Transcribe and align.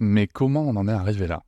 Mais 0.00 0.28
comment 0.28 0.62
on 0.62 0.76
en 0.76 0.86
est 0.86 0.92
arrivé 0.92 1.26
là? 1.26 1.42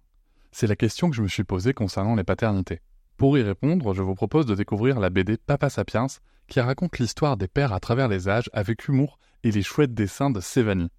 C'est 0.51 0.67
la 0.67 0.75
question 0.75 1.09
que 1.09 1.15
je 1.15 1.23
me 1.23 1.29
suis 1.29 1.45
posée 1.45 1.73
concernant 1.73 2.17
les 2.17 2.25
paternités. 2.25 2.81
Pour 3.17 3.39
y 3.39 3.43
répondre, 3.43 3.95
je 3.95 4.03
vous 4.03 4.17
propose 4.17 4.45
de 4.45 4.57
découvrir 4.57 4.99
la 4.99 5.09
BD 5.09 5.37
Papa 5.37 5.71
Sapiens, 5.71 6.09
qui 6.49 6.59
raconte 6.59 6.99
l'histoire 6.99 7.37
des 7.37 7.47
pères 7.47 7.73
à 7.73 7.79
travers 7.79 8.09
les 8.09 8.29
âges 8.29 8.51
avec 8.53 8.89
humour 8.89 9.21
et 9.45 9.53
les 9.53 9.63
chouettes 9.63 9.95
dessins 9.95 10.31
de 10.31 10.41
Sévanie. 10.41 10.91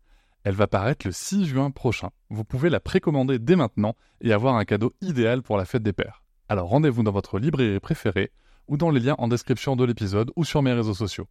Elle 0.46 0.56
va 0.56 0.68
paraître 0.68 1.06
le 1.06 1.12
6 1.12 1.46
juin 1.46 1.72
prochain. 1.72 2.12
Vous 2.30 2.46
pouvez 2.46 2.70
la 2.70 2.80
précommander 2.80 3.38
dès 3.38 3.58
maintenant 3.58 3.98
et 4.22 4.32
avoir 4.32 4.56
un 4.56 4.64
cadeau 4.64 4.94
idéal 5.02 5.42
pour 5.42 5.58
la 5.58 5.66
fête 5.66 5.84
des 5.84 5.92
pères. 5.92 6.24
Alors 6.48 6.70
rendez-vous 6.70 7.04
dans 7.04 7.12
votre 7.12 7.38
librairie 7.38 7.82
préférée 7.82 8.32
ou 8.70 8.78
dans 8.78 8.92
les 8.92 9.02
liens 9.02 9.16
en 9.18 9.28
description 9.28 9.76
de 9.76 9.84
l'épisode 9.84 10.32
ou 10.38 10.46
sur 10.46 10.62
mes 10.62 10.72
réseaux 10.72 10.94
sociaux. 10.94 11.28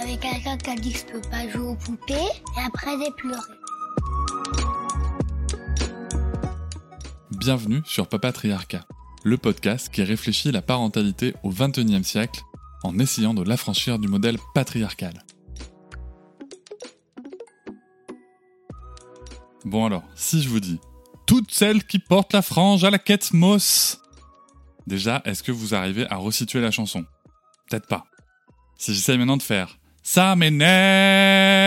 Avec 0.00 0.20
quelqu'un 0.20 0.56
qui 0.56 0.70
a 0.70 0.76
dit 0.76 0.92
que 0.92 0.98
je 1.00 1.06
peux 1.06 1.28
pas 1.28 1.48
jouer 1.48 1.66
aux 1.66 1.74
poupées 1.74 2.14
et 2.14 2.64
après 2.64 2.92
j'ai 2.96 3.10
pleuré. 3.16 3.59
Bienvenue 7.40 7.80
sur 7.86 8.06
Papatriarcat, 8.06 8.84
le 9.24 9.38
podcast 9.38 9.88
qui 9.88 10.02
réfléchit 10.02 10.52
la 10.52 10.60
parentalité 10.60 11.32
au 11.42 11.48
XXIe 11.48 12.04
siècle 12.04 12.42
en 12.82 12.98
essayant 12.98 13.32
de 13.32 13.42
l'affranchir 13.42 13.98
du 13.98 14.08
modèle 14.08 14.36
patriarcal. 14.54 15.24
Bon 19.64 19.86
alors, 19.86 20.02
si 20.14 20.42
je 20.42 20.50
vous 20.50 20.60
dis 20.60 20.78
toutes 21.24 21.50
celles 21.50 21.82
qui 21.82 21.98
portent 21.98 22.34
la 22.34 22.42
frange 22.42 22.84
à 22.84 22.90
la 22.90 22.98
quête 22.98 23.32
Moss. 23.32 24.02
Déjà, 24.86 25.22
est-ce 25.24 25.42
que 25.42 25.50
vous 25.50 25.74
arrivez 25.74 26.06
à 26.10 26.16
resituer 26.16 26.60
la 26.60 26.70
chanson? 26.70 27.06
Peut-être 27.70 27.86
pas. 27.86 28.04
Si 28.76 28.92
j'essaye 28.92 29.16
maintenant 29.16 29.38
de 29.38 29.42
faire 29.42 29.80
ça 30.02 30.36
m'énerve. 30.36 31.59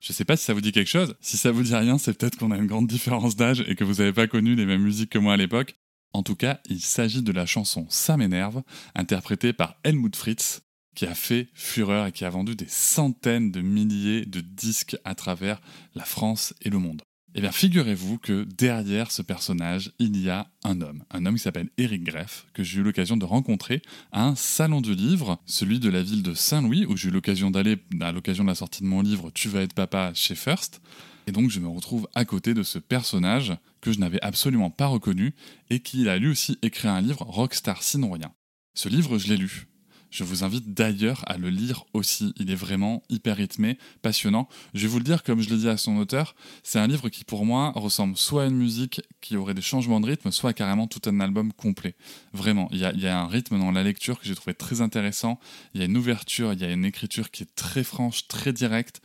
Je 0.00 0.12
sais 0.12 0.24
pas 0.24 0.36
si 0.36 0.44
ça 0.44 0.54
vous 0.54 0.60
dit 0.60 0.72
quelque 0.72 0.88
chose. 0.88 1.16
Si 1.20 1.36
ça 1.36 1.50
vous 1.50 1.62
dit 1.62 1.74
rien, 1.74 1.98
c'est 1.98 2.16
peut-être 2.16 2.36
qu'on 2.36 2.50
a 2.50 2.56
une 2.56 2.66
grande 2.66 2.86
différence 2.86 3.36
d'âge 3.36 3.64
et 3.66 3.74
que 3.74 3.84
vous 3.84 3.94
n'avez 3.94 4.12
pas 4.12 4.26
connu 4.26 4.54
les 4.54 4.66
mêmes 4.66 4.82
musiques 4.82 5.10
que 5.10 5.18
moi 5.18 5.34
à 5.34 5.36
l'époque. 5.36 5.76
En 6.12 6.22
tout 6.22 6.36
cas, 6.36 6.60
il 6.66 6.80
s'agit 6.80 7.22
de 7.22 7.32
la 7.32 7.46
chanson 7.46 7.86
Ça 7.90 8.16
m'énerve, 8.16 8.62
interprétée 8.94 9.52
par 9.52 9.76
Helmut 9.84 10.16
Fritz, 10.16 10.62
qui 10.94 11.06
a 11.06 11.14
fait 11.14 11.48
fureur 11.54 12.06
et 12.06 12.12
qui 12.12 12.24
a 12.24 12.30
vendu 12.30 12.56
des 12.56 12.68
centaines 12.68 13.50
de 13.50 13.60
milliers 13.60 14.24
de 14.24 14.40
disques 14.40 14.96
à 15.04 15.14
travers 15.14 15.60
la 15.94 16.04
France 16.04 16.54
et 16.62 16.70
le 16.70 16.78
monde. 16.78 17.02
Eh 17.38 17.40
bien, 17.40 17.52
figurez-vous 17.52 18.18
que 18.18 18.42
derrière 18.42 19.12
ce 19.12 19.22
personnage, 19.22 19.92
il 20.00 20.20
y 20.20 20.28
a 20.28 20.50
un 20.64 20.80
homme. 20.80 21.04
Un 21.12 21.24
homme 21.24 21.36
qui 21.36 21.42
s'appelle 21.42 21.70
Eric 21.78 22.02
Greff, 22.02 22.46
que 22.52 22.64
j'ai 22.64 22.80
eu 22.80 22.82
l'occasion 22.82 23.16
de 23.16 23.24
rencontrer 23.24 23.80
à 24.10 24.24
un 24.24 24.34
salon 24.34 24.80
du 24.80 24.92
livre, 24.96 25.40
celui 25.46 25.78
de 25.78 25.88
la 25.88 26.02
ville 26.02 26.24
de 26.24 26.34
Saint-Louis, 26.34 26.84
où 26.86 26.96
j'ai 26.96 27.10
eu 27.10 27.12
l'occasion 27.12 27.52
d'aller 27.52 27.76
à 28.00 28.10
l'occasion 28.10 28.42
de 28.42 28.48
la 28.48 28.56
sortie 28.56 28.82
de 28.82 28.88
mon 28.88 29.02
livre 29.02 29.30
Tu 29.30 29.48
vas 29.48 29.60
être 29.60 29.72
papa 29.72 30.10
chez 30.14 30.34
First. 30.34 30.80
Et 31.28 31.30
donc, 31.30 31.48
je 31.50 31.60
me 31.60 31.68
retrouve 31.68 32.08
à 32.16 32.24
côté 32.24 32.54
de 32.54 32.64
ce 32.64 32.80
personnage 32.80 33.56
que 33.80 33.92
je 33.92 34.00
n'avais 34.00 34.20
absolument 34.20 34.70
pas 34.70 34.86
reconnu 34.86 35.32
et 35.70 35.78
qui 35.78 36.08
a 36.08 36.18
lui 36.18 36.30
aussi 36.30 36.58
écrit 36.62 36.88
un 36.88 37.00
livre, 37.00 37.22
Rockstar 37.22 37.84
sinon 37.84 38.10
rien. 38.10 38.32
Ce 38.74 38.88
livre, 38.88 39.16
je 39.16 39.28
l'ai 39.28 39.36
lu. 39.36 39.68
Je 40.10 40.24
vous 40.24 40.42
invite 40.42 40.72
d'ailleurs 40.72 41.22
à 41.26 41.36
le 41.36 41.50
lire 41.50 41.84
aussi. 41.92 42.32
Il 42.36 42.50
est 42.50 42.54
vraiment 42.54 43.02
hyper 43.10 43.36
rythmé, 43.36 43.78
passionnant. 44.02 44.48
Je 44.74 44.82
vais 44.82 44.88
vous 44.88 44.98
le 44.98 45.04
dire 45.04 45.22
comme 45.22 45.40
je 45.40 45.50
l'ai 45.50 45.56
dit 45.56 45.68
à 45.68 45.76
son 45.76 45.96
auteur, 45.98 46.34
c'est 46.62 46.78
un 46.78 46.86
livre 46.86 47.08
qui 47.08 47.24
pour 47.24 47.44
moi 47.44 47.72
ressemble 47.74 48.16
soit 48.16 48.44
à 48.44 48.46
une 48.46 48.56
musique 48.56 49.02
qui 49.20 49.36
aurait 49.36 49.54
des 49.54 49.62
changements 49.62 50.00
de 50.00 50.06
rythme, 50.06 50.30
soit 50.30 50.52
carrément 50.52 50.86
tout 50.86 51.02
un 51.06 51.20
album 51.20 51.52
complet. 51.52 51.94
Vraiment, 52.32 52.68
il 52.72 52.78
y 52.78 52.84
a, 52.84 53.20
un 53.20 53.26
rythme 53.26 53.58
dans 53.58 53.70
la 53.70 53.82
lecture 53.82 54.18
que 54.18 54.26
j'ai 54.26 54.34
trouvé 54.34 54.54
très 54.54 54.80
intéressant. 54.80 55.38
Il 55.74 55.80
y 55.80 55.82
a 55.82 55.86
une 55.86 55.96
ouverture, 55.96 56.52
il 56.52 56.60
y 56.60 56.64
a 56.64 56.70
une 56.70 56.84
écriture 56.84 57.30
qui 57.30 57.42
est 57.42 57.54
très 57.54 57.84
franche, 57.84 58.28
très 58.28 58.52
directe. 58.52 59.02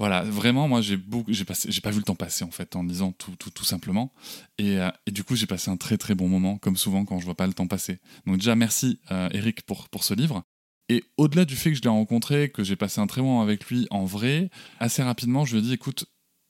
Voilà, 0.00 0.22
vraiment, 0.22 0.66
moi, 0.66 0.80
j'ai 0.80 0.96
passé, 1.44 1.70
j'ai 1.70 1.82
pas 1.82 1.90
vu 1.90 1.98
le 1.98 2.04
temps 2.04 2.14
passer 2.14 2.42
en 2.42 2.50
fait 2.50 2.74
en 2.74 2.84
lisant 2.84 3.12
tout, 3.12 3.36
tout, 3.38 3.50
tout 3.50 3.66
simplement. 3.66 4.14
Et, 4.56 4.78
euh, 4.78 4.90
et, 5.04 5.10
du 5.10 5.24
coup, 5.24 5.36
j'ai 5.36 5.44
passé 5.44 5.70
un 5.70 5.76
très 5.76 5.98
très 5.98 6.14
bon 6.14 6.26
moment, 6.26 6.56
comme 6.56 6.78
souvent 6.78 7.04
quand 7.04 7.18
je 7.18 7.26
vois 7.26 7.34
pas 7.34 7.46
le 7.46 7.52
temps 7.52 7.66
passer. 7.66 8.00
Donc 8.24 8.38
déjà, 8.38 8.54
merci 8.54 8.98
euh, 9.10 9.28
Eric 9.32 9.60
pour, 9.66 9.90
pour 9.90 10.02
ce 10.02 10.14
livre. 10.14 10.42
Et 10.88 11.04
au-delà 11.18 11.44
du 11.44 11.54
fait 11.54 11.68
que 11.68 11.76
je 11.76 11.82
l'ai 11.82 11.90
rencontré, 11.90 12.48
que 12.48 12.64
j'ai 12.64 12.76
passé 12.76 13.02
un 13.02 13.06
très 13.06 13.20
bon 13.20 13.26
moment 13.26 13.42
avec 13.42 13.66
lui 13.66 13.86
en 13.90 14.06
vrai, 14.06 14.48
assez 14.78 15.02
rapidement, 15.02 15.44
je 15.44 15.52
lui 15.52 15.58
ai 15.58 15.66
dit, 15.66 15.74
écoute, 15.74 16.06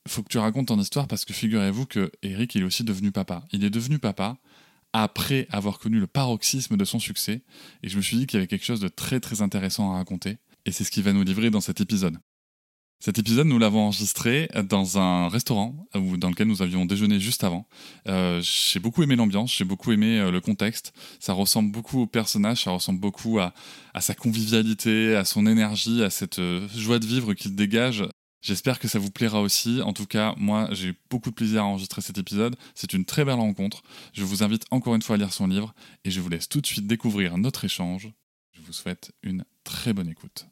faut 0.06 0.22
que 0.22 0.28
tu 0.28 0.39
racontes 0.39 0.69
ton 0.69 0.78
histoire 0.78 1.09
parce 1.09 1.25
que 1.25 1.33
figurez-vous 1.33 1.87
que 1.87 2.12
Eric, 2.22 2.55
il 2.55 2.62
est 2.62 2.66
aussi 2.66 2.84
devenu 2.84 3.10
papa. 3.10 3.43
Il 3.50 3.65
est 3.65 3.71
devenu 3.71 3.99
papa 3.99 4.39
après 4.93 5.49
avoir 5.50 5.81
connu 5.81 5.99
le 5.99 6.06
paroxysme 6.06 6.77
de 6.77 6.84
son 6.84 7.00
succès. 7.00 7.43
Et 7.83 7.89
je 7.89 7.97
me 7.97 8.03
suis 8.03 8.16
dit 8.16 8.28
qu'il 8.28 8.37
y 8.37 8.41
avait 8.41 8.47
quelque 8.47 8.65
chose 8.65 8.78
de 8.78 8.87
très 8.87 9.19
très 9.19 9.43
intéressant 9.43 9.93
à 9.93 9.97
raconter. 9.97 10.39
Et 10.66 10.71
c'est 10.71 10.84
ce 10.84 10.93
qu'il 10.93 11.03
va 11.03 11.12
nous 11.12 11.25
livrer 11.25 11.50
dans 11.50 11.60
cet 11.60 11.81
épisode. 11.81 12.16
Cet 13.03 13.19
épisode, 13.19 13.47
nous 13.47 13.59
l'avons 13.59 13.87
enregistré 13.87 14.50
dans 14.69 14.99
un 14.99 15.31
restaurant 15.31 15.87
dans 15.94 16.28
lequel 16.28 16.47
nous 16.47 16.61
avions 16.61 16.84
déjeuné 16.84 17.19
juste 17.19 17.44
avant. 17.44 17.66
Euh, 18.06 18.43
j'ai 18.43 18.78
beaucoup 18.78 19.03
aimé 19.03 19.16
l'ambiance, 19.16 19.56
j'ai 19.56 19.65
beaucoup 19.65 19.93
aimé 19.93 20.21
euh, 20.21 20.31
le 20.31 20.43
contexte. 20.43 20.93
Ça 21.19 21.33
ressemble 21.33 21.72
beaucoup 21.72 22.03
au 22.03 22.06
personnage, 22.06 22.65
ça 22.65 22.72
ressemble 22.72 23.00
beaucoup 23.00 23.39
à, 23.39 23.55
sa 24.00 24.15
convivialité, 24.15 25.16
à 25.16 25.25
son 25.25 25.47
énergie, 25.47 26.05
à 26.05 26.10
cette 26.10 26.41
euh, 26.41 26.69
joie 26.77 26.99
de 26.99 27.06
vivre 27.06 27.33
qu'il 27.33 27.56
dégage. 27.56 28.05
J'espère 28.43 28.78
que 28.78 28.87
ça 28.87 28.99
vous 28.99 29.10
plaira 29.10 29.41
aussi. 29.41 29.81
En 29.81 29.94
tout 29.94 30.06
cas, 30.06 30.34
moi, 30.37 30.69
j'ai 30.72 30.89
eu 30.89 30.94
beaucoup 31.09 31.31
de 31.31 31.34
plaisir 31.34 31.62
à 31.62 31.65
enregistrer 31.65 32.03
cet 32.03 32.19
épisode. 32.19 32.55
C'est 32.75 32.93
une 32.93 33.06
très 33.06 33.25
belle 33.25 33.37
rencontre. 33.37 33.83
Je 34.12 34.25
vous 34.25 34.43
invite 34.43 34.66
encore 34.71 34.94
une 34.94 35.03
fois 35.03 35.15
à 35.15 35.19
lire 35.19 35.33
son 35.33 35.47
livre 35.47 35.75
et 36.05 36.10
je 36.10 36.21
vous 36.21 36.28
laisse 36.28 36.50
tout 36.50 36.60
de 36.60 36.66
suite 36.66 36.87
découvrir 36.87 37.39
notre 37.39 37.65
échange. 37.65 38.12
Je 38.53 38.60
vous 38.60 38.75
souhaite 38.75 39.12
une 39.22 39.47
très 39.65 39.94
bonne 39.94 40.09
écoute. 40.10 40.50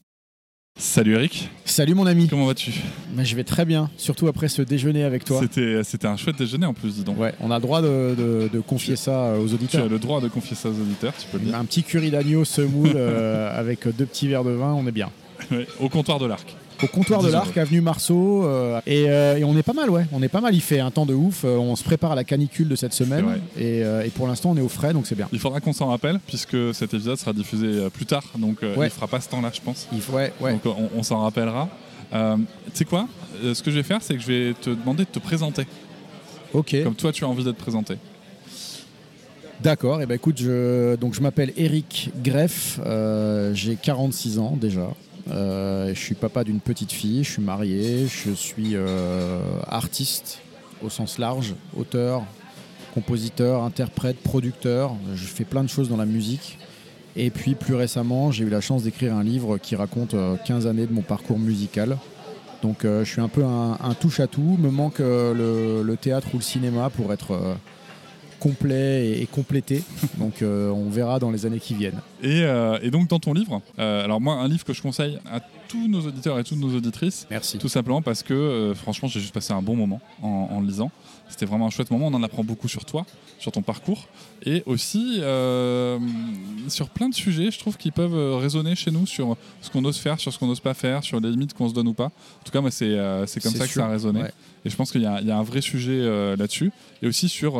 Salut 0.80 1.14
Eric. 1.14 1.50
Salut 1.64 1.94
mon 1.94 2.06
ami. 2.06 2.28
Comment 2.28 2.46
vas-tu? 2.46 2.70
Bah, 3.12 3.24
Je 3.24 3.34
vais 3.34 3.42
très 3.42 3.64
bien, 3.64 3.90
surtout 3.96 4.28
après 4.28 4.46
ce 4.46 4.62
déjeuner 4.62 5.02
avec 5.02 5.24
toi. 5.24 5.40
C'était, 5.40 5.82
c'était 5.82 6.06
un 6.06 6.16
chouette 6.16 6.36
déjeuner 6.38 6.66
en 6.66 6.72
plus, 6.72 6.94
dis 6.94 7.02
donc. 7.02 7.18
Ouais, 7.18 7.34
on 7.40 7.50
a 7.50 7.56
le 7.56 7.60
droit 7.60 7.82
de, 7.82 8.48
confier 8.64 8.94
ça 8.94 9.34
aux 9.34 9.52
auditeurs. 9.52 9.80
Tu 9.82 9.86
as 9.86 9.90
le 9.90 9.98
droit 9.98 10.20
de 10.20 10.28
confier 10.28 10.54
ça 10.54 10.68
aux 10.68 10.80
auditeurs, 10.80 11.12
tu 11.18 11.26
peux 11.26 11.38
le 11.38 11.46
dire. 11.46 11.56
Un 11.56 11.64
petit 11.64 11.82
curry 11.82 12.12
d'agneau 12.12 12.44
semoule 12.44 12.92
euh, 12.94 13.58
avec 13.58 13.88
deux 13.88 14.06
petits 14.06 14.28
verres 14.28 14.44
de 14.44 14.52
vin, 14.52 14.72
on 14.72 14.86
est 14.86 14.92
bien. 14.92 15.10
au 15.80 15.88
comptoir 15.88 16.20
de 16.20 16.26
l'Arc 16.26 16.56
au 16.82 16.86
comptoir 16.86 17.22
de 17.22 17.28
l'Arc, 17.28 17.56
avenue 17.56 17.80
Marceau. 17.80 18.44
Euh, 18.44 18.80
euh, 18.86 19.36
et, 19.36 19.44
on 19.44 19.56
est 19.56 19.62
pas 19.62 19.72
mal, 19.72 19.90
ouais. 19.90 20.06
On 20.12 20.22
est 20.22 20.28
pas 20.28 20.40
mal. 20.40 20.54
Il 20.54 20.60
fait 20.60 20.80
un 20.80 20.90
temps 20.90 21.06
de 21.06 21.14
ouf. 21.14 21.44
Euh, 21.44 21.56
on 21.56 21.76
se 21.76 21.84
prépare 21.84 22.12
à 22.12 22.14
la 22.14 22.24
canicule 22.24 22.68
de 22.68 22.76
cette 22.76 22.92
semaine. 22.92 23.40
Et, 23.58 23.82
pour 24.14 24.26
l'instant, 24.26 24.50
on 24.50 24.56
est 24.56 24.62
au 24.62 24.68
frais, 24.68 24.92
donc 24.92 25.06
c'est 25.06 25.14
bien. 25.14 25.28
Il 25.32 25.38
faudra 25.38 25.60
qu'on 25.60 25.72
s'en 25.72 25.88
rappelle, 25.88 26.20
puisque 26.26 26.56
cet 26.74 26.94
épisode 26.94 27.16
sera 27.16 27.32
diffusé 27.32 27.88
plus 27.90 28.06
tard. 28.06 28.24
Donc 28.38 28.58
il 28.62 28.88
il 28.88 28.90
fera 28.90 29.06
pas 29.06 29.20
ce 29.20 29.28
temps-là, 29.28 29.50
je 29.52 29.60
pense. 29.60 29.86
Il 29.92 30.00
faut, 30.00 30.14
ouais, 30.14 30.32
Donc 30.40 30.74
on, 30.96 31.02
s'en 31.02 31.20
rappellera. 31.20 31.68
tu 32.12 32.18
sais 32.74 32.84
quoi? 32.84 33.06
Ce 33.42 33.62
que 33.62 33.70
je 33.70 33.76
vais 33.76 33.82
faire, 33.82 34.02
c'est 34.02 34.14
que 34.14 34.20
je 34.20 34.26
vais 34.26 34.54
te 34.54 34.70
demander 34.70 35.04
de 35.04 35.10
te 35.10 35.18
présenter. 35.18 35.66
Ok. 36.52 36.74
Comme 36.82 36.94
toi, 36.94 37.12
tu 37.12 37.24
as 37.24 37.28
envie 37.28 37.44
d'être 37.44 37.56
présenté. 37.56 37.94
D'accord, 39.60 39.98
et 39.98 40.04
eh 40.04 40.06
ben 40.06 40.14
écoute, 40.14 40.38
je, 40.40 40.94
donc 40.96 41.14
je 41.14 41.20
m'appelle 41.20 41.52
Eric 41.56 42.10
Greff, 42.22 42.78
j'ai 43.54 43.76
46 43.76 44.38
ans 44.38 44.56
déjà. 44.60 44.88
Euh, 45.30 45.88
je 45.94 45.98
suis 45.98 46.14
papa 46.14 46.44
d'une 46.44 46.60
petite 46.60 46.92
fille, 46.92 47.24
je 47.24 47.32
suis 47.32 47.42
marié, 47.42 48.06
je 48.06 48.30
suis 48.30 48.72
euh, 48.74 49.40
artiste 49.66 50.40
au 50.82 50.88
sens 50.88 51.18
large, 51.18 51.54
auteur, 51.76 52.22
compositeur, 52.94 53.62
interprète, 53.62 54.16
producteur. 54.18 54.94
Je 55.14 55.26
fais 55.26 55.44
plein 55.44 55.62
de 55.62 55.68
choses 55.68 55.88
dans 55.88 55.96
la 55.96 56.06
musique. 56.06 56.58
Et 57.16 57.30
puis 57.30 57.54
plus 57.54 57.74
récemment, 57.74 58.30
j'ai 58.30 58.44
eu 58.44 58.48
la 58.48 58.60
chance 58.60 58.84
d'écrire 58.84 59.14
un 59.14 59.24
livre 59.24 59.58
qui 59.58 59.74
raconte 59.76 60.14
15 60.44 60.66
euh, 60.66 60.70
années 60.70 60.86
de 60.86 60.92
mon 60.92 61.02
parcours 61.02 61.38
musical. 61.38 61.98
Donc 62.62 62.78
je 62.82 63.04
suis 63.04 63.20
un 63.20 63.28
peu 63.28 63.44
un, 63.44 63.94
touche-à-tout. 64.00 64.56
Me 64.58 64.68
manque 64.68 64.98
le, 64.98 65.94
théâtre 65.94 66.26
ou 66.34 66.38
le 66.38 66.42
cinéma 66.42 66.90
pour 66.90 67.12
être 67.12 67.56
complet 68.38 69.20
et, 69.20 69.26
complété. 69.26 69.82
Donc 70.18 70.42
euh, 70.42 70.70
on 70.70 70.88
verra 70.88 71.18
dans 71.18 71.30
les 71.30 71.46
années 71.46 71.60
qui 71.60 71.74
viennent. 71.74 72.00
Et, 72.22 72.42
euh, 72.42 72.78
donc 72.90 73.08
dans 73.08 73.18
ton 73.18 73.32
livre, 73.32 73.62
euh, 73.78 74.04
alors 74.04 74.20
moi 74.20 74.34
un 74.34 74.48
livre 74.48 74.64
que 74.64 74.72
je 74.72 74.82
conseille 74.82 75.18
à 75.30 75.40
tous 75.68 75.88
nos 75.88 76.00
auditeurs 76.00 76.38
et 76.38 76.44
toutes 76.44 76.58
nos 76.58 76.74
auditrices. 76.74 77.26
Merci. 77.30 77.58
Tout 77.58 77.68
simplement 77.68 78.02
parce 78.02 78.22
que 78.22 78.72
franchement 78.74 79.08
j'ai 79.08 79.20
juste 79.20 79.34
passé 79.34 79.52
un 79.52 79.62
bon 79.62 79.76
moment 79.76 80.00
en, 80.22 80.60
le 80.60 80.66
lisant. 80.66 80.90
C'était 81.28 81.46
vraiment 81.46 81.66
un 81.66 81.70
chouette 81.70 81.90
moment. 81.90 82.08
On 82.08 82.14
en 82.14 82.22
apprend 82.22 82.44
beaucoup 82.44 82.68
sur 82.68 82.84
toi, 82.84 83.06
sur 83.38 83.52
ton 83.52 83.62
parcours 83.62 84.08
et 84.44 84.62
aussi 84.66 85.20
sur 86.68 86.88
plein 86.90 87.08
de 87.08 87.14
sujets, 87.14 87.50
je 87.50 87.58
trouve, 87.58 87.76
qui 87.76 87.90
peuvent 87.90 88.36
résonner 88.36 88.74
chez 88.74 88.90
nous 88.90 89.06
sur 89.06 89.36
ce 89.60 89.70
qu'on 89.70 89.84
ose 89.84 89.98
faire, 89.98 90.18
sur 90.18 90.32
ce 90.32 90.38
qu'on 90.38 90.46
n'ose 90.46 90.60
pas 90.60 90.74
faire, 90.74 91.02
sur 91.04 91.20
les 91.20 91.30
limites 91.30 91.54
qu'on 91.54 91.68
se 91.68 91.74
donne 91.74 91.88
ou 91.88 91.94
pas. 91.94 92.06
En 92.06 92.44
tout 92.44 92.52
cas, 92.52 92.60
moi, 92.60 92.70
c'est 92.70 92.96
comme 93.42 93.54
ça 93.54 93.66
que 93.66 93.72
ça 93.72 93.86
a 93.86 93.90
résonné. 93.90 94.22
Et 94.64 94.70
je 94.70 94.76
pense 94.76 94.90
qu'il 94.90 95.02
y, 95.02 95.06
a 95.06 95.38
un 95.38 95.42
vrai 95.42 95.60
sujet 95.60 96.36
là-dessus. 96.36 96.72
Et 97.02 97.08
aussi 97.08 97.28
sur 97.28 97.58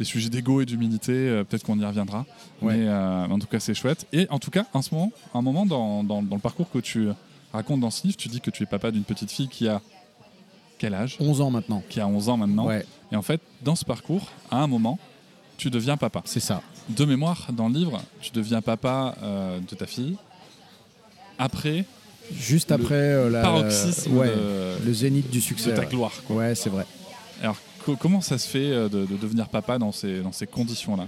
des 0.00 0.06
sujets 0.06 0.30
d'ego 0.30 0.62
et 0.62 0.66
d'humilité. 0.66 1.12
Euh, 1.12 1.44
peut-être 1.44 1.62
qu'on 1.62 1.78
y 1.78 1.84
reviendra. 1.84 2.24
Mais 2.62 2.88
euh, 2.88 3.26
en 3.26 3.38
tout 3.38 3.46
cas, 3.46 3.60
c'est 3.60 3.74
chouette. 3.74 4.06
Et 4.12 4.26
en 4.30 4.38
tout 4.38 4.50
cas, 4.50 4.64
en 4.72 4.82
ce 4.82 4.92
moment, 4.94 5.12
un 5.34 5.42
moment 5.42 5.66
dans, 5.66 6.02
dans, 6.02 6.22
le 6.22 6.38
parcours 6.38 6.70
que 6.70 6.78
tu 6.78 7.08
racontes 7.52 7.80
dans 7.80 7.90
ce 7.90 8.06
livre, 8.06 8.16
tu 8.16 8.28
dis 8.28 8.40
que 8.40 8.50
tu 8.50 8.62
es 8.62 8.66
papa 8.66 8.90
d'une 8.90 9.04
petite 9.04 9.30
fille 9.30 9.48
qui 9.48 9.68
a 9.68 9.82
quel 10.80 10.94
âge 10.94 11.16
11 11.20 11.40
ans 11.42 11.50
maintenant. 11.50 11.82
Qui 11.90 12.00
a 12.00 12.06
11 12.08 12.28
ans 12.30 12.36
maintenant. 12.38 12.66
Ouais. 12.66 12.84
Et 13.12 13.16
en 13.16 13.22
fait, 13.22 13.40
dans 13.62 13.76
ce 13.76 13.84
parcours, 13.84 14.28
à 14.50 14.56
un 14.62 14.66
moment, 14.66 14.98
tu 15.58 15.68
deviens 15.70 15.96
papa. 15.98 16.22
C'est 16.24 16.40
ça. 16.40 16.62
De 16.88 17.04
mémoire, 17.04 17.48
dans 17.52 17.68
le 17.68 17.74
livre, 17.74 18.00
tu 18.22 18.30
deviens 18.32 18.62
papa 18.62 19.14
euh, 19.22 19.58
de 19.60 19.74
ta 19.76 19.86
fille 19.86 20.16
après 21.38 21.84
Juste 22.32 22.70
après 22.70 22.94
euh, 22.94 23.28
la, 23.28 23.42
paroxysme 23.42 24.16
ouais, 24.16 24.28
de, 24.28 24.86
le 24.86 24.92
zénith 24.94 25.28
du 25.30 25.38
de 25.38 25.42
succès. 25.42 25.74
ta 25.74 25.80
ouais. 25.80 25.86
gloire. 25.86 26.12
quoi. 26.26 26.36
Ouais, 26.36 26.54
c'est 26.54 26.70
vrai. 26.70 26.86
Alors, 27.42 27.56
co- 27.84 27.96
comment 27.96 28.20
ça 28.20 28.38
se 28.38 28.48
fait 28.48 28.70
euh, 28.70 28.88
de, 28.88 29.04
de 29.04 29.16
devenir 29.16 29.48
papa 29.48 29.78
dans 29.78 29.90
ces, 29.92 30.20
dans 30.20 30.30
ces 30.32 30.46
conditions-là? 30.46 31.06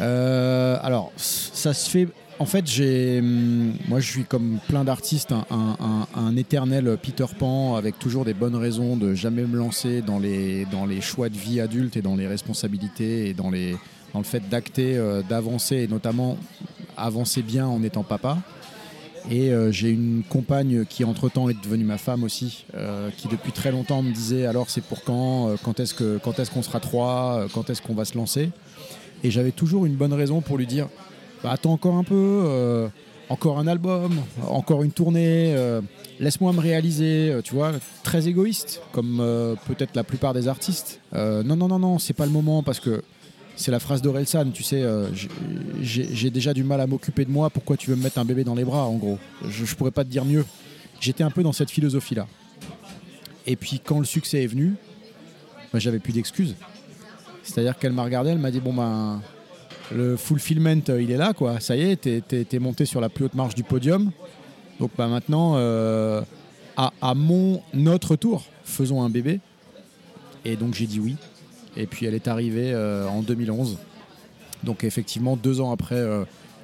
Euh, 0.00 0.76
alors, 0.82 1.12
ça 1.16 1.72
se 1.72 1.88
fait. 1.88 2.08
En 2.40 2.46
fait, 2.46 2.68
j'ai, 2.68 3.18
hum, 3.18 3.72
moi, 3.88 3.98
je 3.98 4.08
suis 4.08 4.24
comme 4.24 4.58
plein 4.68 4.84
d'artistes, 4.84 5.34
un, 5.50 6.36
éternel 6.36 6.96
Peter 7.02 7.26
Pan, 7.36 7.74
avec 7.74 7.98
toujours 7.98 8.24
des 8.24 8.34
bonnes 8.34 8.54
raisons 8.54 8.96
de 8.96 9.12
jamais 9.14 9.42
me 9.42 9.56
lancer 9.56 10.02
dans 10.02 10.20
les, 10.20 10.66
choix 11.00 11.28
de 11.28 11.36
vie 11.36 11.60
adulte 11.60 11.96
et 11.96 12.02
dans 12.02 12.14
les 12.14 12.28
responsabilités 12.28 13.28
et 13.28 13.34
dans, 13.34 13.50
le 13.50 14.22
fait 14.22 14.48
d'acter, 14.48 14.96
euh, 14.96 15.22
d'avancer 15.28 15.76
et 15.76 15.88
notamment 15.88 16.36
avancer 16.96 17.42
bien 17.42 17.66
en 17.66 17.82
étant 17.82 18.04
papa. 18.04 18.38
Et 19.30 19.52
euh, 19.52 19.72
j'ai 19.72 19.90
une 19.90 20.22
compagne 20.28 20.84
qui 20.84 21.04
entre-temps 21.04 21.48
est 21.48 21.60
devenue 21.60 21.84
ma 21.84 21.98
femme 21.98 22.22
aussi, 22.22 22.64
euh, 22.74 23.10
qui 23.16 23.26
depuis 23.26 23.50
très 23.50 23.72
longtemps 23.72 24.02
me 24.02 24.12
disait 24.12 24.46
alors 24.46 24.70
c'est 24.70 24.84
pour 24.84 25.02
quand, 25.02 25.56
quand 25.64 25.80
est-ce 25.80 26.18
quand 26.18 26.38
est-ce 26.38 26.50
qu'on 26.50 26.62
sera 26.62 26.78
trois, 26.78 27.46
quand 27.52 27.68
est-ce 27.68 27.82
qu'on 27.82 27.94
va 27.94 28.04
se 28.04 28.16
lancer? 28.16 28.50
Et 29.24 29.30
j'avais 29.30 29.50
toujours 29.50 29.86
une 29.86 29.96
bonne 29.96 30.14
raison 30.14 30.40
pour 30.40 30.56
lui 30.56 30.66
dire 30.66 30.88
bah, 31.42 31.50
attends 31.52 31.72
encore 31.72 31.94
un 31.96 32.04
peu, 32.04 32.14
euh, 32.46 32.88
encore 33.28 33.58
un 33.58 33.66
album, 33.66 34.14
encore 34.46 34.82
une 34.82 34.90
tournée, 34.92 35.54
euh, 35.54 35.80
laisse-moi 36.18 36.52
me 36.52 36.60
réaliser, 36.60 37.30
euh, 37.30 37.42
tu 37.42 37.54
vois, 37.54 37.72
très 38.02 38.26
égoïste, 38.28 38.80
comme 38.92 39.18
peut-être 39.66 39.94
la 39.94 40.04
plupart 40.04 40.34
des 40.34 40.48
artistes. 40.48 41.00
Non, 41.12 41.56
non, 41.56 41.68
non, 41.68 41.78
non, 41.78 41.98
c'est 41.98 42.14
pas 42.14 42.26
le 42.26 42.32
moment 42.32 42.62
parce 42.62 42.80
que 42.80 43.02
c'est 43.56 43.70
la 43.72 43.80
phrase 43.80 44.02
d'Orelsan, 44.02 44.50
tu 44.52 44.62
sais, 44.62 44.84
j'ai- 45.82 46.30
déjà 46.30 46.54
du 46.54 46.62
mal 46.64 46.80
à 46.80 46.86
m'occuper 46.86 47.24
de 47.24 47.30
moi, 47.30 47.50
pourquoi 47.50 47.76
tu 47.76 47.90
veux 47.90 47.96
me 47.96 48.02
mettre 48.02 48.18
un 48.18 48.24
bébé 48.24 48.44
dans 48.44 48.54
les 48.54 48.64
bras, 48.64 48.84
en 48.84 48.94
gros? 48.96 49.18
Je, 49.48 49.64
je 49.64 49.74
pourrais 49.74 49.90
pas 49.90 50.04
te 50.04 50.08
dire 50.10 50.24
mieux. 50.24 50.44
J'étais 51.00 51.24
un 51.24 51.30
peu 51.30 51.42
dans 51.42 51.52
cette 51.52 51.70
philosophie-là. 51.70 52.26
Et 53.46 53.56
puis 53.56 53.80
quand 53.84 53.98
le 53.98 54.04
succès 54.04 54.42
est 54.44 54.46
venu, 54.46 54.74
bah, 55.72 55.78
j'avais 55.78 55.98
plus 55.98 56.12
d'excuses. 56.12 56.54
C'est-à-dire 57.42 57.78
qu'elle 57.78 57.92
m'a 57.92 58.04
regardé, 58.04 58.30
elle 58.30 58.38
m'a 58.38 58.50
dit 58.50 58.60
bon 58.60 58.74
ben 58.74 59.22
le 59.94 60.16
fulfillment 60.16 60.82
euh, 60.88 61.02
il 61.02 61.10
est 61.10 61.16
là 61.16 61.32
quoi, 61.32 61.60
ça 61.60 61.76
y 61.76 61.82
est, 61.82 61.96
t'es, 61.96 62.20
t'es 62.20 62.58
monté 62.58 62.84
sur 62.84 63.00
la 63.00 63.08
plus 63.08 63.26
haute 63.26 63.34
marche 63.34 63.54
du 63.54 63.62
podium. 63.62 64.10
Donc 64.80 64.90
bah, 64.96 65.08
maintenant 65.08 65.54
euh, 65.56 66.22
à, 66.76 67.14
mon 67.14 67.62
notre 67.74 68.16
tour, 68.16 68.44
faisons 68.64 69.02
un 69.02 69.10
bébé. 69.10 69.40
Et 70.44 70.56
donc 70.56 70.74
j'ai 70.74 70.86
dit 70.86 71.00
oui. 71.00 71.16
Et 71.76 71.86
puis 71.86 72.06
elle 72.06 72.14
est 72.14 72.28
arrivée 72.28 72.72
euh, 72.72 73.06
en 73.08 73.22
2011. 73.22 73.78
Donc 74.64 74.84
effectivement 74.84 75.36
deux 75.36 75.60
ans 75.60 75.72
après 75.72 76.04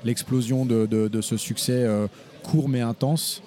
l'explosion 0.04 0.66
de, 0.66 1.20
ce 1.20 1.36
succès 1.36 1.86
court 2.42 2.68
mais 2.68 2.80
intense. 2.80 3.42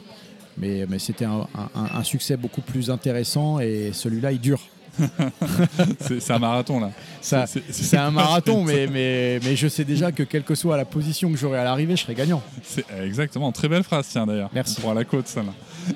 Mais, 0.58 0.88
c'était 0.98 1.26
un 1.26 2.04
succès 2.04 2.36
beaucoup 2.36 2.62
plus 2.62 2.90
intéressant 2.90 3.60
et 3.60 3.92
celui-là 3.94 4.32
il 4.32 4.40
dure. 4.40 4.62
C'est 6.20 6.32
un 6.32 6.40
marathon 6.40 6.80
là. 6.80 6.92
C'est- 7.22 7.98
un 7.98 8.12
marathon, 8.12 8.64
mais, 8.66 8.88
mais, 8.88 9.40
mais 9.44 9.56
je 9.56 9.68
sais 9.68 9.84
déjà 9.84 10.12
que 10.12 10.24
quelle 10.24 10.44
que 10.44 10.56
soit 10.56 10.78
la 10.78 10.86
position 10.86 11.32
que 11.32 11.38
j'aurai 11.38 11.60
à 11.60 11.64
l'arrivée, 11.64 11.96
je 11.96 12.04
serai 12.04 12.16
gagnant. 12.16 12.42
C'est 12.64 12.86
exactement, 13.04 13.52
très 13.52 13.68
belle 13.68 13.84
phrase, 13.84 14.08
tiens 14.10 14.26
d'ailleurs. 14.26 14.50
Merci. 14.54 14.76
On 14.78 14.82
pourra 14.82 14.94
la 14.94 15.06
côte, 15.06 15.28
ça 15.28 15.42
là. 15.44 15.54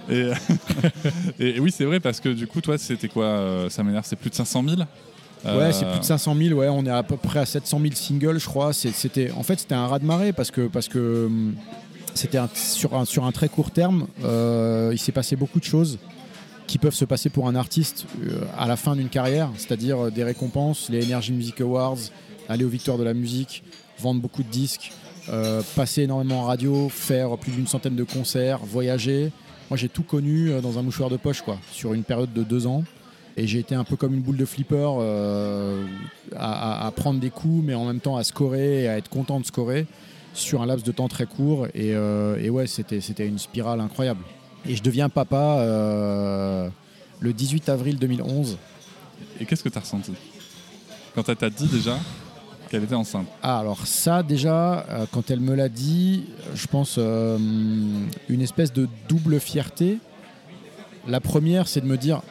Et, 0.10 0.32
et 1.40 1.60
oui, 1.60 1.72
c'est 1.72 1.86
vrai 1.86 2.00
parce 2.00 2.20
que 2.20 2.30
du 2.30 2.48
coup, 2.48 2.62
toi, 2.62 2.78
c'était 2.78 3.08
quoi 3.08 3.26
euh, 3.26 3.70
Ça 3.70 3.84
m'énerve, 3.84 4.06
c'est 4.08 4.16
plus 4.16 4.30
de 4.30 4.36
500 4.36 4.64
000 4.68 4.82
Euh, 5.46 5.58
Ouais, 5.60 5.74
c'est 5.74 5.86
plus 5.90 6.00
de 6.00 6.06
500 6.06 6.36
000. 6.36 6.60
Ouais, 6.60 6.70
on 6.70 6.86
est 6.86 6.90
à 6.90 7.04
peu 7.04 7.18
près 7.18 7.40
à 7.40 7.46
700 7.46 7.80
000 7.82 7.94
singles, 7.96 8.40
je 8.40 8.46
crois. 8.46 8.74
C'était, 8.74 9.32
en 9.32 9.44
fait, 9.44 9.60
c'était 9.60 9.76
un 9.76 9.88
raz 9.88 10.00
de 10.00 10.06
marée 10.06 10.34
parce 10.34 10.52
que 10.52 10.68
parce 10.68 10.88
que 10.88 11.26
hum, 11.26 11.56
c'était 12.14 12.40
sur 12.54 12.96
un 12.96 13.06
sur 13.06 13.26
un 13.26 13.32
très 13.32 13.50
court 13.50 13.72
terme. 13.72 14.08
euh, 14.24 14.90
il 14.94 15.00
s'est 15.00 15.12
passé 15.12 15.36
beaucoup 15.36 15.60
de 15.60 15.66
choses 15.66 15.98
qui 16.72 16.78
peuvent 16.78 16.96
se 16.96 17.04
passer 17.04 17.30
pour 17.30 17.50
un 17.50 17.56
artiste 17.56 18.06
euh, 18.24 18.46
à 18.58 18.66
la 18.66 18.78
fin 18.78 18.96
d'une 18.96 19.10
carrière, 19.10 19.50
c'est-à-dire 19.58 20.06
euh, 20.06 20.10
des 20.10 20.24
récompenses, 20.24 20.88
les 20.90 21.04
Energy 21.04 21.34
Music 21.34 21.60
Awards, 21.60 21.98
aller 22.48 22.64
aux 22.64 22.70
Victoires 22.70 22.98
de 22.98 23.04
la 23.04 23.14
musique, 23.14 23.62
vendre 24.00 24.22
beaucoup 24.22 24.42
de 24.42 24.48
disques, 24.48 24.94
euh, 25.28 25.62
passer 25.76 26.04
énormément 26.04 26.40
en 26.40 26.44
radio, 26.46 26.88
faire 26.88 27.38
plus 27.38 27.52
d'une 27.52 27.68
centaine 27.68 27.98
de 27.98 28.06
concerts, 28.06 28.60
voyager. 28.60 29.34
Moi, 29.70 29.76
j'ai 29.76 29.90
tout 29.90 30.04
connu 30.04 30.50
dans 30.62 30.80
un 30.80 30.82
mouchoir 30.82 31.10
de 31.10 31.18
poche, 31.18 31.42
quoi, 31.42 31.58
sur 31.74 31.94
une 31.94 32.06
période 32.06 32.32
de 32.32 32.44
deux 32.44 32.68
ans. 32.68 32.86
Et 33.36 33.48
j'ai 33.48 33.60
été 33.60 33.76
un 33.76 33.84
peu 33.84 33.98
comme 33.98 34.14
une 34.14 34.22
boule 34.22 34.38
de 34.38 34.46
flipper 34.46 34.92
à, 36.38 36.92
prendre 36.96 37.20
des 37.20 37.32
coups, 37.32 37.66
mais 37.66 37.74
en 37.74 37.84
même 37.84 38.00
temps 38.00 38.16
à 38.16 38.24
scorer 38.24 38.84
et 38.84 38.88
à 38.88 38.98
être 38.98 39.10
content 39.10 39.42
de 39.42 39.46
scorer 39.46 39.88
sur 40.34 40.62
un 40.62 40.66
laps 40.66 40.86
de 40.86 40.94
temps 40.94 41.10
très 41.10 41.26
court. 41.26 41.68
Et, 41.74 41.90
et 41.90 42.50
ouais, 42.50 42.68
c'était 42.68 43.28
une 43.28 43.40
spirale 43.40 43.82
incroyable. 43.82 44.22
Et 44.66 44.76
je 44.76 44.84
deviens 44.84 45.10
papa 45.10 45.58
euh, 45.60 46.70
le 47.20 47.34
18 47.34 47.70
avril 47.70 47.98
2011. 47.98 48.58
Et 49.40 49.46
qu'est-ce 49.46 49.64
que 49.64 49.70
tu 49.70 49.78
as 49.78 49.82
ressenti? 49.82 50.14
Quand 51.16 51.28
elle 51.28 51.36
t'a 51.36 51.50
dit 51.50 51.68
déjà 51.68 51.98
qu'elle 52.70 52.84
était 52.84 52.96
enceinte 52.96 53.28
Ah, 53.42 53.60
alors 53.60 53.86
ça 53.86 54.24
déjà, 54.24 54.86
euh, 54.90 55.06
quand 55.12 55.32
elle 55.32 55.40
me 55.40 55.56
l'a 55.56 55.68
dit, 55.68 56.26
je 56.54 56.68
pense 56.68 56.96
euh, 56.98 57.38
une 58.30 58.42
espèce 58.42 58.72
de 58.72 58.88
double 59.10 59.40
fierté. 59.40 59.98
La 61.08 61.20
première, 61.20 61.68
c'est 61.68 61.82
de 61.82 61.88
me 61.88 61.98
dire, 61.98 62.22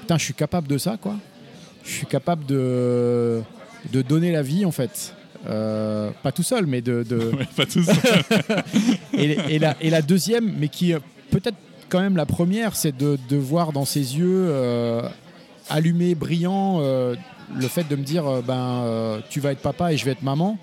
putain, 0.00 0.18
je 0.18 0.24
suis 0.24 0.34
capable 0.34 0.68
de 0.68 0.78
ça, 0.78 0.96
quoi. 0.96 1.16
Je 1.84 1.90
suis 1.90 2.06
capable 2.06 2.46
de, 2.46 3.42
de 3.92 4.02
donner 4.02 4.30
la 4.30 4.42
vie, 4.42 4.64
en 4.64 4.70
fait. 4.70 5.14
Euh, 5.46 6.10
pas 6.22 6.32
tout 6.32 6.42
seul, 6.42 6.66
mais 6.66 6.80
de, 6.80 7.04
de- 7.08 7.16
Ouais, 7.38 7.46
pas 7.56 7.66
tous. 7.66 7.86
et, 9.14 9.38
et 9.54 9.58
la, 9.58 9.76
et 9.80 9.90
la 9.90 10.02
deuxième, 10.02 10.52
mais 10.58 10.68
qui 10.68 10.92
peut-être 11.30 11.56
quand 11.88 12.00
même 12.00 12.16
la 12.16 12.26
première, 12.26 12.74
c'est 12.76 12.96
de, 12.96 13.18
de 13.28 13.36
voir 13.36 13.72
dans 13.72 13.84
ses 13.84 14.18
yeux 14.18 14.46
euh, 14.48 15.08
allumés, 15.70 16.14
brillants, 16.14 16.78
euh, 16.80 17.14
le 17.56 17.68
fait 17.68 17.88
de 17.88 17.96
me 17.96 18.02
dire 18.02 18.26
euh, 18.26 18.42
ben, 18.42 19.20
tu 19.30 19.40
vas 19.40 19.52
être 19.52 19.60
papa 19.62 19.92
et 19.92 19.96
je 19.96 20.04
vais 20.04 20.10
être 20.12 20.22
maman. 20.22 20.58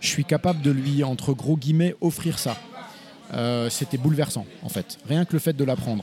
Je 0.00 0.08
suis 0.08 0.24
capable 0.24 0.62
de 0.62 0.70
lui, 0.70 1.04
entre 1.04 1.34
gros 1.34 1.56
guillemets, 1.58 1.94
offrir 2.00 2.38
ça. 2.38 2.56
C'était 3.68 3.98
bouleversant, 3.98 4.46
en 4.62 4.68
fait. 4.70 4.98
Rien 5.06 5.24
que 5.26 5.34
le 5.34 5.38
fait 5.38 5.52
de 5.52 5.62
l'apprendre. 5.62 6.02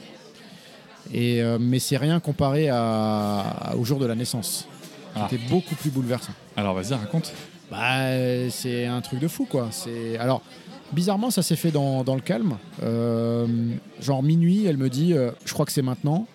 Et, 1.11 1.41
mais 1.59 1.79
c'est 1.79 1.97
rien 1.97 2.19
comparé 2.19 2.69
à, 2.69 3.39
à- 3.39 3.75
au 3.75 3.83
jour 3.83 3.97
de 3.99 4.05
la 4.05 4.13
naissance. 4.13 4.67
Ah. 5.15 5.27
C'était 5.29 5.43
beaucoup 5.49 5.73
plus 5.75 5.89
bouleversant. 5.89 6.31
Alors 6.55 6.75
vas-y, 6.75 6.93
raconte. 6.93 7.33
Bah, 7.71 8.49
c'est 8.49 8.85
un 8.85 9.01
truc 9.01 9.19
de 9.19 9.27
fou, 9.27 9.45
quoi. 9.45 9.69
C'est 9.71 10.17
alors 10.17 10.41
bizarrement, 10.91 11.31
ça 11.31 11.43
s'est 11.43 11.55
fait 11.55 11.71
dans, 11.71 12.03
dans 12.03 12.15
le 12.15 12.21
calme. 12.21 12.57
Euh, 12.83 13.45
genre 14.01 14.23
minuit, 14.23 14.65
elle 14.65 14.77
me 14.77 14.89
dit, 14.89 15.13
euh, 15.13 15.31
je 15.45 15.53
crois 15.53 15.65
que 15.65 15.71
c'est 15.71 15.81
maintenant. 15.81 16.27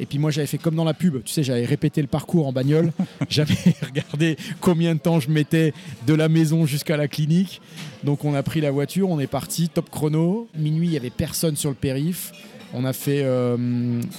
Et 0.00 0.06
puis 0.06 0.18
moi, 0.18 0.30
j'avais 0.30 0.46
fait 0.46 0.58
comme 0.58 0.76
dans 0.76 0.84
la 0.84 0.94
pub. 0.94 1.22
Tu 1.24 1.32
sais, 1.32 1.42
j'avais 1.42 1.64
répété 1.64 2.00
le 2.00 2.06
parcours 2.06 2.46
en 2.46 2.52
bagnole. 2.52 2.92
j'avais 3.28 3.54
regardé 3.82 4.36
combien 4.60 4.94
de 4.94 5.00
temps 5.00 5.20
je 5.20 5.30
mettais 5.30 5.72
de 6.06 6.14
la 6.14 6.28
maison 6.28 6.66
jusqu'à 6.66 6.96
la 6.96 7.08
clinique. 7.08 7.60
Donc 8.04 8.24
on 8.24 8.34
a 8.34 8.42
pris 8.42 8.60
la 8.60 8.70
voiture, 8.70 9.10
on 9.10 9.18
est 9.18 9.26
parti, 9.26 9.68
top 9.68 9.90
chrono. 9.90 10.48
Minuit, 10.56 10.88
il 10.88 10.92
y 10.92 10.96
avait 10.96 11.10
personne 11.10 11.56
sur 11.56 11.70
le 11.70 11.76
périph. 11.76 12.32
On 12.74 12.84
a 12.84 12.92
fait 12.92 13.22
euh, 13.24 13.56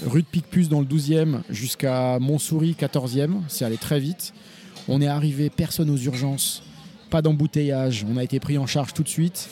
rue 0.07 0.23
de 0.23 0.27
Picpus 0.27 0.69
dans 0.69 0.79
le 0.79 0.85
12e 0.85 1.41
jusqu'à 1.49 2.17
Montsouris 2.19 2.75
14e. 2.77 3.41
C'est 3.47 3.63
allé 3.63 3.77
très 3.77 3.99
vite. 3.99 4.33
On 4.91 5.01
est 5.01 5.07
arrivé, 5.07 5.49
personne 5.49 5.89
aux 5.91 5.97
urgences, 5.97 6.63
pas 7.11 7.21
d'embouteillage. 7.21 8.05
On 8.11 8.17
a 8.17 8.23
été 8.23 8.39
pris 8.39 8.57
en 8.57 8.65
charge 8.65 8.93
tout 8.93 9.03
de 9.03 9.09
suite. 9.09 9.49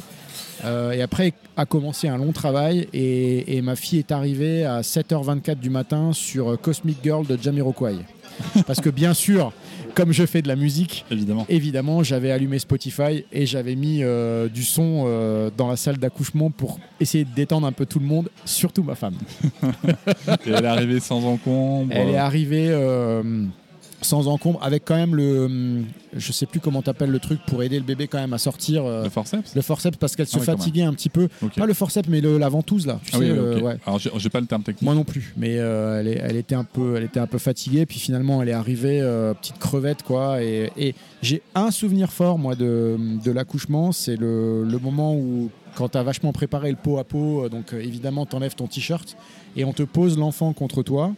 Euh, 0.66 0.92
et 0.92 1.04
après 1.04 1.34
a 1.56 1.66
commencé 1.68 2.08
un 2.08 2.18
long 2.18 2.32
travail 2.32 2.88
et, 2.92 3.58
et 3.58 3.62
ma 3.62 3.76
fille 3.76 4.00
est 4.00 4.12
arrivée 4.12 4.66
à 4.66 4.82
7h24 4.82 5.60
du 5.60 5.70
matin 5.70 6.14
sur 6.14 6.50
euh, 6.54 6.58
Cosmic 6.58 6.98
Girl 7.04 7.28
de 7.28 7.38
Jamiroquai. 7.40 7.98
Parce 8.66 8.82
que 8.82 8.90
bien 8.90 9.14
sûr, 9.14 9.52
comme 9.94 10.12
je 10.12 10.26
fais 10.26 10.42
de 10.42 10.48
la 10.48 10.56
musique, 10.56 11.06
Évidemment. 11.12 11.46
évidemment, 11.50 12.04
j'avais 12.04 12.32
allumé 12.32 12.58
Spotify 12.60 13.26
et 13.32 13.46
j'avais 13.46 13.76
mis 13.76 14.00
euh, 14.02 14.48
du 14.48 14.64
son 14.64 15.04
euh, 15.06 15.50
dans 15.56 15.68
la 15.68 15.76
salle 15.76 15.98
d'accouchement 15.98 16.50
pour 16.50 16.80
essayer 17.00 17.24
de 17.26 17.34
détendre 17.36 17.68
un 17.68 17.72
peu 17.72 17.86
tout 17.86 18.00
le 18.00 18.06
monde, 18.06 18.30
surtout 18.46 18.84
ma 18.84 18.96
femme. 18.96 19.16
Et 20.46 20.50
elle 20.50 20.66
est 20.66 20.68
arrivée 20.68 21.00
sans 21.00 21.24
encombre. 21.26 21.92
Elle 21.96 22.10
est 22.10 22.18
arrivée 22.18 22.70
sans 24.02 24.28
encombre, 24.28 24.60
avec 24.62 24.86
quand 24.86 24.96
même 24.96 25.16
le. 25.16 25.46
hum, 25.46 25.86
Je 26.16 26.32
sais 26.32 26.46
plus 26.46 26.60
comment 26.60 26.82
t'appelles 26.82 27.10
le 27.10 27.20
truc 27.20 27.40
pour 27.48 27.64
aider 27.64 27.78
le 27.80 27.84
bébé 27.86 28.08
quand 28.08 28.20
même 28.20 28.34
à 28.34 28.38
sortir. 28.38 28.86
euh, 28.86 29.04
Le 29.04 29.10
forceps 29.10 29.56
le 29.56 29.62
forceps 29.62 29.98
parce 29.98 30.16
qu'elle 30.16 30.28
se 30.28 30.38
Ah 30.38 30.40
oui, 30.40 30.46
fatiguait 30.46 30.84
un 30.84 30.94
petit 30.94 31.10
peu. 31.10 31.28
Pas 31.56 31.66
le 31.66 31.74
forceps, 31.74 32.08
mais 32.10 32.22
le- 32.22 32.38
la 32.38 32.48
ventouse 32.50 32.86
là. 32.86 33.00
Tu 33.04 33.12
Ah 33.14 33.20
oui, 33.20 33.26
sais, 33.26 33.32
oui, 33.32 33.38
le- 33.38 33.58
ok. 33.58 33.64
ouais. 33.64 33.78
Alors 33.86 34.00
j'ai 34.00 34.30
pas 34.30 34.40
le 34.40 34.46
terme 34.46 34.64
technique. 34.64 34.84
Moi 34.84 34.94
non 34.96 35.04
plus, 35.04 35.34
mais 35.38 35.58
euh, 35.58 36.00
elle, 36.00 36.08
est- 36.08 36.22
elle 36.24 36.36
était 36.38 36.56
un 36.56 36.64
peu, 36.64 36.96
elle 36.96 37.04
était 37.04 37.20
un 37.20 37.28
peu 37.28 37.38
fatiguée. 37.40 37.86
Puis 37.86 38.00
finalement, 38.00 38.42
elle 38.42 38.50
est 38.50 38.54
arrivée 38.54 39.02
euh, 39.02 39.34
petite 39.34 39.58
crevette 39.60 40.04
quoi. 40.04 40.44
Et, 40.44 40.72
et 40.78 40.96
j'ai 41.22 41.42
un 41.56 41.72
souvenir 41.72 42.12
fort 42.12 42.38
moi 42.38 42.56
de, 42.56 42.98
de 43.24 43.32
l'accouchement, 43.32 43.92
c'est 43.92 44.16
le, 44.16 44.64
le 44.64 44.78
moment 44.80 45.16
où 45.16 45.50
quand 45.76 45.90
tu 45.90 45.98
as 45.98 46.04
vachement 46.04 46.32
préparé 46.34 46.70
le 46.72 46.78
pot 46.78 46.98
à 46.98 47.04
pot, 47.04 47.50
donc 47.50 47.74
évidemment 47.74 48.26
t'enlèves 48.26 48.56
ton 48.56 48.68
t-shirt 48.68 49.16
et 49.56 49.64
on 49.66 49.74
te 49.74 49.84
pose 49.84 50.18
l'enfant 50.18 50.54
contre 50.54 50.82
toi. 50.84 51.14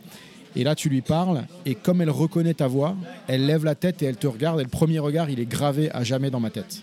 Et 0.56 0.64
là, 0.64 0.76
tu 0.76 0.90
lui 0.90 1.02
parles, 1.02 1.44
et 1.66 1.76
comme 1.76 2.02
elle 2.02 2.10
reconnaît 2.10 2.56
ta 2.56 2.68
voix, 2.68 2.96
elle 3.28 3.46
lève 3.46 3.64
la 3.64 3.76
tête 3.76 4.02
et 4.02 4.06
elle 4.06 4.18
te 4.18 4.28
regarde. 4.28 4.60
Et 4.60 4.64
le 4.64 4.70
premier 4.70 5.00
regard, 5.00 5.30
il 5.30 5.40
est 5.40 5.46
gravé 5.46 5.92
à 5.92 6.04
jamais 6.04 6.32
dans 6.32 6.40
ma 6.40 6.50
tête. 6.50 6.82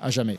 À 0.00 0.10
jamais. 0.10 0.38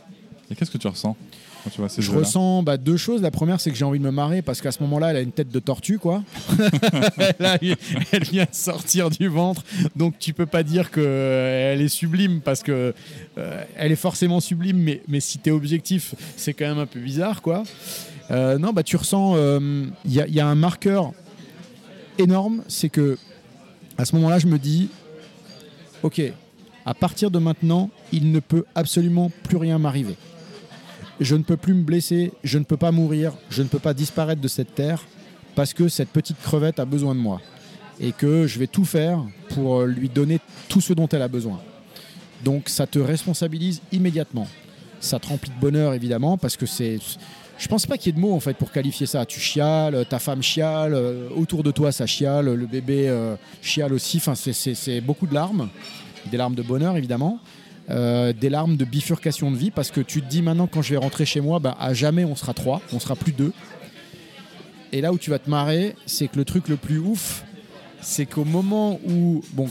Et 0.51 0.55
qu'est-ce 0.55 0.72
que 0.72 0.77
tu 0.77 0.88
ressens 0.88 1.15
quand 1.63 1.70
tu 1.72 1.79
vois 1.79 1.89
ces 1.89 2.01
Je 2.01 2.12
ressens 2.12 2.62
bah, 2.62 2.77
deux 2.77 2.98
choses. 2.98 3.22
La 3.22 3.32
première, 3.32 3.60
c'est 3.60 3.72
que 3.72 3.77
j'ai 3.77 3.86
envie 3.86 3.98
de 3.98 4.03
me 4.03 4.12
marrer 4.12 4.41
parce 4.41 4.62
qu'à 4.62 4.72
ce 4.72 4.84
moment-là, 4.84 5.12
elle 5.12 5.17
a 5.17 5.22
une 5.22 5.32
tête 5.32 5.50
de 5.50 5.60
tortue, 5.60 5.98
quoi. 5.98 6.24
Elle 8.12 8.24
vient 8.24 8.44
de 8.44 8.50
sortir 8.55 9.10
du 9.10 9.27
ventre, 9.27 9.63
donc 9.96 10.20
tu 10.20 10.34
peux 10.34 10.46
pas 10.46 10.63
dire 10.63 10.91
que 10.91 11.01
euh, 11.03 11.79
est 11.79 11.88
sublime 11.88 12.41
parce 12.41 12.62
que 12.62 12.94
euh, 13.38 13.63
elle 13.75 13.91
est 13.91 13.98
forcément 13.98 14.39
sublime, 14.39 14.77
mais, 14.77 15.01
mais 15.08 15.20
si 15.20 15.39
t'es 15.39 15.51
objectif, 15.51 16.13
c'est 16.38 16.53
quand 16.53 16.67
même 16.67 16.79
un 16.79 16.86
peu 16.86 17.00
bizarre, 17.00 17.41
quoi. 17.41 17.63
Euh, 18.32 18.58
non, 18.58 18.74
bah 18.74 18.84
tu 18.84 18.96
ressens, 18.96 19.36
il 20.05 20.12
y 20.13 20.39
a 20.39 20.48
un 20.48 20.55
marqueur 20.55 21.13
énorme, 22.17 22.63
c'est 22.67 22.89
que 22.89 23.17
à 23.98 24.05
ce 24.05 24.15
moment-là, 24.15 24.39
je 24.39 24.48
me 24.48 24.60
dis, 24.60 24.89
ok, 26.03 26.22
à 26.86 26.93
partir 26.93 27.31
de 27.31 27.39
maintenant, 27.39 27.89
il 28.12 28.31
ne 28.31 28.39
peut 28.39 28.65
absolument 28.75 29.31
plus 29.43 29.57
rien 29.57 29.79
m'arriver 29.79 30.17
je 31.19 31.36
ne 31.36 31.43
peux 31.43 31.57
plus 31.57 31.74
me 31.74 31.84
blesser, 31.84 32.34
je 32.43 32.57
ne 32.57 32.63
peux 32.63 32.77
pas 32.77 32.91
mourir, 32.91 33.34
je 33.50 33.62
ne 33.63 33.67
peux 33.67 33.79
pas 33.79 33.93
disparaître 33.93 34.41
de 34.41 34.48
cette 34.48 34.75
terre 34.75 35.03
parce 35.55 35.74
que 35.74 35.88
cette 35.88 36.10
petite 36.10 36.39
crevette 36.41 36.79
a 36.79 36.86
besoin 36.86 37.15
de 37.15 37.19
moi 37.19 37.41
et 38.00 38.12
que 38.12 38.45
je 38.45 38.60
vais 38.60 38.67
tout 38.67 38.84
faire 38.84 39.24
pour 39.50 39.81
euh, 39.81 39.86
lui 39.86 40.10
donner 40.10 40.39
tout 40.67 40.81
ce 40.81 40.93
dont 40.93 41.07
elle 41.07 41.22
a 41.22 41.29
besoin. 41.29 41.62
Donc 42.43 42.67
ça 42.67 42.86
te 42.88 43.00
responsabilise 43.00 43.81
immédiatement. 43.93 44.48
Ça 45.00 45.19
te 45.19 45.27
remplit 45.27 45.51
de 45.51 45.60
bonheur 45.62 45.93
évidemment 45.93 46.38
parce 46.38 46.57
que 46.57 46.65
c'est 46.65 47.00
je 47.57 47.67
pense 47.67 47.85
pas 47.85 47.97
qu'il 47.97 48.07
y 48.07 48.09
ait 48.09 48.15
de 48.15 48.19
mots 48.19 48.33
en 48.33 48.39
fait 48.39 48.55
pour 48.57 48.71
qualifier 48.71 49.05
ça. 49.07 49.25
Tu 49.25 49.39
chiales, 49.39 50.05
ta 50.09 50.19
femme 50.19 50.43
chiale, 50.43 50.93
euh, 50.93 51.29
autour 51.35 51.63
de 51.63 51.71
toi 51.71 51.91
ça 51.91 52.05
chiale, 52.05 52.53
le 52.53 52.65
bébé 52.65 53.07
euh, 53.07 53.35
chiale 53.62 53.93
aussi. 53.93 54.17
Enfin, 54.17 54.35
c'est- 54.35 55.01
beaucoup 55.01 55.25
de 55.27 55.33
larmes, 55.33 55.69
des 56.31 56.38
larmes 56.38 56.55
de 56.55 56.63
bonheur 56.63 56.97
évidemment. 56.97 57.39
Euh, 57.91 58.33
des 58.33 58.50
larmes 58.50 58.77
de 58.77 58.83
bifurcation 58.85 59.51
de 59.51 59.55
vie 59.57 59.69
parce 59.69 59.91
que 59.91 60.01
tu 60.01 60.21
te 60.21 60.27
dis 60.27 60.41
maintenant 60.41 60.65
quand 60.67 60.81
je 60.81 60.89
vais 60.91 60.97
rentrer 60.97 61.25
chez 61.25 61.39
moi, 61.39 61.59
bah, 61.59 61.77
à 61.79 61.93
jamais 61.93 62.25
on 62.25 62.35
sera 62.35 62.53
trois, 62.53 62.81
on 62.91 63.00
sera 63.00 63.15
plus 63.15 63.31
deux. 63.31 63.53
Et 64.91 65.01
là 65.01 65.13
où 65.13 65.17
tu 65.17 65.29
vas 65.29 65.39
te 65.39 65.50
marrer, 65.50 65.95
c'est 66.05 66.27
que 66.27 66.38
le 66.38 66.45
truc 66.45 66.67
le 66.67 66.77
plus 66.77 66.97
ouf, 67.00 67.43
c'est 68.01 68.25
qu'au 68.25 68.43
moment 68.45 69.00
où, 69.07 69.41
bon, 69.53 69.67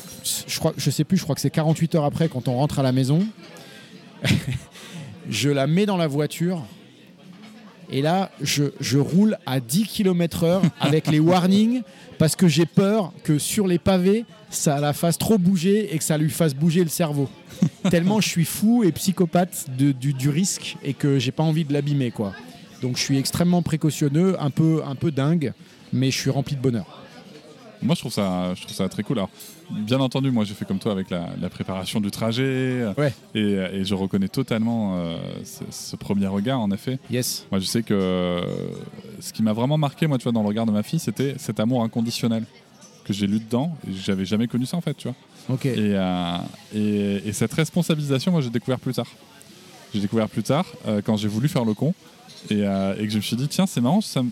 je 0.46 0.58
crois, 0.58 0.72
je 0.76 0.90
sais 0.90 1.04
plus, 1.04 1.16
je 1.16 1.22
crois 1.22 1.34
que 1.34 1.40
c'est 1.40 1.50
48 1.50 1.94
heures 1.96 2.04
après 2.04 2.28
quand 2.28 2.46
on 2.48 2.54
rentre 2.56 2.78
à 2.78 2.82
la 2.82 2.92
maison, 2.92 3.26
je 5.28 5.50
la 5.50 5.66
mets 5.66 5.86
dans 5.86 5.96
la 5.96 6.06
voiture. 6.06 6.62
Et 7.96 8.02
là, 8.02 8.32
je, 8.42 8.64
je 8.80 8.98
roule 8.98 9.38
à 9.46 9.60
10 9.60 9.86
km/h 9.86 10.60
avec 10.80 11.06
les 11.06 11.20
warnings 11.20 11.82
parce 12.18 12.34
que 12.34 12.48
j'ai 12.48 12.66
peur 12.66 13.12
que 13.22 13.38
sur 13.38 13.68
les 13.68 13.78
pavés, 13.78 14.24
ça 14.50 14.80
la 14.80 14.92
fasse 14.92 15.16
trop 15.16 15.38
bouger 15.38 15.94
et 15.94 15.98
que 15.98 16.02
ça 16.02 16.18
lui 16.18 16.30
fasse 16.30 16.54
bouger 16.56 16.82
le 16.82 16.90
cerveau. 16.90 17.28
Tellement 17.90 18.20
je 18.20 18.28
suis 18.28 18.44
fou 18.44 18.82
et 18.82 18.90
psychopathe 18.90 19.66
de- 19.78 19.92
du, 19.92 20.12
du 20.12 20.28
risque 20.28 20.76
et 20.82 20.92
que 20.92 21.20
j'ai 21.20 21.30
pas 21.30 21.44
envie 21.44 21.64
de 21.64 21.72
l'abîmer, 21.72 22.10
quoi. 22.10 22.32
Donc 22.82 22.96
je 22.96 23.02
suis 23.02 23.16
extrêmement 23.16 23.62
précautionneux, 23.62 24.34
un 24.42 24.50
peu, 24.50 24.82
un 24.84 24.96
peu 24.96 25.12
dingue, 25.12 25.52
mais 25.92 26.10
je 26.10 26.18
suis 26.18 26.30
rempli 26.30 26.56
de 26.56 26.60
bonheur. 26.60 27.00
Moi, 27.80 27.94
je 27.94 28.00
trouve 28.00 28.12
ça, 28.12 28.54
je 28.56 28.62
trouve 28.62 28.74
ça 28.74 28.88
très 28.88 29.04
cool. 29.04 29.18
Alors, 29.18 29.30
bien 29.70 30.00
entendu, 30.00 30.30
moi, 30.30 30.44
j'ai 30.44 30.54
fait 30.54 30.64
comme 30.64 30.78
toi 30.78 30.92
avec 30.92 31.10
la, 31.10 31.30
la 31.40 31.48
préparation 31.48 32.00
du 32.00 32.10
trajet. 32.10 32.84
Ouais. 32.96 33.12
Et, 33.34 33.40
et 33.40 33.84
je 33.84 33.94
reconnais 33.94 34.28
totalement 34.28 34.96
euh, 34.96 35.16
ce, 35.44 35.64
ce 35.70 35.96
premier 35.96 36.26
regard, 36.26 36.60
en 36.60 36.70
effet. 36.70 36.98
Yes. 37.10 37.46
Moi, 37.50 37.60
je 37.60 37.66
sais 37.66 37.82
que 37.82 38.40
ce 39.20 39.32
qui 39.32 39.42
m'a 39.42 39.52
vraiment 39.52 39.78
marqué, 39.78 40.06
moi, 40.06 40.18
tu 40.18 40.24
vois, 40.24 40.32
dans 40.32 40.42
le 40.42 40.48
regard 40.48 40.66
de 40.66 40.72
ma 40.72 40.82
fille, 40.82 40.98
c'était 40.98 41.34
cet 41.38 41.60
amour 41.60 41.82
inconditionnel 41.82 42.44
que 43.04 43.12
j'ai 43.12 43.26
lu 43.26 43.38
dedans. 43.38 43.76
Et 43.88 43.92
j'avais 43.92 44.24
jamais 44.24 44.46
connu 44.46 44.66
ça, 44.66 44.76
en 44.76 44.80
fait, 44.80 44.94
tu 44.94 45.08
vois. 45.08 45.16
Ok. 45.54 45.66
Et, 45.66 45.76
euh, 45.78 46.36
et, 46.74 47.28
et 47.28 47.32
cette 47.32 47.52
responsabilisation, 47.52 48.32
moi, 48.32 48.40
j'ai 48.40 48.50
découvert 48.50 48.78
plus 48.78 48.94
tard. 48.94 49.08
J'ai 49.94 50.00
découvert 50.00 50.28
plus 50.28 50.42
tard 50.42 50.66
euh, 50.88 51.00
quand 51.04 51.16
j'ai 51.16 51.28
voulu 51.28 51.48
faire 51.48 51.64
le 51.64 51.74
con 51.74 51.94
et, 52.50 52.56
que 52.56 53.08
je 53.08 53.16
me 53.16 53.22
suis 53.22 53.36
dit, 53.36 53.48
tiens, 53.48 53.66
c'est 53.66 53.80
marrant, 53.80 54.00
ça, 54.00 54.22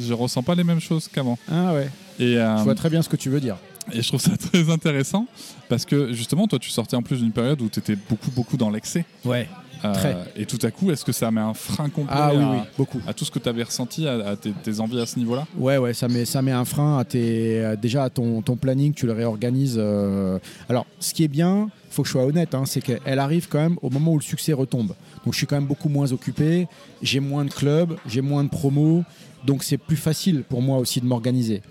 je 0.00 0.12
ressens 0.12 0.42
pas 0.42 0.54
les 0.54 0.64
mêmes 0.64 0.80
choses 0.80 1.08
qu'avant. 1.08 1.38
Ah 1.50 1.72
ouais. 1.74 1.88
Et, 2.18 2.34
Je 2.34 2.64
vois 2.64 2.74
très 2.74 2.90
bien 2.90 3.00
ce 3.00 3.08
que 3.08 3.16
tu 3.16 3.30
veux 3.30 3.40
dire. 3.40 3.56
et 3.94 4.02
je 4.02 4.08
trouve 4.08 4.20
ça 4.20 4.36
très 4.36 4.70
intéressant 4.70 5.26
parce 5.68 5.84
que 5.84 6.12
justement, 6.12 6.46
toi, 6.46 6.58
tu 6.58 6.70
sortais 6.70 6.96
en 6.96 7.02
plus 7.02 7.18
d'une 7.20 7.32
période 7.32 7.60
où 7.62 7.68
tu 7.68 7.78
étais 7.78 7.96
beaucoup, 8.08 8.30
beaucoup 8.30 8.56
dans 8.56 8.70
l'excès. 8.70 9.04
Ouais. 9.24 9.48
Euh, 9.82 9.94
Très. 9.94 10.14
Et 10.36 10.44
tout 10.44 10.58
à 10.62 10.70
coup, 10.70 10.90
est-ce 10.90 11.06
que 11.06 11.12
ça 11.12 11.30
met 11.30 11.40
un 11.40 11.54
frein 11.54 11.88
complet 11.88 12.14
Ah 12.14 12.26
à, 12.26 12.34
oui, 12.34 12.58
beaucoup. 12.76 13.00
à 13.06 13.14
tout 13.14 13.24
ce 13.24 13.30
que 13.30 13.38
tu 13.38 13.48
avais 13.48 13.62
ressenti, 13.62 14.06
à, 14.06 14.12
à 14.28 14.36
tes, 14.36 14.52
tes 14.52 14.78
envies 14.78 15.00
à 15.00 15.06
ce 15.06 15.18
niveau-là? 15.18 15.46
Ouais, 15.56 15.78
ouais, 15.78 15.94
ça 15.94 16.06
met, 16.06 16.26
ça 16.26 16.42
met 16.42 16.52
un 16.52 16.66
frein 16.66 16.98
à 16.98 17.04
tes, 17.04 17.76
déjà 17.80 18.04
à 18.04 18.10
ton, 18.10 18.42
ton 18.42 18.56
planning, 18.56 18.92
tu 18.92 19.06
le 19.06 19.12
réorganises. 19.12 19.76
euh. 19.78 20.38
Alors, 20.68 20.84
ce 20.98 21.14
qui 21.14 21.24
est 21.24 21.28
bien, 21.28 21.70
faut 21.88 22.02
que 22.02 22.08
je 22.08 22.12
sois 22.12 22.24
honnête, 22.26 22.54
hein, 22.54 22.64
c'est 22.66 22.82
qu'elle 22.82 23.18
arrive 23.18 23.48
quand 23.48 23.58
même 23.60 23.78
au 23.80 23.88
moment 23.88 24.12
où 24.12 24.16
le 24.18 24.22
succès 24.22 24.52
retombe. 24.52 24.92
Donc, 25.24 25.32
je 25.32 25.38
suis 25.38 25.46
quand 25.46 25.56
même 25.56 25.66
beaucoup 25.66 25.88
moins 25.88 26.12
occupé, 26.12 26.68
j'ai 27.00 27.20
moins 27.20 27.46
de 27.46 27.50
clubs, 27.50 27.96
j'ai 28.06 28.20
moins 28.20 28.44
de 28.44 28.50
promos, 28.50 29.02
donc 29.46 29.64
c'est 29.64 29.78
plus 29.78 29.96
facile 29.96 30.42
pour 30.46 30.60
moi 30.60 30.76
aussi 30.76 31.00
de 31.00 31.06
m'organiser. 31.06 31.62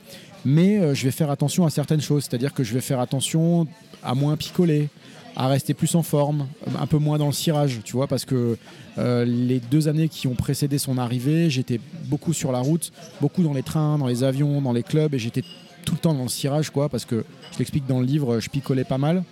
Mais 0.46 0.78
euh, 0.78 0.94
je 0.94 1.04
vais 1.04 1.12
faire 1.12 1.30
attention 1.30 1.66
à 1.66 1.70
certaines 1.70 2.02
choses, 2.02 2.24
c'est-à-dire 2.24 2.54
que 2.54 2.64
je 2.64 2.74
vais 2.74 2.82
faire 2.82 3.00
attention 3.00 3.68
à 4.04 4.16
moins 4.16 4.38
picoler, 4.38 4.90
à 5.36 5.48
rester 5.48 5.74
plus 5.74 5.96
en 5.96 6.04
forme, 6.04 6.48
un 6.80 6.88
peu 6.88 6.98
moins 6.98 7.18
dans 7.18 7.28
le 7.28 7.34
cirage, 7.34 7.80
tu 7.84 7.94
vois, 7.94 8.08
parce 8.08 8.26
que 8.26 8.58
euh, 8.98 9.26
les 9.26 9.60
deux 9.60 9.88
années 9.88 10.10
qui 10.10 10.28
ont 10.28 10.36
précédé 10.36 10.78
son 10.78 10.98
arrivée, 10.98 11.50
j'étais 11.50 11.80
beaucoup 12.06 12.34
sur 12.34 12.52
la 12.52 12.60
route, 12.60 12.92
beaucoup 13.22 13.44
dans 13.44 13.54
les 13.54 13.64
trains, 13.64 13.98
dans 13.98 14.08
les 14.08 14.24
avions, 14.24 14.62
dans 14.62 14.74
les 14.74 14.84
clubs, 14.84 15.14
et 15.14 15.20
j'étais 15.20 15.44
tout 15.86 15.94
le 15.94 16.00
temps 16.00 16.14
dans 16.14 16.24
le 16.24 16.30
cirage, 16.30 16.70
quoi, 16.70 16.90
parce 16.90 17.06
que 17.06 17.24
je 17.54 17.60
l'explique 17.60 17.86
dans 17.86 18.00
le 18.00 18.06
livre, 18.06 18.40
je 18.40 18.50
picolais 18.50 18.84
pas 18.84 18.98
mal. 18.98 19.24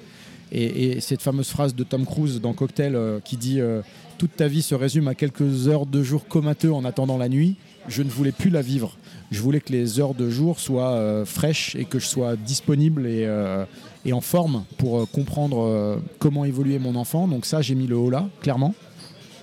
Et, 0.52 0.92
et 0.92 1.02
cette 1.02 1.22
fameuse 1.22 1.50
phrase 1.50 1.76
de 1.76 1.84
Tom 1.84 2.06
Cruise 2.06 2.40
dans 2.40 2.54
Cocktail 2.54 2.96
euh, 2.96 3.20
qui 3.22 3.36
dit 3.36 3.60
Toute 4.18 4.34
ta 4.36 4.48
vie 4.48 4.62
se 4.62 4.76
résume 4.76 5.10
à 5.10 5.16
quelques 5.16 5.68
heures 5.68 5.86
de 5.86 6.02
jour 6.04 6.26
comateux 6.26 6.72
en 6.72 6.86
attendant 6.86 7.18
la 7.18 7.28
nuit, 7.28 7.58
je 7.90 8.02
ne 8.02 8.10
voulais 8.10 8.32
plus 8.32 8.50
la 8.50 8.62
vivre. 8.62 8.96
Je 9.30 9.42
voulais 9.42 9.60
que 9.60 9.74
les 9.74 10.00
heures 10.00 10.14
de 10.14 10.30
jour 10.30 10.60
soient 10.60 10.92
euh, 10.92 11.26
fraîches 11.26 11.76
et 11.76 11.84
que 11.84 12.00
je 12.00 12.06
sois 12.06 12.36
disponible 12.38 13.06
et, 13.06 13.26
euh, 13.26 13.66
en 14.12 14.22
forme 14.22 14.64
pour 14.78 15.00
euh, 15.00 15.06
comprendre 15.06 16.02
comment 16.20 16.46
évoluer 16.46 16.80
mon 16.80 16.96
enfant. 16.96 17.28
Donc 17.28 17.46
ça, 17.46 17.62
j'ai 17.62 17.76
mis 17.76 17.88
le 17.88 17.98
haut 17.98 18.10
là, 18.10 18.30
clairement. 18.42 18.74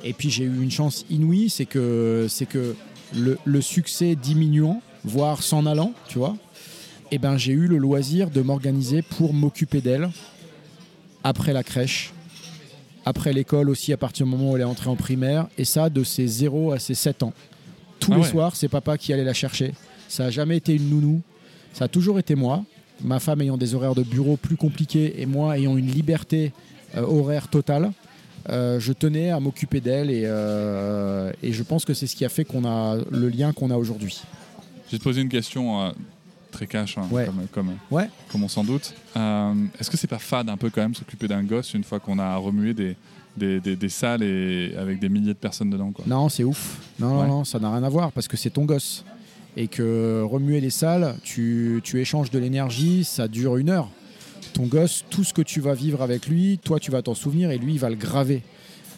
Et 0.02 0.14
puis 0.14 0.30
j'ai 0.30 0.44
eu 0.44 0.62
une 0.62 0.70
chance 0.70 1.04
inouïe, 1.10 1.50
c'est 1.50 1.66
que, 1.66 2.26
c'est 2.28 2.46
que 2.46 2.74
le, 3.14 3.38
le 3.44 3.60
succès 3.60 4.16
diminuant, 4.16 4.80
voire 5.04 5.42
s'en 5.42 5.66
allant, 5.66 5.92
tu 6.08 6.18
vois, 6.18 6.36
eh 7.10 7.18
ben, 7.18 7.36
j'ai 7.36 7.52
eu 7.52 7.66
le 7.66 7.76
loisir 7.76 8.30
de 8.30 8.40
m'organiser 8.40 9.02
pour 9.02 9.34
m'occuper 9.34 9.80
d'elle 9.80 10.08
après 11.22 11.52
la 11.52 11.62
crèche, 11.62 12.12
après 13.04 13.32
l'école 13.32 13.70
aussi, 13.70 13.92
à 13.92 13.96
partir 13.96 14.26
du 14.26 14.32
moment 14.32 14.52
où 14.52 14.56
elle 14.56 14.62
est 14.62 14.66
entrée 14.66 14.90
en 14.90 14.96
primaire, 14.96 15.46
et 15.58 15.64
ça 15.64 15.90
de 15.90 16.04
ses 16.04 16.26
0 16.26 16.72
à 16.72 16.78
ses 16.78 16.94
7 16.94 17.22
ans. 17.22 17.32
Tous 18.04 18.12
Ah 18.12 18.16
les 18.16 18.22
ouais. 18.22 18.28
soirs, 18.28 18.56
c'est 18.56 18.68
papa 18.68 18.98
qui 18.98 19.12
allait 19.12 19.24
la 19.24 19.32
chercher. 19.34 19.72
Ça 20.08 20.24
n'a 20.24 20.30
jamais 20.30 20.56
été 20.58 20.74
une 20.74 20.90
nounou, 20.90 21.22
ça 21.72 21.86
a 21.86 21.88
toujours 21.88 22.18
été 22.18 22.34
moi. 22.34 22.64
Ma 23.02 23.18
femme 23.18 23.40
ayant 23.40 23.56
des 23.56 23.74
horaires 23.74 23.94
de 23.94 24.02
bureau 24.02 24.36
plus 24.36 24.56
compliqués 24.56 25.20
et 25.20 25.26
moi 25.26 25.58
ayant 25.58 25.76
une 25.76 25.86
liberté 25.90 26.52
euh, 26.96 27.02
horaire 27.02 27.48
totale, 27.48 27.90
euh, 28.50 28.78
je 28.78 28.92
tenais 28.92 29.30
à 29.30 29.40
m'occuper 29.40 29.80
d'elle 29.80 30.10
et, 30.10 30.22
euh, 30.26 31.32
et 31.42 31.52
je 31.52 31.62
pense 31.62 31.84
que 31.84 31.94
c'est 31.94 32.06
ce 32.06 32.14
qui 32.14 32.24
a 32.24 32.28
fait 32.28 32.44
qu'on 32.44 32.64
a 32.64 32.96
le 33.10 33.28
lien 33.28 33.52
qu'on 33.52 33.70
a 33.70 33.76
aujourd'hui. 33.76 34.20
Je 34.86 34.92
vais 34.92 34.98
te 34.98 35.02
poser 35.02 35.22
une 35.22 35.28
question 35.30 35.92
très 36.52 36.66
cash, 36.68 36.98
hein, 36.98 37.08
Ouais. 37.10 37.24
comme, 37.24 37.46
comme, 37.50 37.70
Ouais. 37.90 38.08
comme 38.30 38.44
on 38.44 38.48
s'en 38.48 38.62
doute. 38.62 38.94
Est-ce 39.16 39.90
que 39.90 39.96
c'est 39.96 40.06
pas 40.06 40.18
fade 40.20 40.48
un 40.50 40.56
peu 40.56 40.70
quand 40.70 40.82
même 40.82 40.94
s'occuper 40.94 41.26
d'un 41.26 41.42
gosse 41.42 41.74
une 41.74 41.82
fois 41.84 41.98
qu'on 41.98 42.18
a 42.20 42.36
remué 42.36 42.74
des, 42.74 42.96
des, 43.36 43.60
des- 43.60 43.76
des 43.76 43.88
salles 43.88 44.22
et 44.22 44.74
avec 44.78 44.98
des 45.00 45.08
milliers 45.08 45.34
de 45.34 45.38
personnes 45.38 45.70
dedans 45.70 45.90
quoi 45.92 46.04
Non, 46.06 46.28
c'est 46.28 46.44
ouf. 46.44 46.78
Non, 46.98 47.20
Ouais. 47.20 47.26
non, 47.26 47.38
non, 47.38 47.44
ça 47.44 47.58
n'a 47.58 47.70
rien 47.72 47.82
à 47.82 47.88
voir 47.88 48.12
parce 48.12 48.28
que 48.28 48.36
c'est 48.36 48.50
ton 48.50 48.64
gosse. 48.64 49.04
Et 49.56 49.68
que 49.68 50.22
remuer 50.22 50.60
les 50.60 50.70
salles, 50.70 51.14
tu, 51.22 51.80
tu 51.84 52.00
échanges 52.00 52.30
de 52.30 52.38
l'énergie, 52.40 53.04
ça 53.04 53.28
dure 53.28 53.56
une 53.56 53.70
heure. 53.70 53.88
Ton 54.52 54.66
gosse, 54.66 55.04
tout 55.10 55.22
ce 55.24 55.32
que 55.32 55.42
tu 55.42 55.60
vas 55.60 55.74
vivre 55.74 56.02
avec 56.02 56.26
lui, 56.26 56.58
toi 56.62 56.78
tu 56.80 56.90
vas 56.90 57.02
t'en 57.02 57.14
souvenir 57.14 57.50
et 57.50 57.58
lui 57.58 57.74
il 57.74 57.78
va 57.78 57.88
le 57.90 57.96
graver. 57.96 58.42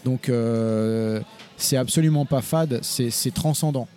Donc 0.05 0.29
euh, 0.29 1.21
c'est 1.57 1.77
absolument 1.77 2.25
pas 2.27 2.41
fade, 2.43 2.79
c'est 2.83 3.11
c'est 3.11 3.33
transcendant. 3.33 3.89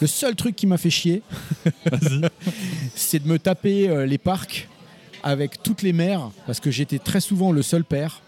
Le 0.00 0.06
seul 0.06 0.34
truc 0.36 0.56
qui 0.56 0.66
m'a 0.66 0.78
fait 0.78 0.88
chier, 0.90 1.22
c'est 2.94 3.22
de 3.22 3.28
me 3.28 3.38
taper 3.38 3.88
euh, 3.88 4.06
les 4.06 4.18
parcs 4.18 4.68
avec 5.22 5.62
toutes 5.62 5.82
les 5.82 5.92
mères, 5.92 6.30
parce 6.46 6.60
que 6.60 6.70
j'étais 6.70 6.98
très 6.98 7.20
souvent 7.20 7.52
le 7.52 7.62
seul 7.62 7.84
père. 7.84 8.22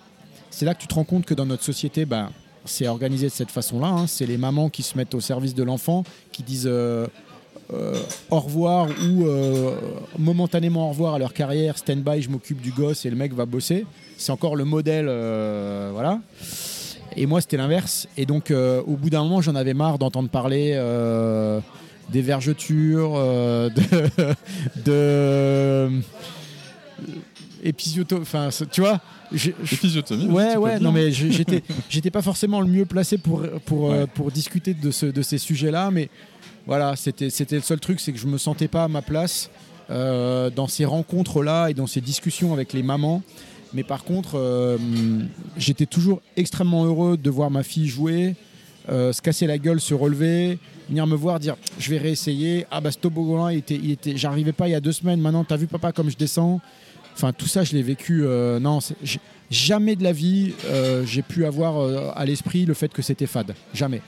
C'est 0.54 0.64
là 0.66 0.74
que 0.74 0.80
tu 0.80 0.86
te 0.86 0.94
rends 0.94 1.04
compte 1.04 1.24
que 1.24 1.32
dans 1.34 1.46
notre 1.46 1.64
société, 1.64 2.04
ben, 2.04 2.30
c'est 2.66 2.86
organisé 2.86 3.26
de 3.26 3.32
cette 3.32 3.50
façon-là. 3.50 3.88
hein. 3.88 4.06
C'est 4.06 4.26
les 4.26 4.36
mamans 4.36 4.68
qui 4.68 4.82
se 4.82 4.96
mettent 4.96 5.14
au 5.14 5.20
service 5.20 5.54
de 5.54 5.62
l'enfant, 5.62 6.04
qui 6.30 6.42
disent 6.42 6.68
euh, 6.70 7.06
euh, 7.72 7.94
au 8.30 8.38
revoir 8.38 8.86
ou 9.08 9.24
euh, 9.26 9.74
momentanément 10.18 10.86
au 10.86 10.90
revoir 10.90 11.14
à 11.14 11.18
leur 11.18 11.32
carrière, 11.32 11.78
stand-by, 11.78 12.20
je 12.22 12.28
m'occupe 12.30 12.60
du 12.60 12.70
gosse 12.70 13.06
et 13.06 13.10
le 13.10 13.16
mec 13.16 13.32
va 13.32 13.46
bosser. 13.46 13.86
C'est 14.18 14.30
encore 14.30 14.54
le 14.54 14.64
modèle, 14.64 15.06
voilà. 15.92 16.20
Et 17.16 17.26
moi, 17.26 17.40
c'était 17.40 17.56
l'inverse. 17.56 18.06
Et 18.16 18.26
donc, 18.26 18.50
au 18.52 18.96
bout 18.96 19.10
d'un 19.10 19.22
moment, 19.24 19.40
j'en 19.40 19.54
avais 19.56 19.74
marre 19.74 19.98
d'entendre 19.98 20.28
parler 20.28 20.72
des 22.10 22.22
vergetures, 22.22 23.12
de, 23.16 23.70
de- 24.84 25.90
enfin, 28.20 28.50
tu 28.70 28.80
vois. 28.82 29.00
Je- 29.34 29.50
Épisiotomie. 29.72 30.26
Ouais, 30.26 30.56
ouais, 30.56 30.78
non, 30.80 30.92
mais 30.92 31.10
j'étais, 31.12 31.62
j'étais 31.90 32.10
pas 32.10 32.22
forcément 32.22 32.60
le 32.60 32.66
mieux 32.66 32.84
placé 32.84 33.18
pour, 33.18 33.42
pour, 33.66 33.90
euh, 33.92 34.06
pour 34.06 34.30
discuter 34.30 34.74
de, 34.74 34.90
ce, 34.90 35.06
de 35.06 35.22
ces 35.22 35.38
sujets-là, 35.38 35.90
mais 35.90 36.08
voilà, 36.66 36.94
c'était, 36.96 37.30
c'était 37.30 37.56
le 37.56 37.62
seul 37.62 37.80
truc, 37.80 38.00
c'est 38.00 38.12
que 38.12 38.18
je 38.18 38.26
me 38.26 38.38
sentais 38.38 38.68
pas 38.68 38.84
à 38.84 38.88
ma 38.88 39.02
place 39.02 39.50
euh, 39.90 40.48
dans 40.50 40.68
ces 40.68 40.84
rencontres-là 40.84 41.68
et 41.68 41.74
dans 41.74 41.86
ces 41.86 42.00
discussions 42.00 42.52
avec 42.52 42.72
les 42.72 42.82
mamans. 42.82 43.22
Mais 43.74 43.82
par 43.84 44.04
contre, 44.04 44.32
euh, 44.36 44.76
j'étais 45.56 45.86
toujours 45.86 46.20
extrêmement 46.36 46.84
heureux 46.84 47.16
de 47.16 47.30
voir 47.30 47.50
ma 47.50 47.62
fille 47.62 47.88
jouer, 47.88 48.34
euh, 48.90 49.12
se 49.12 49.22
casser 49.22 49.46
la 49.46 49.56
gueule, 49.58 49.80
se 49.80 49.94
relever, 49.94 50.58
venir 50.88 51.06
me 51.06 51.16
voir, 51.16 51.40
dire 51.40 51.56
je 51.78 51.88
vais 51.90 51.98
réessayer. 51.98 52.66
Ah 52.70 52.80
bah 52.80 52.90
ce 52.90 52.98
toboggan-là, 52.98 53.52
il 53.54 53.58
était, 53.58 53.76
il 53.82 53.90
était, 53.92 54.16
j'arrivais 54.16 54.52
pas 54.52 54.68
il 54.68 54.72
y 54.72 54.74
a 54.74 54.80
deux 54.80 54.92
semaines. 54.92 55.20
Maintenant, 55.20 55.42
t'as 55.44 55.56
vu 55.56 55.66
papa 55.66 55.90
comme 55.92 56.10
je 56.10 56.16
descends. 56.16 56.60
Enfin, 57.22 57.32
tout 57.32 57.46
ça, 57.46 57.62
je 57.62 57.72
l'ai 57.74 57.82
vécu. 57.84 58.24
euh, 58.24 58.58
non, 58.58 58.80
j'ai- 59.04 59.20
jamais 59.48 59.94
de 59.94 60.02
la 60.02 60.12
vie, 60.12 60.54
euh, 60.64 61.04
j'ai 61.06 61.22
pu 61.22 61.44
avoir 61.44 61.78
euh, 61.80 62.10
à 62.16 62.24
l'esprit 62.24 62.64
le 62.64 62.74
fait 62.74 62.92
que 62.92 63.00
c'était 63.00 63.26
fade. 63.28 63.54
Jamais. 63.72 64.02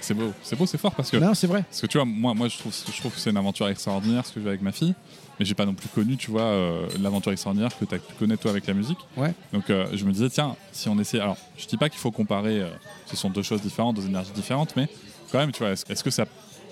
C'est 0.00 0.14
beau, 0.14 0.32
c'est 0.42 0.56
beau, 0.56 0.66
c'est 0.66 0.76
fort 0.78 0.92
parce 0.92 1.08
que 1.10 1.16
Non, 1.18 1.34
c'est 1.34 1.46
vrai. 1.46 1.62
Parce 1.62 1.80
que 1.82 1.86
tu 1.86 1.98
vois, 1.98 2.04
moi, 2.04 2.34
moi 2.34 2.48
je, 2.48 2.58
trouve, 2.58 2.74
je 2.74 2.98
trouve 2.98 3.12
que 3.14 3.20
c'est 3.20 3.30
une 3.30 3.36
aventure 3.36 3.68
extraordinaire 3.68 4.26
ce 4.26 4.32
que 4.32 4.40
je 4.40 4.44
fais 4.44 4.48
avec 4.50 4.60
ma 4.62 4.72
fille, 4.72 4.94
mais 5.38 5.44
j'ai 5.46 5.54
pas 5.54 5.64
non 5.66 5.74
plus 5.74 5.88
connu, 5.88 6.16
tu 6.16 6.32
vois, 6.32 6.42
euh, 6.42 6.86
l'aventure 7.00 7.30
extraordinaire 7.30 7.70
que 7.78 7.84
tu 7.84 8.00
connais 8.18 8.36
toi 8.36 8.50
avec 8.50 8.66
la 8.66 8.74
musique. 8.74 8.98
Ouais. 9.16 9.32
Donc 9.52 9.70
euh, 9.70 9.86
je 9.94 10.04
me 10.04 10.10
disais, 10.12 10.28
tiens, 10.30 10.56
si 10.72 10.88
on 10.88 10.98
essaie. 10.98 11.20
Alors, 11.20 11.36
je 11.56 11.66
dis 11.66 11.76
pas 11.76 11.88
qu'il 11.88 12.00
faut 12.00 12.10
comparer, 12.10 12.60
euh, 12.60 12.68
ce 13.06 13.16
sont 13.16 13.30
deux 13.30 13.42
choses 13.44 13.62
différentes, 13.62 13.96
deux 13.96 14.06
énergies 14.06 14.32
différentes, 14.32 14.74
mais 14.76 14.88
quand 15.30 15.38
même, 15.38 15.52
tu 15.52 15.60
vois, 15.60 15.70
est-ce 15.70 15.84
est-ce 15.88 16.02
que 16.02 16.10
ça. 16.10 16.24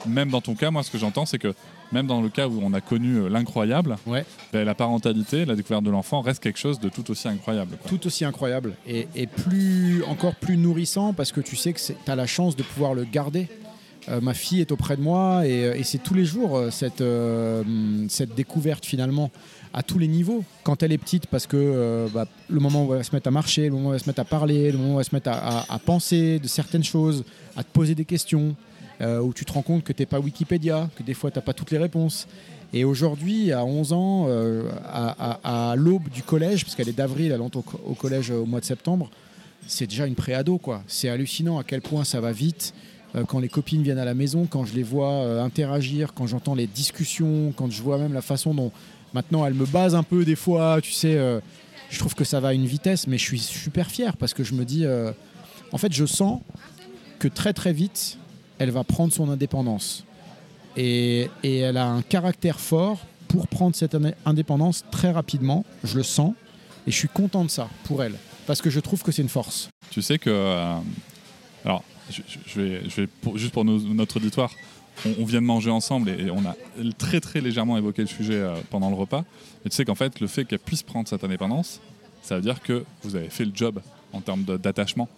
Même 0.04 0.30
dans 0.30 0.40
ton 0.40 0.54
cas, 0.56 0.70
moi, 0.72 0.82
ce 0.82 0.90
que 0.90 0.98
j'entends, 0.98 1.26
c'est 1.26 1.38
que 1.38 1.54
même 1.92 2.06
dans 2.06 2.20
le 2.20 2.28
cas 2.28 2.46
où 2.48 2.60
on 2.62 2.72
a 2.72 2.80
connu 2.80 3.16
euh, 3.16 3.28
l'incroyable, 3.28 3.96
Ouais. 4.06 4.24
ben, 4.52 4.64
la 4.64 4.74
parentalité, 4.74 5.44
la 5.44 5.54
découverte 5.56 5.84
de 5.84 5.90
l'enfant 5.90 6.20
reste 6.20 6.42
quelque 6.42 6.58
chose 6.58 6.78
de 6.80 6.88
tout 6.88 7.10
aussi 7.10 7.28
incroyable. 7.28 7.76
quoi. 7.80 7.88
Tout 7.90 8.06
aussi 8.06 8.24
incroyable 8.24 8.74
et, 8.86 9.08
et 9.14 9.26
plus, 9.26 10.02
encore 10.04 10.34
plus 10.34 10.56
nourrissant 10.56 11.12
parce 11.12 11.32
que 11.32 11.40
tu 11.40 11.56
sais 11.56 11.72
que 11.72 11.80
tu 11.80 11.92
as 12.10 12.16
la 12.16 12.26
chance 12.26 12.56
de 12.56 12.62
pouvoir 12.62 12.94
le 12.94 13.04
garder. 13.04 13.48
Euh, 14.08 14.20
ma 14.22 14.32
fille 14.32 14.60
est 14.60 14.72
auprès 14.72 14.96
de 14.96 15.02
moi 15.02 15.46
et, 15.46 15.60
et 15.80 15.82
c'est 15.84 15.98
tous 15.98 16.14
les 16.14 16.24
jours 16.24 16.56
euh, 16.56 16.70
cette, 16.70 17.02
euh, 17.02 17.62
cette 18.08 18.34
découverte 18.34 18.86
finalement 18.86 19.30
à 19.74 19.82
tous 19.82 19.98
les 19.98 20.08
niveaux. 20.08 20.44
Quand 20.62 20.82
elle 20.82 20.92
est 20.92 20.98
petite, 20.98 21.26
parce 21.26 21.46
que 21.46 21.56
euh, 21.58 22.08
bah, 22.14 22.26
le 22.48 22.58
moment 22.60 22.86
où 22.86 22.92
elle 22.92 22.98
va 22.98 23.04
se 23.04 23.14
mettre 23.14 23.28
à 23.28 23.30
marcher, 23.30 23.64
le 23.66 23.72
moment 23.72 23.90
où 23.90 23.92
elle 23.92 23.98
va 23.98 24.04
se 24.04 24.08
mettre 24.08 24.20
à 24.20 24.24
parler, 24.24 24.72
le 24.72 24.78
moment 24.78 24.90
où 24.94 24.98
elle 25.00 25.04
va 25.04 25.04
se 25.04 25.14
mettre 25.14 25.28
à, 25.30 25.58
à- 25.60 25.74
à 25.74 25.78
penser 25.78 26.38
de 26.38 26.48
certaines 26.48 26.84
choses, 26.84 27.22
à 27.54 27.62
te 27.62 27.70
poser 27.70 27.94
des 27.94 28.06
questions, 28.06 28.56
euh, 29.00 29.20
où 29.20 29.32
tu 29.32 29.44
te 29.44 29.52
rends 29.52 29.62
compte 29.62 29.84
que 29.84 29.92
tu 29.92 30.02
n'es 30.02 30.06
pas 30.06 30.18
Wikipédia, 30.20 30.88
que 30.96 31.02
des 31.02 31.14
fois 31.14 31.30
tu 31.30 31.38
n'as 31.38 31.42
pas 31.42 31.52
toutes 31.54 31.70
les 31.70 31.78
réponses. 31.78 32.26
Et 32.72 32.84
aujourd'hui, 32.84 33.52
à 33.52 33.64
11 33.64 33.92
ans, 33.94 34.26
euh, 34.28 34.68
à, 34.84 35.74
l'aube 35.76 36.08
du 36.10 36.22
collège, 36.22 36.64
parce 36.64 36.74
qu'elle 36.74 36.88
est 36.88 36.96
d'avril, 36.96 37.32
elle 37.32 37.40
entre 37.40 37.58
au, 37.58 37.62
co- 37.62 37.80
au 37.86 37.94
collège 37.94 38.30
euh, 38.30 38.40
au 38.40 38.44
mois 38.46 38.60
de 38.60 38.64
septembre, 38.66 39.08
c'est 39.66 39.86
déjà 39.86 40.06
une 40.06 40.14
préado, 40.14 40.58
quoi. 40.58 40.82
C'est 40.86 41.08
hallucinant 41.08 41.58
à 41.58 41.64
quel 41.64 41.80
point 41.80 42.04
ça 42.04 42.20
va 42.20 42.32
vite. 42.32 42.74
Quand 43.26 43.38
les 43.38 43.48
copines 43.48 43.82
viennent 43.82 43.98
à 43.98 44.04
la 44.04 44.12
maison, 44.12 44.46
quand 44.48 44.66
je 44.66 44.74
les 44.74 44.82
vois 44.82 45.40
interagir, 45.42 46.12
quand 46.12 46.26
j'entends 46.26 46.54
les 46.54 46.66
discussions, 46.66 47.54
quand 47.56 47.70
je 47.70 47.82
vois 47.82 47.96
même 47.96 48.12
la 48.12 48.20
façon 48.20 48.52
dont 48.52 48.70
maintenant 49.14 49.46
elle 49.46 49.54
me 49.54 49.64
base 49.64 49.94
un 49.94 50.02
peu 50.02 50.26
des 50.26 50.36
fois, 50.36 50.78
tu 50.82 50.92
sais, 50.92 51.18
je 51.88 51.98
trouve 51.98 52.14
que 52.14 52.24
ça 52.24 52.38
va 52.38 52.48
à 52.48 52.52
une 52.52 52.66
vitesse, 52.66 53.06
mais 53.06 53.16
je 53.16 53.24
suis 53.24 53.38
super 53.38 53.90
fier 53.90 54.14
parce 54.18 54.34
que 54.34 54.44
je 54.44 54.52
me 54.52 54.66
dis, 54.66 54.84
en 55.72 55.78
fait, 55.78 55.90
je 55.92 56.04
sens 56.04 56.42
que 57.18 57.28
très 57.28 57.54
très 57.54 57.72
vite, 57.72 58.18
elle 58.58 58.70
va 58.70 58.84
prendre 58.84 59.12
son 59.12 59.28
indépendance. 59.28 60.04
Et, 60.76 61.28
et 61.42 61.58
elle 61.58 61.76
a 61.76 61.86
un 61.86 62.02
caractère 62.02 62.60
fort 62.60 62.98
pour 63.26 63.48
prendre 63.48 63.74
cette 63.74 63.94
indé- 63.94 64.14
indépendance 64.24 64.84
très 64.90 65.10
rapidement, 65.10 65.64
je 65.84 65.96
le 65.96 66.02
sens, 66.02 66.34
et 66.86 66.90
je 66.90 66.96
suis 66.96 67.08
content 67.08 67.44
de 67.44 67.50
ça 67.50 67.68
pour 67.84 68.02
elle, 68.02 68.14
parce 68.46 68.62
que 68.62 68.70
je 68.70 68.80
trouve 68.80 69.02
que 69.02 69.12
c'est 69.12 69.22
une 69.22 69.28
force. 69.28 69.68
Tu 69.90 70.02
sais 70.02 70.18
que. 70.18 70.30
euh, 70.30 70.78
alors, 71.64 71.82
je, 72.10 72.60
vais, 72.60 72.88
je 72.88 73.02
vais 73.02 73.08
juste 73.34 73.52
pour 73.52 73.64
notre 73.64 74.16
auditoire, 74.16 74.52
on, 75.18 75.24
vient 75.24 75.40
de 75.40 75.46
manger 75.46 75.70
ensemble 75.70 76.10
et, 76.10 76.30
on 76.30 76.44
a 76.44 76.56
très 76.96 77.20
très 77.20 77.40
légèrement 77.40 77.76
évoqué 77.76 78.02
le 78.02 78.08
sujet 78.08 78.34
euh, 78.34 78.54
pendant 78.70 78.88
le 78.90 78.96
repas. 78.96 79.24
Mais 79.64 79.70
tu 79.70 79.76
sais 79.76 79.84
qu'en 79.84 79.94
fait, 79.94 80.20
le 80.20 80.26
fait 80.26 80.44
qu'elle 80.44 80.58
puisse 80.58 80.82
prendre 80.82 81.08
cette 81.08 81.22
indépendance, 81.24 81.80
ça 82.22 82.36
veut 82.36 82.42
dire 82.42 82.60
que 82.62 82.84
vous 83.02 83.14
avez 83.16 83.28
fait 83.28 83.44
le 83.44 83.52
job 83.54 83.80
en 84.12 84.20
termes 84.20 84.44
d'attachement 84.44 85.08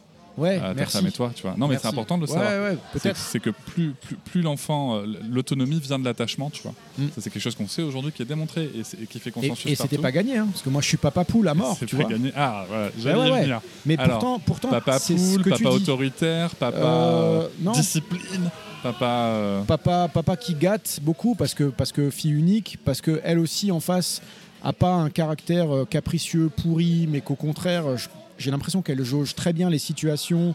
Ouais, 0.41 0.59
à 0.59 0.75
ta 0.75 0.87
femme 0.87 1.07
et 1.07 1.13
toi. 1.13 1.31
Tu 1.35 1.43
vois. 1.43 1.55
Non, 1.57 1.69
mais 1.69 1.77
c'est 1.79 1.87
important 1.89 2.17
de 2.17 2.23
le 2.23 2.27
savoir. 2.27 2.49
ouais, 2.51 2.79
C'est- 3.15 3.39
que 3.41 3.51
plus, 3.51 3.93
plus, 3.93 4.17
plus 4.17 4.43
l'enfant, 4.43 4.97
euh, 4.97 5.07
l'autonomie 5.31 5.79
vient 5.81 5.99
de 5.99 6.05
l'attachement, 6.05 6.51
tu 6.51 6.63
vois. 6.63 6.73
Mm. 6.99 7.07
Ça, 7.15 7.21
c'est 7.21 7.31
quelque 7.31 7.43
chose 7.43 7.55
qu'on 7.55 7.69
sait 7.69 7.83
aujourd'hui 7.83 8.13
qui 8.13 8.23
est 8.23 8.27
démontré 8.27 8.65
et, 8.75 9.03
et 9.03 9.07
qui 9.07 9.19
fait 9.19 9.31
Et, 9.31 9.33
consensus 9.33 9.67
et 9.67 9.75
c'était 9.75 9.89
partout. 9.97 10.03
pas 10.03 10.13
gagné, 10.13 10.39
hein, 10.39 10.49
parce 10.51 10.63
que 10.63 10.71
moi 10.71 10.81
je 10.83 10.89
suis 10.89 10.97
papa 10.97 11.25
poule 11.25 11.49
à 11.49 11.55
mort, 11.55 11.77
C'est 11.79 11.87
tu 11.87 11.97
pas 11.97 12.03
vois. 12.03 12.11
gagné. 12.13 12.33
Ah, 12.37 12.65
voilà, 12.69 12.89
j'allais 12.99 13.29
y 13.29 13.41
venir. 13.43 13.61
Mais 13.87 13.97
pourtant, 13.97 14.39
pourtant, 14.39 14.69
Papa 14.71 14.99
poule, 14.99 15.43
papa 15.45 15.69
autoritaire, 15.69 16.55
papa 16.55 16.77
Euh, 16.79 17.49
non. 17.61 17.73
discipline, 17.73 18.51
papa. 18.83 19.07
euh, 19.07 19.63
Papa, 19.65 20.09
papa 20.13 20.37
qui 20.37 20.55
gâte 20.55 21.01
beaucoup 21.03 21.35
parce 21.35 21.55
que, 21.55 21.65
parce 21.65 21.93
que 21.93 22.11
fille 22.11 22.33
unique, 22.33 22.79
parce 22.85 23.01
que 23.01 23.21
elle 23.25 23.39
aussi 23.39 23.71
en 23.71 23.81
face 23.81 24.21
a 24.63 24.73
pas 24.73 24.93
un 24.93 25.11
caractère 25.11 25.75
euh, 25.75 25.85
capricieux, 25.85 26.51
pourri, 26.63 27.07
mais 27.11 27.21
qu'au 27.21 27.35
contraire, 27.35 27.87
euh, 27.87 27.97
je- 27.97 28.09
j'ai 28.41 28.51
l'impression 28.51 28.83
qu'elle 28.83 29.05
jauge 29.05 29.35
très 29.35 29.53
bien 29.53 29.71
les 29.71 29.79
situations. 29.79 30.55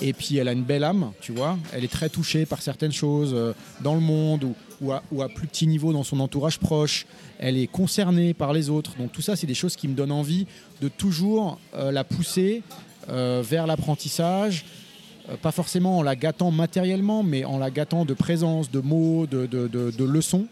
Et 0.00 0.12
puis 0.12 0.36
elle 0.36 0.48
a 0.48 0.52
une 0.52 0.64
belle 0.64 0.84
âme, 0.84 1.12
tu 1.20 1.32
vois. 1.32 1.58
Elle 1.72 1.84
est 1.84 1.92
très 1.92 2.08
touchée 2.08 2.46
par 2.46 2.62
certaines 2.62 2.92
choses 2.92 3.32
euh, 3.34 3.52
dans 3.82 3.94
le 3.94 4.00
monde 4.00 4.54
ou, 4.80 4.92
à, 4.92 5.28
plus 5.28 5.46
petit 5.46 5.66
niveau 5.66 5.92
dans 5.92 6.02
son 6.02 6.18
entourage 6.20 6.58
proche. 6.58 7.06
Elle 7.38 7.56
est 7.56 7.68
concernée 7.68 8.34
par 8.34 8.52
les 8.52 8.68
autres. 8.68 8.96
Donc 8.98 9.12
tout 9.12 9.22
ça, 9.22 9.36
c'est 9.36 9.46
des 9.46 9.54
choses 9.54 9.76
qui 9.76 9.88
me 9.88 9.94
donnent 9.94 10.12
envie 10.12 10.46
de 10.80 10.88
toujours 10.88 11.58
euh, 11.74 11.92
la 11.92 12.04
pousser 12.04 12.62
euh, 13.08 13.42
vers 13.44 13.66
l'apprentissage, 13.66 14.64
pas 15.40 15.52
forcément 15.52 15.98
en 15.98 16.02
la 16.02 16.16
gâtant 16.16 16.50
matériellement, 16.50 17.22
mais 17.22 17.44
en 17.44 17.58
la 17.58 17.70
gâtant 17.70 18.04
de 18.04 18.14
présence, 18.14 18.70
de 18.70 18.80
mots, 18.80 19.26
de, 19.26 20.04
leçons. 20.04 20.46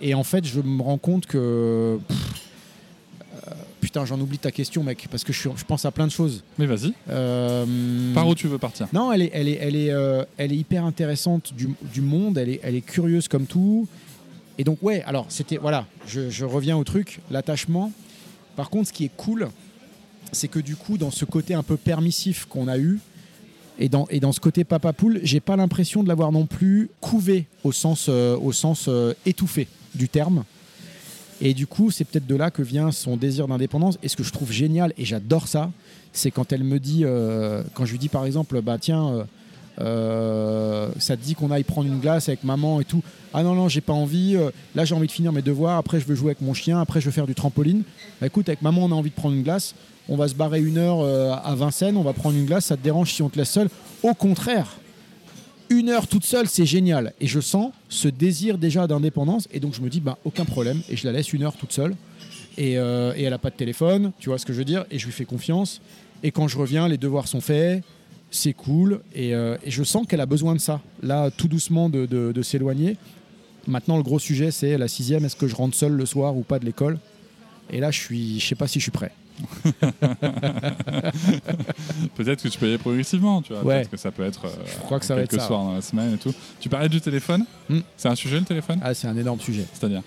Et 0.00 0.14
en 0.14 0.24
fait, 0.24 0.44
je 0.46 0.60
me 0.60 0.82
rends 0.82 0.98
compte 0.98 1.26
que. 1.26 1.98
Putain, 3.80 4.04
j'en 4.04 4.20
oublie 4.20 4.38
ta 4.38 4.50
question, 4.50 4.82
mec, 4.82 5.06
parce 5.10 5.24
que 5.24 5.32
je, 5.32 5.38
suis- 5.40 5.50
je 5.56 5.64
pense 5.64 5.84
à 5.84 5.90
plein 5.90 6.06
de 6.06 6.12
choses. 6.12 6.42
Mais 6.58 6.66
vas-y, 6.66 6.92
Euh, 7.08 8.14
par 8.14 8.28
où 8.28 8.34
tu 8.34 8.46
veux 8.48 8.58
partir? 8.58 8.86
Non, 8.92 9.12
elle 9.12 9.22
est, 9.22 9.30
elle 9.32 9.48
est, 9.48 9.58
elle 9.60 9.76
est, 9.76 9.90
euh, 9.90 10.24
elle 10.36 10.52
est 10.52 10.56
hyper 10.56 10.84
intéressante 10.84 11.52
du, 11.54 11.68
du 11.92 12.00
monde. 12.00 12.38
Elle 12.38 12.48
est, 12.50 12.60
elle 12.62 12.74
est 12.74 12.80
curieuse 12.80 13.28
comme 13.28 13.46
tout. 13.46 13.86
Et 14.58 14.64
donc, 14.64 14.78
ouais, 14.82 15.02
alors, 15.04 15.26
c'était. 15.28 15.56
Voilà, 15.56 15.86
je, 16.06 16.28
je 16.30 16.44
reviens 16.44 16.76
au 16.76 16.84
truc, 16.84 17.20
l'attachement. 17.30 17.92
Par 18.56 18.68
contre, 18.70 18.88
ce 18.88 18.92
qui 18.92 19.04
est 19.04 19.10
cool, 19.16 19.48
c'est 20.32 20.48
que 20.48 20.58
du 20.58 20.76
coup, 20.76 20.98
dans 20.98 21.10
ce 21.10 21.24
côté 21.24 21.54
un 21.54 21.62
peu 21.62 21.76
permissif 21.76 22.44
qu'on 22.46 22.68
a 22.68 22.78
eu, 22.78 22.98
et 23.78 23.88
dans, 23.88 24.06
et 24.10 24.20
dans 24.20 24.32
ce 24.32 24.40
côté 24.40 24.64
papa 24.64 24.92
poule, 24.92 25.20
j'ai 25.22 25.40
pas 25.40 25.56
l'impression 25.56 26.02
de 26.02 26.08
l'avoir 26.08 26.32
non 26.32 26.44
plus 26.46 26.90
couvé 27.00 27.46
au 27.64 27.72
sens, 27.72 28.06
euh, 28.10 28.36
au 28.36 28.52
sens 28.52 28.86
euh, 28.88 29.14
étouffé 29.24 29.66
du 29.94 30.08
terme. 30.08 30.44
Et 31.40 31.54
du 31.54 31.66
coup, 31.66 31.90
c'est 31.90 32.04
peut-être 32.04 32.26
de 32.26 32.36
là 32.36 32.50
que 32.50 32.62
vient 32.62 32.90
son 32.92 33.16
désir 33.16 33.48
d'indépendance. 33.48 33.98
Et 34.02 34.08
ce 34.08 34.16
que 34.16 34.22
je 34.22 34.32
trouve 34.32 34.52
génial, 34.52 34.92
et 34.98 35.04
j'adore 35.04 35.48
ça, 35.48 35.70
c'est 36.12 36.30
quand 36.30 36.52
elle 36.52 36.64
me 36.64 36.78
dit, 36.78 37.02
euh, 37.04 37.62
quand 37.74 37.86
je 37.86 37.92
lui 37.92 37.98
dis 37.98 38.08
par 38.08 38.26
exemple, 38.26 38.60
bah 38.60 38.76
tiens, 38.78 39.08
euh, 39.08 39.24
euh, 39.80 40.88
ça 40.98 41.16
te 41.16 41.22
dit 41.22 41.34
qu'on 41.34 41.50
aille 41.50 41.64
prendre 41.64 41.88
une 41.88 42.00
glace 42.00 42.28
avec 42.28 42.44
maman 42.44 42.80
et 42.80 42.84
tout. 42.84 43.02
Ah 43.32 43.42
non, 43.42 43.54
non, 43.54 43.68
j'ai 43.68 43.80
pas 43.80 43.92
envie. 43.92 44.36
là, 44.74 44.84
j'ai 44.84 44.94
envie 44.94 45.06
de 45.06 45.12
finir 45.12 45.32
mes 45.32 45.42
devoirs. 45.42 45.78
Après, 45.78 46.00
je 46.00 46.04
veux 46.04 46.14
jouer 46.14 46.30
avec 46.30 46.42
mon 46.42 46.52
chien. 46.52 46.80
Après, 46.80 47.00
je 47.00 47.06
veux 47.06 47.12
faire 47.12 47.26
du 47.26 47.34
trampoline. 47.34 47.84
Bah, 48.20 48.26
écoute, 48.26 48.48
avec 48.48 48.60
maman, 48.60 48.84
on 48.84 48.92
a 48.92 48.94
envie 48.94 49.10
de 49.10 49.14
prendre 49.14 49.34
une 49.34 49.42
glace. 49.42 49.74
On 50.08 50.16
va 50.16 50.26
se 50.26 50.34
barrer 50.34 50.60
une 50.60 50.76
heure 50.76 51.04
à 51.44 51.54
Vincennes. 51.54 51.96
On 51.96 52.02
va 52.02 52.12
prendre 52.12 52.36
une 52.36 52.46
glace. 52.46 52.66
Ça 52.66 52.76
te 52.76 52.82
dérange 52.82 53.12
si 53.12 53.22
on 53.22 53.28
te 53.28 53.38
laisse 53.38 53.50
seul 53.50 53.68
Au 54.02 54.12
contraire, 54.12 54.66
une 55.80 55.88
heure 55.88 56.06
toute 56.06 56.24
seule, 56.24 56.46
c'est 56.46 56.66
génial. 56.66 57.12
Et 57.20 57.26
je 57.26 57.40
sens 57.40 57.72
ce 57.88 58.08
désir 58.08 58.58
déjà 58.58 58.86
d'indépendance. 58.86 59.48
Et 59.52 59.60
donc, 59.60 59.74
je 59.74 59.80
me 59.80 59.88
dis, 59.88 60.00
bah, 60.00 60.18
aucun 60.24 60.44
problème. 60.44 60.80
Et 60.88 60.96
je 60.96 61.06
la 61.06 61.12
laisse 61.12 61.32
une 61.32 61.42
heure 61.42 61.56
toute 61.56 61.72
seule. 61.72 61.96
Et, 62.58 62.78
euh, 62.78 63.12
elle 63.16 63.30
n'a 63.30 63.38
pas 63.38 63.50
de 63.50 63.56
téléphone. 63.56 64.12
Tu 64.20 64.28
vois 64.28 64.38
ce 64.38 64.46
que 64.46 64.52
je 64.52 64.58
veux 64.58 64.64
dire 64.64 64.84
Et 64.90 64.98
je 64.98 65.06
lui 65.06 65.12
fais 65.12 65.24
confiance. 65.24 65.80
Et 66.22 66.30
quand 66.30 66.48
je 66.48 66.58
reviens, 66.58 66.86
les 66.86 66.98
devoirs 66.98 67.28
sont 67.28 67.40
faits. 67.40 67.82
C'est 68.30 68.52
cool. 68.52 69.00
Et, 69.14 69.34
euh, 69.34 69.56
je 69.66 69.82
sens 69.82 70.06
qu'elle 70.06 70.20
a 70.20 70.26
besoin 70.26 70.54
de 70.54 70.60
ça. 70.60 70.80
Là, 71.02 71.30
tout 71.30 71.48
doucement, 71.48 71.88
de 71.88 72.42
s'éloigner. 72.42 72.96
Maintenant, 73.66 73.96
le 73.96 74.02
gros 74.02 74.18
sujet, 74.18 74.50
c'est 74.50 74.76
la 74.78 74.88
sixième. 74.88 75.24
Est-ce 75.24 75.36
que 75.36 75.46
je 75.46 75.54
rentre 75.54 75.74
seul 75.74 75.92
le 75.92 76.06
soir 76.06 76.36
ou 76.36 76.42
pas 76.42 76.58
de 76.58 76.64
l'école? 76.64 76.98
Et 77.72 77.80
là, 77.80 77.90
je 77.90 78.00
suis, 78.00 78.40
je 78.40 78.46
sais 78.46 78.54
pas 78.54 78.66
si 78.66 78.80
je 78.80 78.84
suis 78.84 78.90
prêt. 78.90 79.12
Peut-être 82.16 82.42
que 82.42 82.48
tu 82.48 82.58
peux 82.58 82.66
y 82.66 82.68
aller 82.70 82.78
progressivement, 82.78 83.42
tu 83.42 83.52
vois. 83.52 83.62
Ouais. 83.62 83.76
Peut-être 83.76 83.90
que 83.90 83.96
ça 83.96 84.10
peut 84.10 84.24
être 84.24 84.46
euh, 84.46 84.50
Je 84.66 84.78
crois 84.80 84.98
que 84.98 85.04
ça 85.06 85.14
va 85.14 85.20
quelques 85.22 85.34
être 85.34 85.40
ça. 85.40 85.46
soirs 85.46 85.64
dans 85.64 85.74
la 85.74 85.82
semaine 85.82 86.14
et 86.14 86.18
tout. 86.18 86.34
Tu 86.60 86.68
parlais 86.68 86.88
du 86.88 87.00
téléphone 87.00 87.44
Hmm. 87.68 87.80
C'est 87.96 88.08
un 88.08 88.14
sujet 88.16 88.38
le 88.40 88.44
téléphone? 88.44 88.80
Ah, 88.82 88.94
c'est 88.94 89.06
un 89.06 89.16
énorme 89.16 89.38
sujet. 89.40 89.64
C'est-à-dire? 89.72 90.02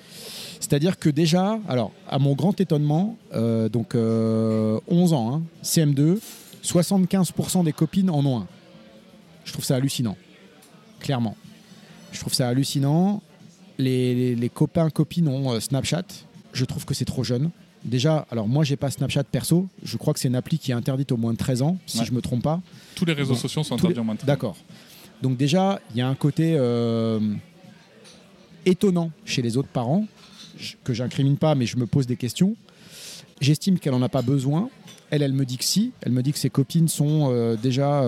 C'est-à-dire 0.60 0.98
que 0.98 1.10
déjà, 1.10 1.60
alors, 1.68 1.92
à 2.10 2.20
mon 2.20 2.34
grand 2.34 2.60
étonnement, 2.60 3.18
euh, 3.34 3.70
donc 3.70 3.96
euh, 3.96 4.80
11 4.88 5.14
ans, 5.14 5.36
hein, 5.36 5.42
CM2, 5.64 6.20
75% 6.64 7.64
des 7.64 7.74
copines 7.74 8.10
en 8.10 8.26
ont 8.26 8.40
un. 8.42 8.48
Je 9.46 9.52
trouve 9.54 9.66
ça 9.66 9.76
hallucinant. 9.76 10.16
Clairement. 11.00 11.36
Je 12.12 12.20
trouve 12.20 12.34
ça 12.34 12.48
hallucinant. 12.48 13.22
Les, 13.78 14.14
les- 14.14 14.36
les 14.36 14.50
copains, 14.50 14.90
copines 14.90 15.28
ont 15.28 15.52
euh, 15.54 15.60
Snapchat. 15.60 16.04
Je 16.54 16.64
trouve 16.66 16.86
que 16.86 16.94
c'est 16.94 17.06
trop 17.06 17.24
jeune. 17.24 17.50
Déjà, 17.86 18.26
alors 18.32 18.48
moi 18.48 18.64
j'ai 18.64 18.76
pas 18.76 18.90
Snapchat 18.92 19.24
perso, 19.26 19.68
je 19.84 19.98
crois 19.98 20.14
que 20.14 20.20
c'est 20.20 20.28
une 20.28 20.36
appli 20.36 20.58
qui 20.60 20.72
est 20.72 20.76
interdite 20.76 21.12
au 21.12 21.18
moins 21.18 21.34
de 21.34 21.38
13 21.38 21.62
ans, 21.62 21.78
si 21.86 22.00
Ouais. 22.00 22.06
je 22.06 22.12
me 22.14 22.22
trompe 22.22 22.44
pas. 22.44 22.62
Tous 22.96 23.06
les 23.06 23.14
réseaux 23.14 23.36
sociaux 23.36 23.64
sont 23.64 23.76
interdits 23.76 24.00
en 24.00 24.04
moins 24.04 24.16
de 24.16 24.26
D'accord. 24.26 24.56
Donc 25.22 25.38
déjà, 25.38 25.80
il 25.92 25.98
y 25.98 26.02
a 26.02 26.08
un 26.08 26.16
côté 26.16 26.56
euh, 26.58 27.20
étonnant 28.66 29.12
chez 29.26 29.42
les 29.42 29.58
autres 29.58 29.70
parents, 29.70 30.06
que 30.84 30.94
j'incrimine 30.94 31.38
pas, 31.38 31.56
mais 31.56 31.66
je 31.66 31.78
me 31.78 31.86
pose 31.86 32.08
des 32.08 32.16
questions. 32.16 32.56
J'estime 33.42 33.80
qu'elle 33.80 33.94
n'en 33.94 34.02
a 34.02 34.10
pas 34.10 34.22
besoin. 34.22 34.70
Elle, 35.10 35.22
elle 35.22 35.34
me 35.34 35.46
dit 35.46 35.58
que 35.58 35.64
si. 35.66 35.92
Elle 36.02 36.12
me 36.12 36.22
dit 36.24 36.32
que 36.32 36.40
ses 36.40 36.50
copines 36.50 36.88
sont 36.88 37.30
euh, 37.32 37.56
déjà 37.62 38.04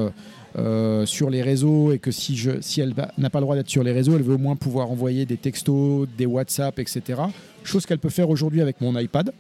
euh, 0.58 1.06
sur 1.06 1.30
les 1.30 1.42
réseaux 1.42 1.92
et 1.92 2.00
que 2.00 2.12
si, 2.12 2.36
je, 2.38 2.62
si 2.62 2.82
elle 2.82 2.94
n'a 3.18 3.30
pas 3.30 3.40
le 3.40 3.44
droit 3.46 3.56
d'être 3.56 3.70
sur 3.70 3.84
les 3.84 3.92
réseaux, 3.92 4.16
elle 4.16 4.24
veut 4.24 4.36
au 4.36 4.40
moins 4.40 4.56
pouvoir 4.56 4.90
envoyer 4.92 5.26
des 5.26 5.38
textos, 5.38 6.08
des 6.18 6.26
WhatsApp, 6.26 6.80
etc. 6.80 7.22
Chose 7.64 7.86
qu'elle 7.86 8.00
peut 8.00 8.10
faire 8.10 8.30
aujourd'hui 8.30 8.62
avec 8.62 8.80
mon 8.82 8.98
iPad. 8.98 9.32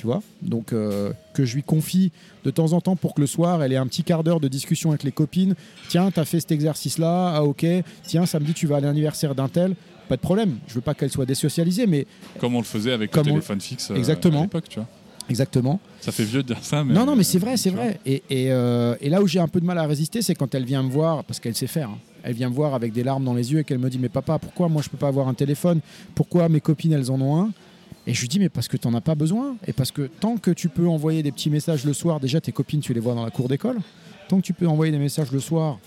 Tu 0.00 0.06
vois 0.06 0.22
Donc, 0.40 0.72
euh, 0.72 1.12
que 1.34 1.44
je 1.44 1.54
lui 1.56 1.62
confie 1.62 2.10
de 2.46 2.50
temps 2.50 2.72
en 2.72 2.80
temps 2.80 2.96
pour 2.96 3.12
que 3.12 3.20
le 3.20 3.26
soir, 3.26 3.62
elle 3.62 3.70
ait 3.74 3.76
un 3.76 3.86
petit 3.86 4.02
quart 4.02 4.24
d'heure 4.24 4.40
de 4.40 4.48
discussion 4.48 4.88
avec 4.88 5.02
les 5.02 5.12
copines. 5.12 5.54
Tiens, 5.90 6.10
t'as 6.10 6.24
fait 6.24 6.40
cet 6.40 6.52
exercice-là, 6.52 7.34
ah 7.36 7.44
ok. 7.44 7.66
Tiens, 8.04 8.24
samedi, 8.24 8.54
tu 8.54 8.66
vas 8.66 8.76
à 8.76 8.80
l'anniversaire 8.80 9.34
d'un 9.34 9.48
tel. 9.48 9.74
Pas 10.08 10.16
de 10.16 10.22
problème. 10.22 10.56
Je 10.68 10.74
veux 10.74 10.80
pas 10.80 10.94
qu'elle 10.94 11.10
soit 11.10 11.26
désocialisée, 11.26 11.86
mais 11.86 12.06
Comme 12.38 12.54
on 12.54 12.60
le 12.60 12.64
faisait 12.64 12.92
avec 12.92 13.10
Comme 13.10 13.24
le 13.26 13.32
on- 13.32 13.34
téléphone 13.34 13.60
fixe 13.60 13.90
euh, 13.90 13.94
Exactement. 13.96 14.38
à 14.38 14.42
l'époque, 14.44 14.70
tu 14.70 14.78
vois. 14.78 14.88
exactement. 15.28 15.78
Ça 16.00 16.12
fait 16.12 16.24
vieux 16.24 16.42
de 16.42 16.46
dire 16.54 16.64
ça, 16.64 16.82
mais. 16.82 16.94
non, 16.94 17.04
non, 17.04 17.14
mais 17.14 17.22
c'est 17.24 17.38
vrai, 17.38 17.58
c'est 17.58 17.68
vrai. 17.70 18.00
Et, 18.06 18.22
et, 18.30 18.50
euh, 18.52 18.94
et 19.02 19.10
là 19.10 19.20
où 19.20 19.26
j'ai 19.26 19.38
un 19.40 19.48
peu 19.48 19.60
de 19.60 19.66
mal 19.66 19.76
à 19.76 19.86
résister, 19.86 20.22
c'est 20.22 20.34
quand 20.34 20.54
elle 20.54 20.64
vient 20.64 20.82
me 20.82 20.88
voir, 20.90 21.24
parce 21.24 21.40
qu'elle 21.40 21.54
sait 21.54 21.66
faire. 21.66 21.90
hein. 21.90 21.98
Elle 22.22 22.34
vient 22.34 22.48
me 22.48 22.54
voir 22.54 22.74
avec 22.74 22.94
des 22.94 23.02
larmes 23.04 23.24
dans 23.24 23.34
les 23.34 23.52
yeux 23.52 23.58
et 23.58 23.64
qu'elle 23.64 23.78
me 23.78 23.90
dit 23.90 23.98
Mais 23.98 24.08
papa, 24.08 24.38
pourquoi 24.38 24.68
moi 24.68 24.80
je 24.82 24.88
peux 24.88 24.96
pas 24.98 25.08
avoir 25.08 25.28
un 25.28 25.34
téléphone? 25.34 25.80
Pourquoi 26.14 26.48
mes 26.48 26.60
copines 26.62 26.92
elles 26.94 27.10
en 27.10 27.20
ont 27.20 27.42
un? 27.42 27.50
Et 28.06 28.14
je 28.14 28.20
lui 28.20 28.28
dis 28.28 28.38
Mais 28.38 28.48
parce 28.48 28.68
que 28.68 28.76
t'en 28.76 28.94
as 28.94 29.00
pas 29.00 29.14
besoin. 29.14 29.56
Et 29.66 29.72
parce 29.72 29.90
que 29.92 30.02
tant 30.02 30.36
que 30.36 30.50
tu 30.50 30.68
peux 30.68 30.88
envoyer 30.88 31.22
des 31.22 31.32
petits 31.32 31.50
messages 31.50 31.84
le 31.84 31.92
soir, 31.92 32.20
déjà 32.20 32.40
tes 32.40 32.52
copines 32.52 32.80
tu 32.80 32.94
les 32.94 33.00
vois 33.00 33.14
dans 33.14 33.24
la 33.24 33.30
cour 33.30 33.48
d'école. 33.48 33.78
Tant 34.28 34.40
que 34.40 34.46
tu 34.46 34.52
peux 34.52 34.66
envoyer 34.66 34.92
des 34.92 34.98
messages 34.98 35.32
le 35.32 35.40
soir, 35.40 35.78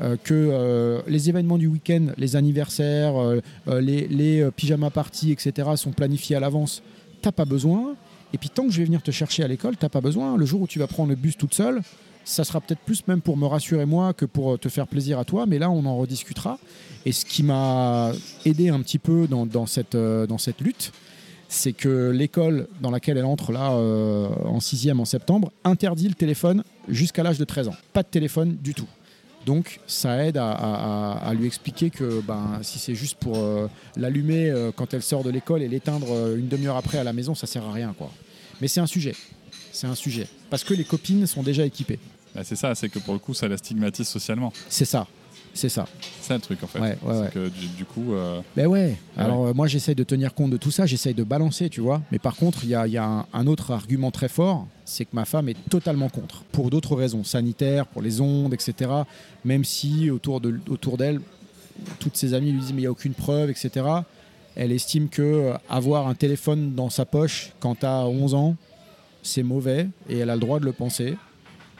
euh, 0.00 0.16
que 0.16 0.32
euh, 0.34 1.02
les 1.06 1.28
événements 1.28 1.58
du 1.58 1.66
week-end, 1.66 2.06
les 2.16 2.34
anniversaires, 2.34 3.20
euh, 3.20 3.40
les, 3.80 4.08
les 4.08 4.48
pyjama 4.56 4.88
parties, 4.88 5.30
etc., 5.30 5.68
sont 5.76 5.90
planifiés 5.90 6.36
à 6.36 6.40
l'avance, 6.40 6.82
t'as 7.20 7.32
pas 7.32 7.44
besoin. 7.44 7.94
Et 8.32 8.38
puis 8.38 8.48
tant 8.48 8.64
que 8.64 8.70
je 8.70 8.78
vais 8.78 8.84
venir 8.84 9.02
te 9.02 9.10
chercher 9.10 9.42
à 9.42 9.48
l'école, 9.48 9.76
t'as 9.76 9.90
pas 9.90 10.00
besoin. 10.00 10.38
Le 10.38 10.46
jour 10.46 10.62
où 10.62 10.66
tu 10.66 10.78
vas 10.78 10.86
prendre 10.86 11.10
le 11.10 11.16
bus 11.16 11.36
toute 11.36 11.52
seule, 11.52 11.82
ça 12.24 12.44
sera 12.44 12.62
peut-être 12.62 12.80
plus 12.80 13.06
même 13.08 13.20
pour 13.20 13.36
me 13.36 13.44
rassurer 13.44 13.84
moi 13.84 14.14
que 14.14 14.24
pour 14.24 14.58
te 14.58 14.70
faire 14.70 14.86
plaisir 14.86 15.18
à 15.18 15.26
toi. 15.26 15.44
Mais 15.44 15.58
là, 15.58 15.70
on 15.70 15.84
en 15.84 15.98
rediscutera. 15.98 16.58
Et 17.04 17.12
ce 17.12 17.26
qui 17.26 17.42
m'a 17.42 18.12
aidé 18.46 18.70
un 18.70 18.80
petit 18.80 18.98
peu 18.98 19.26
dans, 19.26 19.44
dans 19.44 19.66
cette, 19.66 19.96
dans 19.96 20.38
cette 20.38 20.62
lutte, 20.62 20.92
c'est 21.52 21.72
que 21.72 22.10
l'école 22.10 22.68
dans 22.80 22.90
laquelle 22.92 23.18
elle 23.18 23.24
entre 23.24 23.50
là 23.52 23.72
euh, 23.72 24.28
en 24.44 24.60
sixième 24.60 25.00
en 25.00 25.04
septembre 25.04 25.50
interdit 25.64 26.08
le 26.08 26.14
téléphone 26.14 26.62
jusqu'à 26.88 27.22
l'âge 27.24 27.38
de 27.38 27.44
13 27.44 27.68
ans. 27.68 27.74
Pas 27.92 28.02
de 28.04 28.08
téléphone 28.08 28.56
du 28.62 28.72
tout. 28.72 28.86
Donc 29.46 29.80
ça 29.86 30.24
aide 30.24 30.36
à, 30.36 30.50
à- 30.52 31.12
à- 31.14 31.28
à 31.28 31.34
lui 31.34 31.46
expliquer 31.46 31.90
que 31.90 32.20
ben, 32.20 32.60
si 32.62 32.78
c'est 32.78 32.94
juste 32.94 33.16
pour 33.18 33.36
euh, 33.38 33.66
l'allumer 33.96 34.48
euh, 34.50 34.70
quand 34.74 34.94
elle 34.94 35.02
sort 35.02 35.24
de 35.24 35.30
l'école 35.30 35.62
et 35.62 35.68
l'éteindre 35.68 36.36
une 36.36 36.46
demi-heure 36.48 36.76
après 36.76 36.98
à 36.98 37.04
la 37.04 37.12
maison, 37.12 37.34
ça 37.34 37.46
sert 37.46 37.64
à 37.64 37.72
rien. 37.72 37.94
quoi. 37.98 38.10
Mais 38.60 38.68
c'est 38.68 38.80
un 38.80 38.86
sujet. 38.86 39.14
C'est 39.72 39.86
un 39.88 39.94
sujet. 39.94 40.28
Parce 40.50 40.62
que 40.62 40.74
les 40.74 40.84
copines 40.84 41.26
sont 41.26 41.42
déjà 41.42 41.64
équipées. 41.66 41.98
Bah, 42.34 42.42
c'est 42.44 42.54
ça, 42.56 42.74
c'est 42.76 42.88
que 42.88 42.98
pour 43.00 43.14
le 43.14 43.18
coup, 43.18 43.34
ça 43.34 43.48
la 43.48 43.56
stigmatise 43.56 44.06
socialement. 44.06 44.52
C'est 44.68 44.84
ça. 44.84 45.06
C'est 45.52 45.68
ça. 45.68 45.86
C'est 46.20 46.34
le 46.34 46.40
truc 46.40 46.62
en 46.62 46.66
fait. 46.68 46.78
Ouais, 46.78 46.96
ouais, 47.02 47.14
c'est 47.14 47.20
ouais. 47.22 47.30
que 47.32 47.48
du, 47.48 47.66
du 47.68 47.84
coup, 47.84 48.14
euh, 48.14 48.40
Ben 48.56 48.66
ouais. 48.68 48.96
Ah 49.16 49.24
Alors 49.24 49.46
euh, 49.48 49.52
moi 49.52 49.66
j'essaye 49.66 49.94
de 49.96 50.04
tenir 50.04 50.32
compte 50.32 50.50
de 50.50 50.56
tout 50.56 50.70
ça, 50.70 50.86
j'essaye 50.86 51.12
de 51.12 51.24
balancer, 51.24 51.68
tu 51.68 51.80
vois. 51.80 52.02
Mais 52.12 52.18
par 52.20 52.36
contre, 52.36 52.60
il 52.62 52.70
y 52.70 52.74
a, 52.74 52.86
il 52.86 52.92
y 52.92 52.98
a 52.98 53.04
un, 53.04 53.26
un 53.32 53.46
autre 53.48 53.72
argument 53.72 54.10
très 54.12 54.28
fort, 54.28 54.68
c'est 54.84 55.04
que 55.04 55.10
ma 55.14 55.24
femme 55.24 55.48
est 55.48 55.56
totalement 55.68 56.08
contre. 56.08 56.44
Pour 56.52 56.70
d'autres 56.70 56.94
raisons, 56.94 57.24
sanitaires, 57.24 57.86
pour 57.86 58.00
les 58.00 58.20
ondes, 58.20 58.54
etc. 58.54 58.90
Même 59.44 59.64
si 59.64 60.08
autour 60.10 60.40
de- 60.40 60.60
autour 60.68 60.96
d'elle, 60.96 61.20
toutes 61.98 62.16
ses 62.16 62.32
amies 62.34 62.52
lui 62.52 62.60
disent 62.60 62.70
mais 62.72 62.78
il 62.78 62.82
n'y 62.82 62.86
a 62.86 62.92
aucune 62.92 63.14
preuve, 63.14 63.50
etc. 63.50 63.84
Elle 64.54 64.70
estime 64.72 65.08
que 65.08 65.22
euh, 65.22 65.54
avoir 65.68 66.06
un 66.06 66.14
téléphone 66.14 66.74
dans 66.76 66.90
sa 66.90 67.04
poche 67.04 67.52
quand 67.58 67.80
tu 67.80 67.86
as 67.86 68.06
11 68.06 68.34
ans, 68.34 68.56
c'est 69.22 69.42
mauvais 69.42 69.88
et 70.08 70.18
elle 70.18 70.30
a 70.30 70.34
le 70.34 70.40
droit 70.40 70.60
de 70.60 70.64
le 70.64 70.72
penser. 70.72 71.16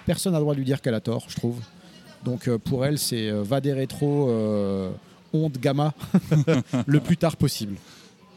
Personne 0.06 0.33
n'a 0.33 0.38
le 0.38 0.42
droit 0.44 0.54
de 0.54 0.59
lui 0.59 0.66
dire 0.66 0.80
qu'elle 0.83 0.94
a 0.94 1.00
tort, 1.00 1.26
je 1.28 1.37
trouve. 1.37 1.61
Donc 2.24 2.48
euh, 2.48 2.59
pour 2.59 2.85
elle, 2.85 2.98
c'est 2.98 3.28
euh, 3.30 3.42
va 3.42 3.61
des 3.61 3.72
rétro 3.72 4.28
euh, 4.30 4.90
onde 5.33 5.56
gamma 5.59 5.94
le 6.87 7.00
plus 7.00 7.16
tard 7.16 7.37
possible. 7.37 7.76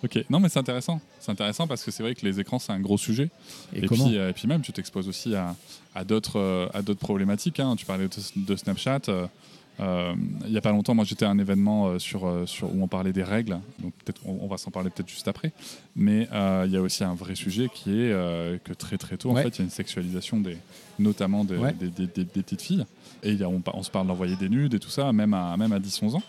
ok. 0.04 0.24
Non, 0.30 0.39
mais 0.39 0.50
c'est 0.50 0.60
intéressant. 0.60 1.02
C'est 1.19 1.32
intéressant 1.32 1.67
parce 1.67 1.84
que 1.84 1.91
c'est 1.91 2.04
vrai 2.04 2.15
que 2.15 2.26
les 2.26 2.39
écrans, 2.39 2.60
c'est 2.60 2.72
un 2.72 2.80
gros 2.80 2.98
sujet. 2.98 3.30
Et, 3.76 3.84
Et, 3.84 3.88
comment 3.88 4.06
puis, 4.06 4.15
et 4.15 4.34
puis 4.34 4.48
même, 4.48 4.62
tu 4.62 4.72
t'exposes 4.74 5.08
aussi 5.08 5.36
à, 5.36 5.56
à 5.96 6.04
d'autres 6.04 6.69
à 6.74 6.82
d'autres 6.82 7.00
problématiques. 7.00 7.60
hein. 7.60 7.76
Tu 7.76 7.86
parlais 7.86 8.08
de, 8.08 8.41
de 8.46 8.56
Snapchat. 8.56 9.02
euh, 9.80 10.13
il 10.46 10.52
n'y 10.52 10.58
a 10.58 10.62
pas 10.62 10.72
longtemps, 10.72 10.93
moi 10.93 11.04
j'étais 11.04 11.26
à 11.26 11.30
un 11.32 11.39
événement 11.39 11.98
sur, 11.98 12.32
sur, 12.46 12.67
où 12.74 12.84
on 12.84 12.88
parlait 12.88 13.12
des 13.12 13.24
règles, 13.24 13.58
donc 13.80 13.91
peut-être 14.06 14.22
on, 14.24 14.38
on 14.43 14.48
va 14.48 14.58
s'en 14.58 14.69
parler 14.69 14.91
peut-être 14.91 15.10
juste 15.10 15.28
après. 15.28 15.52
Mais 15.96 16.28
euh, 16.32 16.65
il 16.67 16.74
y 16.74 16.78
a 16.78 16.82
aussi 16.82 17.04
un 17.04 17.15
vrai 17.15 17.34
sujet 17.34 17.69
qui 17.74 17.89
est 17.89 18.12
euh, 18.12 18.60
que 18.63 18.72
très 18.74 19.00
très 19.00 19.17
tôt, 19.17 19.32
en 19.32 19.36
fait, 19.36 19.50
il 19.50 19.60
y 19.60 19.62
a 19.62 19.63
une 19.65 19.72
sexualisation 19.72 20.39
des, 20.39 20.58
notamment 21.00 21.43
des, 21.43 21.58
Ouais. 21.58 21.74
des, 21.74 21.88
des- 21.89 22.06
des- 22.06 22.24
des 22.24 22.43
petites 22.43 22.62
filles. 22.62 22.86
Et 23.24 23.32
il 23.32 23.40
y 23.40 23.44
a- 23.44 23.50
on, 23.50 23.84
se 23.84 23.90
parle 23.90 24.08
d'envoyer 24.08 24.36
des 24.36 24.50
nudes 24.50 24.74
et 24.74 24.80
tout 24.80 24.90
ça, 24.90 25.12
même 25.14 25.34
à, 25.34 25.56
même 25.58 25.72
à 25.72 25.80
10-11 25.80 26.16
ans. 26.16 26.24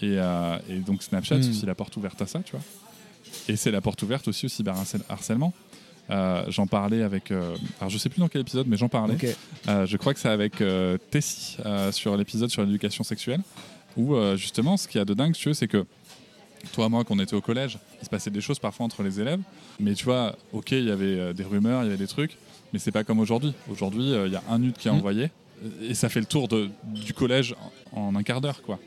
Et, 0.00 0.16
euh, 0.18 0.58
et 0.68 0.76
donc 0.78 1.02
Snapchat, 1.02 1.42
c'est 1.42 1.50
aussi 1.50 1.66
la 1.66 1.74
porte 1.74 1.96
ouverte 1.96 2.20
à 2.22 2.26
ça, 2.26 2.40
tu 2.40 2.52
vois. 2.52 2.62
Et 3.48 3.56
c'est 3.56 3.70
la 3.70 3.80
porte 3.80 4.02
ouverte 4.02 4.26
aussi 4.28 4.46
au 4.46 4.48
cyberharcèlement. 4.48 5.52
Euh, 6.10 6.44
j'en 6.48 6.66
parlais 6.66 7.02
avec. 7.02 7.30
euh, 7.30 7.54
alors 7.80 7.90
je 7.90 7.96
sais 7.98 8.08
plus 8.08 8.20
dans 8.20 8.28
quel 8.28 8.40
épisode, 8.40 8.66
mais 8.66 8.76
j'en 8.76 8.88
parlais. 8.88 9.16
Euh, 9.68 9.86
je 9.86 9.96
crois 9.96 10.14
que 10.14 10.20
c'est 10.20 10.28
avec 10.28 10.62
Tessie 11.10 11.56
sur 11.92 12.16
l'épisode 12.16 12.50
sur 12.50 12.64
l'éducation 12.64 13.04
sexuelle, 13.04 13.40
où 13.96 14.14
justement, 14.36 14.76
ce 14.76 14.88
qu'il 14.88 14.98
y 14.98 15.02
a 15.02 15.04
de 15.04 15.14
dingue, 15.14 15.32
tu 15.34 15.52
c'est 15.54 15.68
que 15.68 15.84
toi, 16.72 16.88
moi, 16.88 17.04
quand 17.04 17.14
on 17.16 17.18
était 17.20 17.34
au 17.34 17.40
collège, 17.40 17.78
il 18.00 18.04
se 18.04 18.10
passait 18.10 18.30
des 18.30 18.40
choses 18.40 18.58
parfois 18.58 18.86
entre 18.86 19.02
les 19.02 19.20
élèves, 19.20 19.40
mais 19.80 19.94
tu 19.94 20.04
vois, 20.04 20.36
ok, 20.52 20.72
il 20.72 20.84
y 20.84 20.90
avait 20.90 21.34
des 21.34 21.44
rumeurs, 21.44 21.82
il 21.82 21.86
y 21.86 21.88
avait 21.88 21.96
des 21.96 22.06
trucs, 22.06 22.36
mais 22.72 22.78
c'est 22.78 22.92
pas 22.92 23.04
comme 23.04 23.18
aujourd'hui. 23.20 23.52
Aujourd'hui, 23.70 24.12
il 24.26 24.32
y 24.32 24.36
a 24.36 24.42
un 24.48 24.58
nude 24.58 24.76
qui 24.76 24.88
est 24.88 24.92
Mm. 24.92 24.96
envoyé, 24.96 25.30
et 25.82 25.94
ça 25.94 26.08
fait 26.08 26.20
le 26.20 26.26
tour 26.26 26.48
de, 26.48 26.68
du 26.84 27.14
collège 27.14 27.54
en, 27.92 28.00
en 28.00 28.16
un 28.16 28.22
quart 28.22 28.40
d'heure, 28.40 28.62
quoi. 28.62 28.78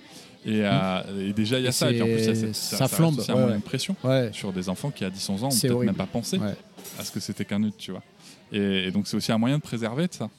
Et, 0.46 0.62
euh, 0.64 1.28
et 1.30 1.34
déjà, 1.34 1.58
il 1.58 1.64
y 1.64 1.66
a 1.66 1.70
Et 1.70 1.72
ça, 1.74 1.90
et 1.90 1.94
puis 1.94 2.02
en 2.04 2.06
plus, 2.06 2.18
y 2.26 2.30
a 2.30 2.36
c'est- 2.36 2.54
cette- 2.54 2.56
ça 2.56 2.78
reste 2.86 2.96
flambe, 2.96 3.20
un 3.28 3.34
ouais, 3.48 3.54
de 3.56 3.62
pression 3.62 3.96
Ouais. 4.04 4.30
sur 4.32 4.54
des 4.54 4.70
enfants 4.70 4.92
qui, 4.92 5.04
à 5.04 5.10
10-11 5.10 5.44
ans, 5.44 5.48
ont 5.48 5.52
C'est 5.52 5.68
peut-être 5.70 5.84
même 5.84 5.96
pas 5.96 6.06
pensé 6.06 6.38
Ouais. 6.38 6.54
à 7.00 7.04
ce 7.04 7.12
que 7.12 7.20
c'était 7.20 7.46
qu'un 7.46 7.60
nude, 7.60 7.74
tu 7.78 7.92
vois. 7.92 8.04
Et, 8.52 8.88
et 8.88 8.92
donc 8.92 9.08
c'est 9.08 9.18
aussi 9.18 9.32
un 9.32 9.40
moyen 9.40 9.58
de 9.58 9.64
préserver 9.64 10.08
de 10.08 10.14
ça, 10.14 10.30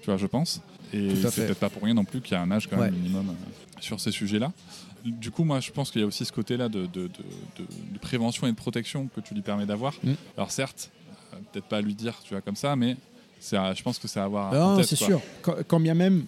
tu 0.00 0.06
vois, 0.06 0.16
je 0.18 0.26
pense. 0.26 0.60
Et 0.92 1.16
c'est 1.16 1.34
peut-être 1.46 1.58
pas 1.58 1.68
pour 1.68 1.82
rien 1.82 1.94
non 1.94 2.04
plus 2.04 2.20
qu'il 2.20 2.32
y 2.32 2.36
a 2.36 2.42
un 2.42 2.50
âge 2.52 2.68
quand 2.68 2.76
même 2.76 2.94
minimum 2.94 3.28
euh, 3.30 3.80
sur 3.80 3.98
ces 3.98 4.12
sujets-là. 4.12 4.52
Du 5.04 5.32
coup, 5.32 5.42
moi, 5.42 5.58
je 5.58 5.70
pense 5.72 5.90
qu'il 5.90 6.00
y 6.00 6.04
a 6.04 6.06
aussi 6.06 6.24
ce 6.24 6.32
côté-là 6.32 6.68
de, 6.68 6.82
de- 6.86 6.86
de- 6.86 7.08
de- 7.08 7.66
de 7.94 7.98
prévention 8.00 8.46
et 8.46 8.50
de 8.52 8.56
protection 8.56 9.08
que 9.08 9.20
tu 9.20 9.34
lui 9.34 9.42
permets 9.42 9.66
d'avoir. 9.66 9.94
Mm. 10.04 10.12
Alors 10.36 10.52
certes, 10.52 10.90
euh, 11.32 11.36
peut-être 11.52 11.66
pas 11.66 11.78
à 11.78 11.80
lui 11.80 11.94
dire, 11.96 12.14
tu 12.22 12.34
vois, 12.34 12.40
comme 12.40 12.54
ça, 12.56 12.76
mais 12.76 12.96
à- 13.52 13.74
je 13.74 13.82
pense 13.82 13.98
que 13.98 14.08
c'est 14.08 14.20
à 14.20 14.24
avoir 14.24 14.52
Non, 14.52 14.76
tête, 14.76 14.86
c'est 14.86 14.96
sûr. 14.96 15.20
Quand, 15.42 15.54
quand 15.66 15.80
bien 15.80 15.94
même, 15.94 16.24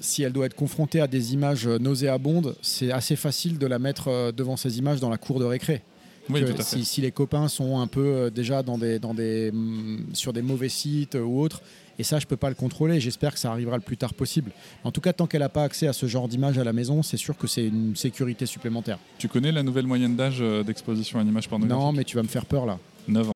si 0.00 0.22
elle 0.22 0.32
doit 0.32 0.46
être 0.46 0.54
confrontée 0.56 1.00
à 1.00 1.06
des 1.06 1.32
images 1.34 1.66
nauséabondes, 1.66 2.56
c'est 2.62 2.90
assez 2.92 3.16
facile 3.16 3.58
de 3.58 3.66
la 3.66 3.78
mettre 3.78 4.08
euh, 4.08 4.32
devant 4.32 4.56
ces 4.56 4.78
images 4.78 5.00
dans 5.00 5.10
la 5.10 5.18
cour 5.18 5.38
de 5.40 5.44
récré. 5.44 5.82
Oui, 6.28 6.40
tout 6.44 6.52
à 6.52 6.56
fait. 6.56 6.62
si, 6.78 6.84
si 6.84 7.00
les 7.00 7.12
copains 7.12 7.46
sont 7.46 7.78
un 7.78 7.86
peu 7.86 8.04
euh, 8.04 8.30
déjà 8.30 8.62
dans 8.62 8.78
des, 8.78 8.98
dans 8.98 9.14
des, 9.14 9.52
mm, 9.52 10.06
sur 10.12 10.32
des 10.32 10.42
mauvais 10.42 10.68
sites 10.68 11.14
euh, 11.14 11.22
ou 11.22 11.40
autres, 11.40 11.62
et 11.98 12.02
ça, 12.02 12.18
je 12.18 12.26
peux 12.26 12.36
pas 12.36 12.48
le 12.50 12.54
contrôler. 12.56 13.00
J'espère 13.00 13.32
que 13.32 13.38
ça 13.38 13.50
arrivera 13.52 13.76
le 13.76 13.82
plus 13.82 13.96
tard 13.96 14.12
possible. 14.12 14.50
En 14.84 14.90
tout 14.90 15.00
cas, 15.00 15.12
tant 15.14 15.26
qu'elle 15.26 15.40
n'a 15.40 15.48
pas 15.48 15.62
accès 15.62 15.86
à 15.86 15.92
ce 15.94 16.04
genre 16.06 16.28
d'image 16.28 16.58
à 16.58 16.64
la 16.64 16.72
maison, 16.74 17.02
c'est 17.02 17.16
sûr 17.16 17.38
que 17.38 17.46
c'est 17.46 17.66
une 17.68 17.96
sécurité 17.96 18.44
supplémentaire. 18.44 18.98
Tu 19.18 19.28
connais 19.28 19.50
la 19.52 19.62
nouvelle 19.62 19.86
moyenne 19.86 20.14
d'âge 20.14 20.40
d'exposition 20.66 21.18
à 21.20 21.22
une 21.22 21.28
image 21.28 21.48
pornographique? 21.48 21.82
Non, 21.82 21.92
mais 21.92 22.04
tu 22.04 22.16
vas 22.16 22.22
me 22.22 22.28
faire 22.28 22.44
peur 22.44 22.66
là. 22.66 22.78
9 23.08 23.28
ans. 23.30 23.35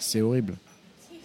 C'est 0.00 0.20
horrible. 0.20 0.54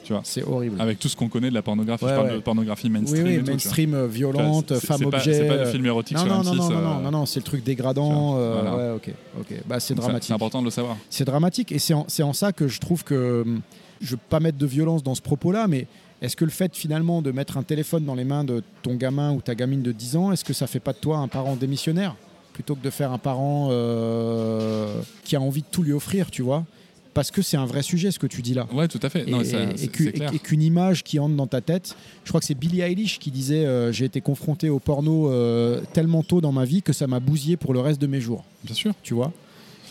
tu 0.04 0.12
vois. 0.14 0.22
C'est 0.26 0.44
horrible. 0.44 0.80
Avec 0.82 1.00
tout 1.00 1.08
ce 1.08 1.16
qu'on 1.16 1.30
connaît 1.30 1.50
de 1.50 1.54
la 1.54 1.62
pornographie, 1.62 2.04
Ouais, 2.06 2.12
je 2.12 2.16
parle 2.16 2.28
ouais. 2.30 2.36
de 2.36 2.40
pornographie 2.42 2.88
oui, 2.88 2.92
mainstream. 2.94 3.24
oui, 3.26 3.32
et 3.34 3.38
tout, 3.38 3.40
tu 3.40 3.46
vois. 3.46 3.54
mainstream, 3.54 3.94
euh, 3.94 4.08
violente, 4.08 4.74
femme 4.80 5.06
objet. 5.06 5.34
C'est 5.34 5.48
pas 5.48 5.54
euh, 5.54 5.66
des 5.66 5.72
films 5.72 5.86
érotiques 5.86 6.18
non, 6.18 6.24
sur 6.24 6.34
non, 6.34 6.42
M6. 6.42 6.46
non, 6.46 6.54
non, 6.56 6.70
non, 6.70 6.78
euh, 6.78 6.82
non, 6.96 7.00
non, 7.02 7.12
non, 7.12 7.26
c'est 7.26 7.40
le 7.40 7.46
truc 7.46 7.64
dégradant. 7.64 8.36
euh, 8.38 8.54
Voilà. 8.62 8.76
ouais, 8.76 8.96
ok, 8.98 9.12
ok. 9.40 9.58
Bah, 9.66 9.80
c'est 9.80 9.96
dramatique. 9.96 10.28
C'est 10.28 10.34
important 10.34 10.60
de 10.60 10.66
le 10.66 10.72
savoir. 10.72 10.98
C'est 11.10 11.26
dramatique 11.26 11.72
et 11.72 11.80
c'est 11.80 11.94
en, 11.94 12.06
en 12.22 12.34
ça 12.34 12.52
que 12.52 12.68
je 12.68 12.80
trouve 12.80 13.04
que 13.04 13.44
hum, 13.46 13.62
je 14.02 14.12
veux 14.12 14.22
pas 14.30 14.40
mettre 14.42 14.58
de 14.58 14.66
violence 14.66 15.04
dans 15.04 15.16
ce 15.16 15.22
propos-là, 15.22 15.68
mais 15.68 15.88
est-ce 16.22 16.36
que 16.36 16.44
le 16.46 16.52
fait 16.52 16.76
finalement 16.76 17.22
de 17.22 17.32
mettre 17.32 17.58
un 17.58 17.64
téléphone 17.64 18.04
dans 18.06 18.16
les 18.16 18.24
mains 18.26 18.44
de 18.44 18.62
ton 18.82 18.96
gamin 18.96 19.32
ou 19.34 19.42
ta 19.42 19.56
gamine 19.56 19.82
de 19.82 19.92
10 19.94 20.16
ans, 20.18 20.32
est-ce 20.34 20.44
que 20.44 20.54
ça 20.54 20.68
fait 20.68 20.80
pas 20.82 20.92
de 20.94 20.98
toi 20.98 21.18
un 21.20 21.28
parent 21.30 21.56
démissionnaire? 21.56 22.16
Plutôt 22.54 22.76
que 22.76 22.84
de 22.84 22.90
faire 22.90 23.12
un 23.12 23.18
parent 23.18 23.70
euh, 23.72 25.02
qui 25.24 25.36
a 25.36 25.42
envie 25.42 25.62
de 25.62 25.68
tout 25.72 25.82
lui 25.84 25.94
offrir, 25.94 26.30
tu 26.32 26.42
vois? 26.42 26.66
Parce 27.14 27.30
que 27.32 27.42
c'est 27.42 27.58
un 27.58 27.66
vrai 27.66 27.84
sujet 27.84 28.10
ce 28.12 28.18
que 28.20 28.28
tu 28.28 28.42
dis 28.42 28.54
là. 28.54 28.68
Ouais, 28.74 28.88
tout 28.88 29.00
à 29.04 29.10
fait. 29.10 29.28
Et, 29.28 29.32
Non, 29.32 29.42
et 29.42 29.86
et 30.34 30.40
qu'une 30.40 30.62
image 30.62 31.04
qui 31.04 31.20
entre 31.20 31.36
dans 31.36 31.48
ta 31.48 31.62
tête, 31.62 31.96
je 32.24 32.30
crois 32.30 32.40
que 32.40 32.46
c'est 32.46 32.58
Billie 32.58 32.82
Eilish 32.82 33.20
qui 33.20 33.30
disait 33.32 33.66
euh, 33.66 33.92
j'ai 33.92 34.06
été 34.06 34.20
confronté 34.22 34.70
au 34.70 34.80
porno 34.80 35.32
euh, 35.32 35.82
tellement 35.94 36.24
tôt 36.24 36.42
dans 36.42 36.52
ma 36.52 36.66
vie 36.66 36.82
que 36.82 36.92
ça 36.94 37.06
m'a 37.08 37.20
bousillé 37.20 37.56
pour 37.58 37.74
le 37.74 37.80
reste 37.82 38.02
de 38.02 38.08
mes 38.08 38.20
jours, 38.22 38.44
Bien 38.64 38.74
sûr. 38.76 38.94
tu 39.04 39.14
vois? 39.14 39.32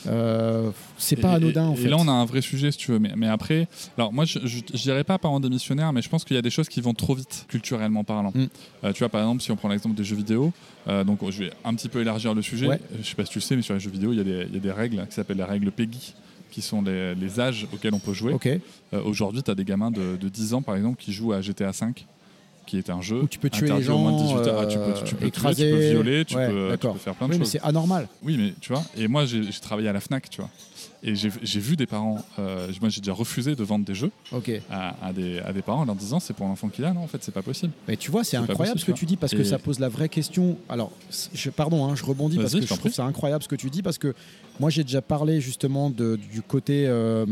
Euh, 0.08 0.70
c'est 0.98 1.14
pas 1.14 1.32
Et- 1.32 1.36
anodin 1.36 1.66
en 1.68 1.72
et 1.74 1.76
fait. 1.76 1.88
là, 1.88 1.96
on 1.96 2.08
a 2.08 2.10
un 2.12 2.24
vrai 2.24 2.40
sujet, 2.40 2.72
si 2.72 2.78
tu 2.78 2.90
veux. 2.90 2.98
Mais, 2.98 3.12
mais 3.16 3.28
après, 3.28 3.68
alors 3.96 4.12
moi, 4.12 4.24
je, 4.24 4.40
je, 4.44 4.60
dirais 4.82 5.04
pas 5.04 5.16
parents 5.18 5.38
démissionnaires, 5.38 5.92
mais 5.92 6.02
je 6.02 6.08
pense 6.08 6.24
qu'il 6.24 6.34
y 6.34 6.38
a 6.38 6.42
des 6.42 6.50
choses 6.50 6.68
qui 6.68 6.80
vont 6.80 6.92
trop 6.92 7.14
vite, 7.14 7.44
culturellement 7.46 8.02
parlant. 8.02 8.32
Mm. 8.34 8.46
Euh, 8.82 8.92
tu 8.92 8.98
vois, 8.98 9.08
par 9.10 9.20
exemple, 9.20 9.42
si 9.42 9.52
on 9.52 9.56
prend 9.56 9.68
l'exemple 9.68 9.94
des 9.94 10.02
jeux 10.02 10.16
vidéo, 10.16 10.52
euh, 10.88 11.04
donc 11.04 11.20
je 11.30 11.44
vais 11.44 11.52
un 11.64 11.72
petit 11.74 11.88
peu 11.88 12.00
élargir 12.00 12.34
le 12.34 12.42
sujet. 12.42 12.66
Ouais. 12.66 12.80
Je 13.00 13.08
sais 13.08 13.14
pas 13.14 13.24
si 13.24 13.30
tu 13.30 13.38
le 13.38 13.42
sais, 13.44 13.54
mais 13.54 13.62
sur 13.62 13.74
les 13.74 13.80
jeux 13.80 13.90
vidéo, 13.90 14.12
il 14.12 14.18
y, 14.18 14.20
a 14.20 14.24
des- 14.24 14.46
il 14.48 14.54
y 14.54 14.56
a 14.56 14.60
des 14.60 14.72
règles 14.72 15.06
qui 15.08 15.14
s'appellent 15.14 15.36
les 15.36 15.44
règles 15.44 15.70
PEGI 15.70 16.14
qui 16.52 16.62
sont 16.62 16.82
les, 16.82 17.14
les 17.16 17.40
âges 17.40 17.66
auxquels 17.72 17.94
on 17.94 17.98
peut 17.98 18.12
jouer. 18.12 18.36
Euh, 18.94 19.02
Aujourd'hui, 19.04 19.42
tu 19.42 19.50
as 19.50 19.54
des 19.56 19.64
gamins 19.64 19.90
de, 19.90 20.16
de 20.20 20.28
10 20.28 20.54
ans, 20.54 20.62
par 20.62 20.76
exemple, 20.76 21.02
qui 21.02 21.12
jouent 21.12 21.32
à 21.32 21.40
GTA 21.40 21.70
V, 21.70 21.86
qui 22.66 22.76
est 22.78 22.90
un 22.90 23.00
jeu 23.00 23.22
Où 23.22 23.26
tu 23.26 23.38
peux 23.38 23.50
tuer 23.50 23.66
les 23.66 23.88
aux 23.90 23.98
moins 23.98 24.12
de 24.12 24.18
gens, 24.18 24.34
18 24.36 24.46
heures. 24.48 24.60
Ah, 24.60 24.66
tu 24.66 24.78
peux, 24.78 24.84
euh, 24.84 24.92
tu 24.92 25.00
peux 25.00 25.08
tuer, 25.08 25.16
tu 25.18 25.26
écraser. 25.26 25.70
peux 25.72 25.78
violer, 25.78 26.24
tu, 26.26 26.36
Ouais, 26.36 26.46
peux, 26.48 26.64
tu 26.64 26.68
d'accord. 26.68 26.92
peux 26.92 26.98
faire 27.00 27.14
plein 27.14 27.26
de 27.26 27.32
Oui, 27.32 27.38
mais 27.38 27.44
choses. 27.46 27.52
c'est 27.52 27.62
anormal. 27.62 28.06
Oui, 28.22 28.36
mais 28.38 28.52
tu 28.60 28.70
vois, 28.72 28.84
et 28.96 29.08
moi 29.08 29.24
j'ai 29.24 29.42
travaillé 29.62 29.88
à 29.88 29.92
la 29.94 30.00
Fnac, 30.00 30.28
tu 30.30 30.40
vois, 30.42 30.50
et 31.04 31.14
j'ai 31.16 31.60
vu 31.60 31.74
des 31.76 31.86
parents, 31.86 32.24
euh, 32.38 32.70
moi 32.80 32.88
j'ai 32.88 33.00
déjà 33.00 33.12
refusé 33.12 33.54
de 33.56 33.64
vendre 33.64 33.84
des 33.84 33.94
jeux 33.94 34.10
à, 34.70 34.94
à 35.04 35.12
des, 35.12 35.40
à 35.40 35.52
des 35.52 35.62
parents 35.62 35.80
en 35.82 35.84
leur 35.84 35.96
disant 35.96 36.20
c'est 36.20 36.32
pour 36.32 36.46
l'enfant 36.46 36.68
qu'il 36.68 36.84
a, 36.84 36.92
non, 36.92 37.00
en 37.02 37.06
fait 37.08 37.18
c'est 37.24 37.32
pas 37.34 37.42
possible. 37.42 37.72
Mais 37.88 37.96
tu 37.96 38.10
vois, 38.10 38.22
c'est 38.24 38.36
incroyable 38.36 38.78
possible, 38.78 38.80
ce 38.80 38.84
que 38.86 38.92
tu 38.98 39.06
dis 39.06 39.16
parce 39.16 39.32
que 39.32 39.42
ça 39.44 39.58
pose 39.58 39.80
la 39.80 39.88
vraie 39.88 40.08
question. 40.08 40.56
Alors, 40.68 40.92
je, 41.34 41.50
pardon, 41.50 41.86
hein, 41.86 41.94
je 41.96 42.04
rebondis 42.04 42.36
parce 42.36 42.52
que 42.54 42.60
je 42.62 42.66
trouve 42.74 42.92
ça 42.92 43.04
incroyable 43.04 43.42
ce 43.42 43.48
que 43.48 43.56
tu 43.56 43.68
dis 43.70 43.82
parce 43.82 43.98
que 43.98 44.14
moi 44.60 44.70
j'ai 44.70 44.84
déjà 44.84 45.02
parlé 45.02 45.40
justement 45.40 45.90
de- 45.90 46.16
du 46.30 46.40
côté 46.42 46.86
euh, 46.86 47.26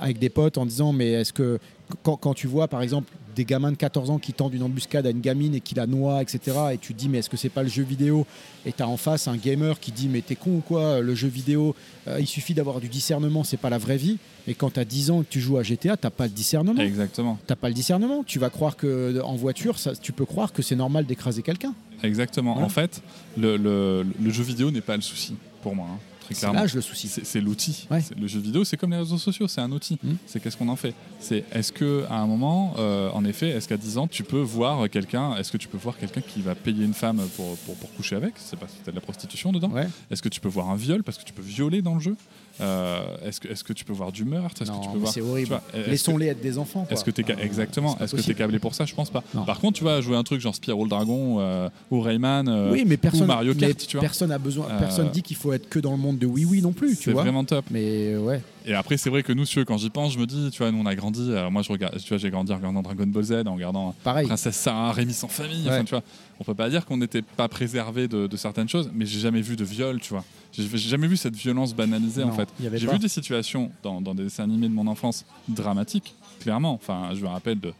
avec 0.00 0.18
des 0.18 0.28
potes 0.28 0.58
en 0.58 0.66
disant 0.66 0.92
mais 0.92 1.10
est-ce 1.12 1.32
que 1.32 1.58
quand, 2.02 2.16
quand 2.16 2.34
tu 2.34 2.46
vois 2.46 2.68
par 2.68 2.82
exemple 2.82 3.12
des 3.36 3.44
gamins 3.44 3.70
de 3.70 3.76
14 3.76 4.10
ans 4.10 4.18
qui 4.18 4.32
tendent 4.32 4.54
une 4.54 4.64
embuscade 4.64 5.06
à 5.06 5.10
une 5.10 5.20
gamine 5.20 5.54
et 5.54 5.60
qui 5.60 5.76
la 5.76 5.86
noie, 5.86 6.20
etc. 6.22 6.56
Et 6.72 6.78
tu 6.78 6.92
te 6.92 6.98
dis 6.98 7.08
mais 7.08 7.18
est-ce 7.18 7.30
que 7.30 7.36
c'est 7.36 7.48
pas 7.48 7.62
le 7.62 7.68
jeu 7.68 7.84
vidéo 7.84 8.26
Et 8.66 8.72
tu 8.72 8.82
as 8.82 8.88
en 8.88 8.96
face 8.96 9.28
un 9.28 9.36
gamer 9.36 9.78
qui 9.78 9.92
dit 9.92 10.08
mais 10.08 10.20
t'es 10.22 10.34
con 10.34 10.56
ou 10.56 10.60
quoi 10.60 11.00
Le 11.00 11.14
jeu 11.14 11.28
vidéo, 11.28 11.76
euh, 12.08 12.18
il 12.18 12.26
suffit 12.26 12.54
d'avoir 12.54 12.80
du 12.80 12.88
discernement, 12.88 13.44
c'est 13.44 13.56
pas 13.56 13.70
la 13.70 13.78
vraie 13.78 13.96
vie. 13.96 14.18
Et 14.48 14.54
quand 14.54 14.70
tu 14.72 14.80
as 14.80 14.84
10 14.84 15.10
ans 15.12 15.22
et 15.22 15.24
que 15.24 15.30
tu 15.30 15.40
joues 15.40 15.56
à 15.58 15.62
GTA, 15.62 15.96
t'as 15.96 16.10
pas 16.10 16.24
le 16.24 16.32
discernement. 16.32 16.82
Exactement, 16.82 17.38
T'as 17.46 17.54
pas 17.54 17.68
le 17.68 17.74
discernement. 17.74 18.24
Tu 18.24 18.38
vas 18.40 18.50
croire 18.50 18.76
que 18.76 19.20
en 19.22 19.36
voiture, 19.36 19.78
ça, 19.78 19.94
tu 19.94 20.12
peux 20.12 20.24
croire 20.24 20.52
que 20.52 20.62
c'est 20.62 20.74
normal 20.76 21.06
d'écraser 21.06 21.42
quelqu'un. 21.42 21.74
exactement. 22.02 22.54
Voilà. 22.54 22.66
En 22.66 22.70
fait, 22.70 23.02
le, 23.36 23.56
le- 23.56 24.04
le 24.20 24.30
jeu 24.30 24.42
vidéo 24.42 24.70
n'est 24.72 24.80
pas 24.80 24.96
le 24.96 25.02
souci 25.02 25.34
pour 25.62 25.76
moi, 25.76 25.86
hein, 25.92 25.98
très 26.34 26.46
C'est 26.46 26.52
l'âge 26.52 26.74
le 26.74 26.80
souci. 26.80 27.08
C'est 27.08 27.40
l'outil. 27.40 27.86
Ouais. 27.90 28.02
Le 28.18 28.26
jeu 28.26 28.40
vidéo, 28.40 28.64
c'est 28.64 28.76
comme 28.76 28.90
les 28.90 28.98
réseaux 28.98 29.18
sociaux, 29.18 29.48
c'est 29.48 29.60
un 29.60 29.72
outil. 29.72 29.98
Mm. 30.02 30.12
C'est 30.26 30.40
qu'est-ce 30.40 30.56
qu'on 30.56 30.68
en 30.68 30.76
fait? 30.76 30.94
C'est 31.20 31.44
est-ce 31.52 31.72
que 31.72 32.04
à 32.08 32.16
un 32.16 32.26
moment, 32.26 32.74
euh, 32.78 33.10
en 33.12 33.24
effet, 33.24 33.48
est-ce 33.50 33.68
qu'à 33.68 33.76
10 33.76 33.98
ans, 33.98 34.06
tu 34.06 34.22
peux 34.24 34.40
voir 34.40 34.88
quelqu'un, 34.90 35.36
est-ce 35.36 35.52
que 35.52 35.56
tu 35.56 35.68
peux 35.68 35.78
voir 35.78 35.96
quelqu'un 35.96 36.20
qui 36.20 36.40
va 36.40 36.54
payer 36.54 36.84
une 36.84 36.94
femme 36.94 37.20
pour, 37.36 37.56
pour, 37.58 37.76
pour 37.76 37.92
coucher 37.94 38.16
avec? 38.16 38.34
C'est 38.36 38.58
pas 38.58 38.66
c'est 38.68 38.90
de 38.90 38.94
la 38.94 39.00
prostitution 39.00 39.52
dedans. 39.52 39.70
Ouais. 39.70 39.88
Est-ce 40.10 40.22
que 40.22 40.28
tu 40.28 40.40
peux 40.40 40.48
voir 40.48 40.70
un 40.70 40.76
viol 40.76 41.02
parce 41.02 41.18
que 41.18 41.24
tu 41.24 41.32
peux 41.32 41.42
violer 41.42 41.82
dans 41.82 41.94
le 41.94 42.00
jeu? 42.00 42.16
Euh, 42.60 43.00
Est-ce 43.24 43.40
que, 43.40 43.48
est-ce 43.48 43.62
que 43.64 43.72
tu 43.72 43.84
peux 43.84 43.92
voir 43.92 44.12
du 44.12 44.24
meurtre 44.24 44.62
Est-ce 44.62 44.70
que 44.70 44.76
tu 44.76 44.82
Non, 44.82 44.86
peux 44.88 44.92
mais 44.94 45.00
voir 45.02 45.12
c'est 45.12 45.20
tu 45.20 45.26
horrible. 45.26 45.48
vois, 45.48 45.62
est-ce 45.74 45.84
que- 45.84 45.90
Laissons-les 45.90 46.26
être 46.26 46.40
des 46.40 46.58
enfants. 46.58 46.84
quoi. 46.84 46.92
Est-ce 46.92 47.04
que 47.04 47.10
t'es 47.10 47.24
Euh, 47.30 47.34
exactement 47.42 47.94
Est-ce 47.98 48.06
que 48.12 48.16
t'es 48.16 48.16
possible. 48.16 48.34
câblé 48.36 48.58
pour 48.58 48.74
ça? 48.74 48.84
Je 48.84 48.94
pense 48.94 49.10
pas. 49.10 49.22
Non. 49.34 49.44
Par 49.44 49.60
contre, 49.60 49.78
tu 49.78 49.84
vas 49.84 50.00
jouer 50.00 50.16
un 50.16 50.22
truc 50.24 50.40
genre 50.40 50.54
Spiral 50.54 50.88
Dragon 50.88 51.36
euh, 51.40 51.68
ou 51.90 52.00
Rayman 52.00 52.48
euh, 52.48 52.70
Oui, 52.72 52.84
mais 52.86 52.96
personne. 52.96 53.22
ou 53.22 53.26
Mario 53.26 53.52
mais 53.54 53.60
Kart, 53.68 53.78
tu 53.86 53.96
vois. 53.96 54.00
Personne 54.02 54.32
a 54.32 54.38
besoin. 54.38 54.66
Euh, 54.70 54.78
Personne 54.78 55.08
dit 55.10 55.22
qu'il 55.22 55.36
faut 55.36 55.52
être 55.52 55.68
que 55.68 55.78
dans 55.78 55.92
le 55.92 55.98
monde 55.98 56.18
de 56.18 56.26
oui 56.26 56.44
oui 56.44 56.60
non 56.62 56.72
plus. 56.72 56.96
Tu 56.96 57.04
C'est 57.04 57.12
vois. 57.12 57.22
vraiment 57.22 57.44
top. 57.44 57.64
Mais 57.70 58.16
ouais. 58.16 58.40
Et 58.70 58.74
après, 58.74 58.98
c'est 58.98 59.08
vrai 59.08 59.22
que 59.22 59.32
nous, 59.32 59.44
quand 59.66 59.78
j'y 59.78 59.88
pense, 59.88 60.12
je 60.12 60.18
me 60.18 60.26
dis, 60.26 60.50
tu 60.52 60.58
vois, 60.58 60.70
nous 60.70 60.78
on 60.78 60.84
a 60.84 60.94
grandi. 60.94 61.32
alors 61.32 61.50
moi, 61.50 61.62
je 61.62 61.72
regarde, 61.72 61.96
tu 61.98 62.08
vois, 62.10 62.18
j'ai 62.18 62.28
grandi 62.30 62.52
en 62.52 62.56
regardant 62.56 62.82
Dragon 62.82 63.06
Ball 63.06 63.22
Z, 63.24 63.32
en 63.46 63.54
regardant 63.54 63.94
Pareil. 64.04 64.26
Princesse 64.26 64.56
Sarah, 64.56 64.92
Rémi 64.92 65.14
sans 65.14 65.28
famille. 65.28 65.62
Ouais. 65.64 65.70
Enfin, 65.70 65.84
tu 65.84 65.90
vois, 65.90 66.02
on 66.38 66.44
peut 66.44 66.54
pas 66.54 66.68
dire 66.68 66.84
qu'on 66.84 66.98
n'était 66.98 67.22
pas 67.22 67.48
préservé 67.48 68.08
de, 68.08 68.26
de 68.26 68.36
certaines 68.36 68.68
choses, 68.68 68.90
mais 68.94 69.06
j'ai 69.06 69.20
jamais 69.20 69.40
vu 69.40 69.56
de 69.56 69.64
viol, 69.64 70.00
tu 70.00 70.10
vois. 70.12 70.22
J'ai 70.52 70.66
jamais 70.76 71.06
vu 71.06 71.16
cette 71.16 71.34
violence 71.36 71.74
banalisée 71.74 72.22
en 72.24 72.28
Non, 72.28 72.34
fait. 72.34 72.48
y 72.60 72.66
avait 72.66 72.78
J'ai 72.78 72.86
vu 72.88 72.98
des 72.98 73.08
situations 73.08 73.70
dans, 73.82 74.00
dans 74.02 74.14
des 74.14 74.24
dessins 74.24 74.44
animés 74.44 74.68
de 74.68 74.74
mon 74.74 74.86
enfance 74.86 75.24
dramatiques, 75.48 76.14
clairement. 76.38 76.72
Enfin, 76.72 77.10
je 77.14 77.20
me 77.22 77.28
rappelle 77.28 77.58
de, 77.60 77.72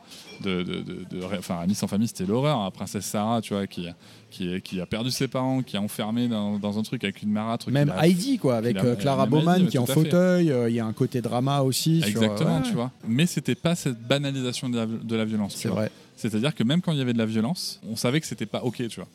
de, 0.43 0.63
de, 0.63 0.81
de- 0.83 1.05
de- 1.11 1.25
enfin, 1.39 1.61
Rémi 1.61 1.75
sans 1.75 1.87
famille, 1.89 2.09
c'était 2.09 2.27
l'horreur. 2.27 2.59
hein. 2.59 2.71
Princesse 2.71 3.05
Sarah, 3.07 3.41
tu 3.41 3.55
vois, 3.55 3.67
qui, 3.67 3.87
qui, 4.31 4.61
qui 4.63 4.81
a 4.81 4.87
perdu 4.87 5.11
ses 5.11 5.29
parents, 5.29 5.63
qui 5.63 5.77
est 5.77 5.79
enfermée 5.79 6.29
dans, 6.29 6.59
dans 6.59 6.79
un 6.79 6.83
truc 6.83 7.03
avec 7.05 7.23
une 7.23 7.31
marâtre. 7.33 7.71
Même 7.71 7.91
a- 7.97 8.07
Heidi 8.07 8.39
quoi, 8.39 8.57
avec 8.57 8.77
a- 8.77 8.85
euh, 8.85 8.97
Clara 8.97 9.23
Heidi, 9.25 9.31
Bowman 9.31 9.67
qui 9.67 9.77
est 9.77 9.81
en 9.81 9.87
fauteuil. 9.87 10.51
euh, 10.51 10.69
Il 10.69 10.75
y 10.77 10.81
a 10.81 10.87
un 10.87 10.93
côté 10.93 11.21
drama 11.21 11.61
aussi. 11.63 12.01
sur- 12.01 12.09
Exactement, 12.09 12.57
ouais, 12.59 12.63
tu 12.63 12.73
vois. 12.75 12.91
Mais 13.07 13.27
c'était 13.27 13.55
pas 13.55 13.75
cette 13.75 14.01
banalisation 14.01 14.69
de 14.69 14.77
la, 14.77 14.87
de 14.87 15.17
la 15.17 15.25
violence. 15.25 15.55
C'est 15.57 15.69
vrai. 15.69 15.91
C'est-à-dire 16.17 16.55
que 16.55 16.65
même 16.65 16.81
quand 16.83 16.93
il 16.93 16.99
y 16.99 17.03
avait 17.03 17.13
de 17.13 17.19
la 17.19 17.27
violence, 17.27 17.81
on 17.89 17.97
savait 17.97 18.21
que 18.21 18.27
c'était 18.27 18.47
pas 18.47 18.63
ok, 18.65 18.77
tu 18.89 18.97
vois. 19.01 19.09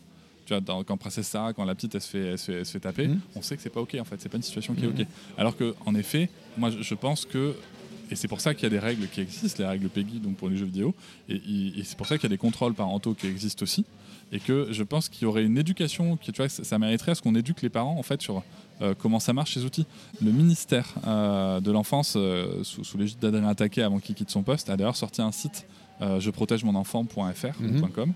Tu 0.45 0.53
vois, 0.53 0.59
dans- 0.59 0.83
quand 0.83 0.97
Princesse 0.97 1.27
Sarah, 1.27 1.53
quand 1.53 1.63
la 1.63 1.73
petite 1.73 1.95
elle 1.95 2.01
se 2.01 2.09
fait, 2.09 2.19
elle 2.31 2.37
se 2.37 2.45
fait, 2.51 2.57
elle 2.59 2.65
se 2.65 2.71
fait 2.73 2.79
taper, 2.81 3.07
Mhm. 3.07 3.19
on 3.35 3.41
sait 3.41 3.55
que 3.55 3.61
c'est 3.61 3.69
pas 3.69 3.79
ok 3.79 3.95
en 3.99 4.03
fait. 4.03 4.17
C'est 4.19 4.27
pas 4.29 4.35
une 4.37 4.43
situation 4.43 4.73
qui 4.73 4.83
est 4.83 4.87
Mhm. 4.87 4.99
ok. 5.01 5.07
Alors 5.37 5.55
que, 5.55 5.73
en 5.85 5.95
effet, 5.95 6.29
moi 6.57 6.69
je, 6.69 6.81
je 6.81 6.95
pense 6.95 7.23
que 7.25 7.55
et 8.11 8.15
c'est 8.15 8.27
pour 8.27 8.41
ça 8.41 8.53
qu'il 8.53 8.63
y 8.63 8.67
a 8.67 8.69
des 8.69 8.79
règles 8.79 9.07
qui 9.07 9.21
existent, 9.21 9.63
les 9.63 9.69
règles 9.69 9.89
PEGI 9.89 10.19
donc 10.19 10.35
pour 10.37 10.49
les 10.49 10.57
jeux 10.57 10.65
vidéo, 10.65 10.93
et, 11.29 11.39
c'est 11.83 11.97
pour 11.97 12.07
ça 12.07 12.17
qu'il 12.17 12.23
y 12.23 12.31
a 12.31 12.35
des 12.35 12.37
contrôles 12.37 12.73
parentaux 12.73 13.13
qui 13.13 13.27
existent 13.27 13.63
aussi, 13.63 13.85
et 14.31 14.39
que 14.39 14.67
je 14.71 14.83
pense 14.83 15.09
qu'il 15.09 15.23
y 15.23 15.25
aurait 15.25 15.43
une 15.43 15.57
éducation, 15.57 16.17
qui, 16.17 16.31
tu 16.31 16.37
vois, 16.41 16.49
ça, 16.49 16.63
ça 16.63 16.79
mériterait 16.79 17.11
à 17.11 17.15
ce 17.15 17.21
qu'on 17.21 17.35
éduque 17.35 17.61
les 17.61 17.69
parents 17.69 17.97
en 17.97 18.03
fait 18.03 18.21
sur 18.21 18.43
euh, 18.81 18.93
comment 18.97 19.19
ça 19.19 19.33
marche 19.33 19.53
ces 19.53 19.63
outils. 19.63 19.85
Le 20.21 20.31
ministère 20.31 20.93
euh, 21.07 21.59
de 21.59 21.71
l'enfance, 21.71 22.15
euh, 22.17 22.63
sous, 22.63 22.83
sous 22.83 22.97
l'égide 22.97 23.19
d'Adrien 23.19 23.47
Attaquet 23.47 23.83
avant 23.83 23.99
qu'il 23.99 24.15
quitte 24.15 24.31
son 24.31 24.43
poste, 24.43 24.69
a 24.69 24.77
d'ailleurs 24.77 24.95
sorti 24.95 25.21
un 25.21 25.31
site 25.31 25.65
je 26.19 26.31
protège 26.31 26.65
mon 26.65 26.75
enfant.fr 26.75 27.61
Mhm. 27.61 28.13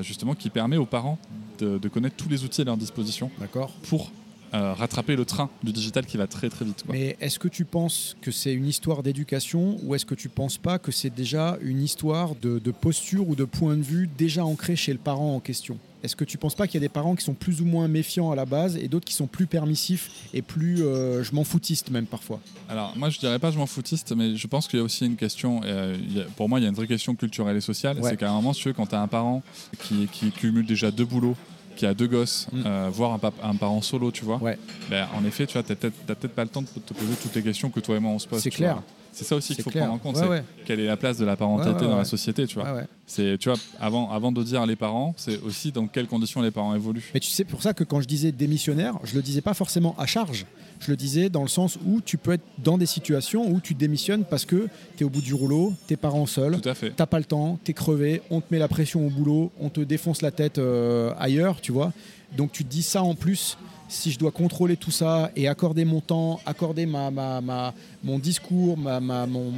justement 0.00 0.34
qui 0.34 0.48
permet 0.48 0.78
aux 0.78 0.86
parents 0.86 1.18
de, 1.58 1.76
de 1.76 1.88
connaître 1.88 2.16
tous 2.16 2.30
les 2.30 2.44
outils 2.44 2.62
à 2.62 2.64
leur 2.64 2.78
disposition 2.78 3.30
D'accord. 3.38 3.72
pour 3.90 4.10
euh, 4.56 4.72
rattraper 4.74 5.16
le 5.16 5.24
train 5.24 5.50
du 5.62 5.72
digital 5.72 6.06
qui 6.06 6.16
va 6.16 6.26
très 6.26 6.48
très 6.48 6.64
vite. 6.64 6.82
quoi. 6.84 6.94
Mais 6.94 7.16
est-ce 7.20 7.38
que 7.38 7.48
tu 7.48 7.64
penses 7.64 8.16
que 8.20 8.30
c'est 8.30 8.52
une 8.54 8.66
histoire 8.66 9.02
d'éducation 9.02 9.78
ou 9.84 9.94
est-ce 9.94 10.06
que 10.06 10.14
tu 10.14 10.28
penses 10.28 10.58
pas 10.58 10.78
que 10.78 10.90
c'est 10.92 11.14
déjà 11.14 11.58
une 11.62 11.82
histoire 11.82 12.34
de, 12.36 12.58
de 12.58 12.70
posture 12.70 13.28
ou 13.28 13.36
de 13.36 13.44
point 13.44 13.76
de 13.76 13.82
vue 13.82 14.08
déjà 14.18 14.44
ancré 14.44 14.76
chez 14.76 14.92
le 14.92 14.98
parent 14.98 15.34
en 15.34 15.40
question? 15.40 15.78
Est-ce 16.02 16.14
que 16.14 16.24
tu 16.24 16.38
penses 16.38 16.54
pas 16.54 16.66
qu'il 16.68 16.74
y 16.74 16.84
a 16.84 16.86
des 16.86 16.92
parents 16.92 17.16
qui 17.16 17.24
sont 17.24 17.34
plus 17.34 17.60
ou 17.62 17.64
moins 17.64 17.88
méfiants 17.88 18.30
à 18.30 18.36
la 18.36 18.44
base 18.44 18.76
et 18.76 18.86
d'autres 18.86 19.06
qui 19.06 19.14
sont 19.14 19.26
plus 19.26 19.46
permissifs 19.46 20.10
et 20.34 20.40
plus 20.42 20.82
euh, 20.82 21.24
je 21.24 21.34
m'en 21.34 21.42
foutiste 21.42 21.90
même 21.90 22.06
parfois? 22.06 22.38
Alors 22.68 22.92
moi 22.96 23.10
je 23.10 23.18
dirais 23.18 23.38
pas 23.40 23.50
je 23.50 23.58
m'en 23.58 23.66
foutiste, 23.66 24.14
mais 24.16 24.36
je 24.36 24.46
pense 24.46 24.68
qu'il 24.68 24.78
y 24.78 24.82
a 24.82 24.84
aussi 24.84 25.04
une 25.06 25.16
question, 25.16 25.62
euh, 25.64 25.96
il 25.98 26.18
y 26.18 26.20
a- 26.20 26.24
pour 26.36 26.48
moi 26.48 26.60
il 26.60 26.62
y 26.62 26.66
a 26.66 26.68
une 26.68 26.74
vraie 26.76 26.86
question 26.86 27.14
culturelle 27.16 27.56
et 27.56 27.60
sociale, 27.60 27.98
Ouais. 27.98 28.10
c'est 28.10 28.16
qu'à 28.16 28.30
un 28.30 28.34
moment 28.34 28.52
tu 28.52 28.68
veux, 28.68 28.74
quand 28.74 28.86
tu 28.86 28.94
as 28.94 29.00
un 29.00 29.08
parent 29.08 29.42
qui, 29.82 30.06
qui 30.12 30.30
cumule 30.30 30.66
déjà 30.66 30.90
deux 30.92 31.04
boulots, 31.06 31.34
qui 31.76 31.86
a 31.86 31.94
deux 31.94 32.08
gosses, 32.08 32.48
Mm. 32.52 32.62
euh, 32.66 32.88
voire 32.92 33.18
un, 33.42 33.54
parent 33.56 33.82
solo, 33.82 34.10
tu 34.10 34.24
vois, 34.24 34.38
Ouais. 34.38 34.58
ben, 34.90 35.06
en 35.16 35.24
effet 35.24 35.46
tu 35.46 35.52
vois, 35.52 35.62
t'as 35.62 35.74
peut-être 35.76 36.34
pas 36.34 36.42
le 36.44 36.50
temps 36.50 36.62
de 36.62 36.66
te 36.68 36.94
poser 36.94 37.14
toutes 37.22 37.34
les 37.36 37.42
questions 37.42 37.70
que 37.70 37.80
toi 37.80 37.96
et 37.96 38.00
moi 38.00 38.10
on 38.12 38.18
se 38.18 38.26
pose. 38.26 38.40
C'est 38.42 38.50
clair. 38.50 38.82
C'est 39.16 39.24
ça 39.24 39.34
aussi 39.34 39.54
qu'il 39.54 39.64
faut 39.64 39.70
clair. 39.70 39.86
prendre 39.86 39.94
en 39.94 40.12
compte, 40.12 40.22
Ouais, 40.28 40.44
quelle 40.66 40.78
est 40.78 40.86
la 40.86 40.98
place 40.98 41.16
de 41.16 41.24
la 41.24 41.36
parentalité 41.36 41.84
Ouais, 41.86 41.90
dans 41.90 41.96
la 41.96 42.04
société, 42.04 42.46
tu 42.46 42.58
vois. 42.58 42.82
C'est, 43.06 43.38
tu 43.38 43.48
vois, 43.48 43.58
avant, 43.80 44.10
avant 44.10 44.30
de 44.30 44.42
dire 44.42 44.66
les 44.66 44.76
parents, 44.76 45.14
c'est 45.16 45.40
aussi 45.42 45.72
dans 45.72 45.86
quelles 45.86 46.06
conditions 46.06 46.42
les 46.42 46.50
parents 46.50 46.74
évoluent. 46.74 47.10
Mais 47.14 47.20
tu 47.20 47.30
sais, 47.30 47.44
pour 47.44 47.62
ça 47.62 47.72
que 47.72 47.82
quand 47.82 48.02
je 48.02 48.06
disais 48.06 48.30
démissionnaire, 48.30 48.98
je 49.04 49.14
le 49.14 49.22
disais 49.22 49.40
pas 49.40 49.54
forcément 49.54 49.94
à 49.98 50.04
charge. 50.04 50.44
Je 50.80 50.90
le 50.90 50.96
disais 50.98 51.30
dans 51.30 51.40
le 51.40 51.48
sens 51.48 51.78
où 51.86 52.02
tu 52.02 52.18
peux 52.18 52.32
être 52.32 52.44
dans 52.58 52.76
des 52.76 52.84
situations 52.84 53.48
où 53.50 53.60
tu 53.60 53.72
démissionnes 53.72 54.24
parce 54.24 54.44
que 54.44 54.68
tu 54.98 55.04
es 55.04 55.06
au 55.06 55.08
bout 55.10 55.22
du 55.22 55.32
rouleau, 55.32 55.72
tes 55.86 55.96
parents 55.96 56.26
seuls, 56.26 56.60
t'as 56.60 57.06
pas 57.06 57.18
le 57.18 57.24
temps, 57.24 57.58
t'es 57.64 57.72
crevé, 57.72 58.20
on 58.30 58.42
te 58.42 58.46
met 58.50 58.58
la 58.58 58.68
pression 58.68 59.06
au 59.06 59.08
boulot, 59.08 59.50
on 59.58 59.70
te 59.70 59.80
défonce 59.80 60.20
la 60.20 60.30
tête 60.30 60.58
euh, 60.58 61.14
ailleurs, 61.18 61.62
tu 61.62 61.72
vois. 61.72 61.92
Donc 62.36 62.52
tu 62.52 62.64
te 62.64 62.68
dis 62.68 62.82
ça 62.82 63.02
en 63.02 63.14
plus, 63.14 63.56
si 63.88 64.10
je 64.12 64.18
dois 64.18 64.30
contrôler 64.32 64.76
tout 64.76 64.90
ça 64.90 65.30
et 65.36 65.48
accorder 65.48 65.84
mon 65.84 66.00
temps, 66.00 66.40
accorder 66.46 66.86
ma, 66.86 67.10
ma, 67.10 67.40
ma- 67.40 67.74
mon 68.04 68.18
discours, 68.18 68.76
ma, 68.76 69.00
ma- 69.00 69.26
mon... 69.26 69.52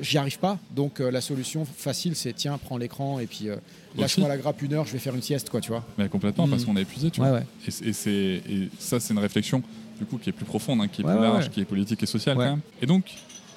j'y 0.00 0.18
arrive 0.18 0.38
pas. 0.38 0.58
Donc 0.74 1.00
euh, 1.00 1.10
la 1.10 1.20
solution 1.20 1.64
facile, 1.64 2.16
c'est 2.16 2.32
tiens, 2.32 2.58
prends 2.62 2.78
l'écran 2.78 3.18
et 3.18 3.26
puis 3.26 3.48
euh, 3.48 3.56
lâche-moi 3.98 4.28
la 4.28 4.36
grappe 4.38 4.60
une 4.62 4.74
heure, 4.74 4.86
je 4.86 4.92
vais 4.92 4.98
faire 4.98 5.14
une 5.14 5.22
sieste, 5.22 5.50
quoi, 5.50 5.60
tu 5.60 5.70
vois. 5.70 5.84
Mais 5.98 6.08
complètement, 6.08 6.46
Mm. 6.46 6.50
parce 6.50 6.64
qu'on 6.64 6.76
est 6.76 6.82
épuisé, 6.82 7.10
tu 7.10 7.20
Ouais, 7.20 7.28
vois. 7.28 7.38
ouais. 7.38 7.46
Et, 7.84 8.68
ça, 8.78 9.00
c'est 9.00 9.12
une 9.14 9.18
réflexion 9.20 9.62
du 9.98 10.04
coup 10.04 10.18
qui 10.18 10.28
est 10.30 10.32
plus 10.32 10.44
profonde, 10.44 10.80
hein, 10.82 10.88
qui 10.88 11.02
est 11.02 11.04
Ouais, 11.04 11.12
plus 11.12 11.20
ouais, 11.20 11.26
large, 11.26 11.44
ouais. 11.44 11.50
qui 11.50 11.60
est 11.60 11.64
politique 11.64 12.02
et 12.02 12.06
sociale 12.06 12.36
Ouais. 12.36 12.44
quand 12.44 12.50
même. 12.52 12.60
Et 12.82 12.86
donc, 12.86 13.04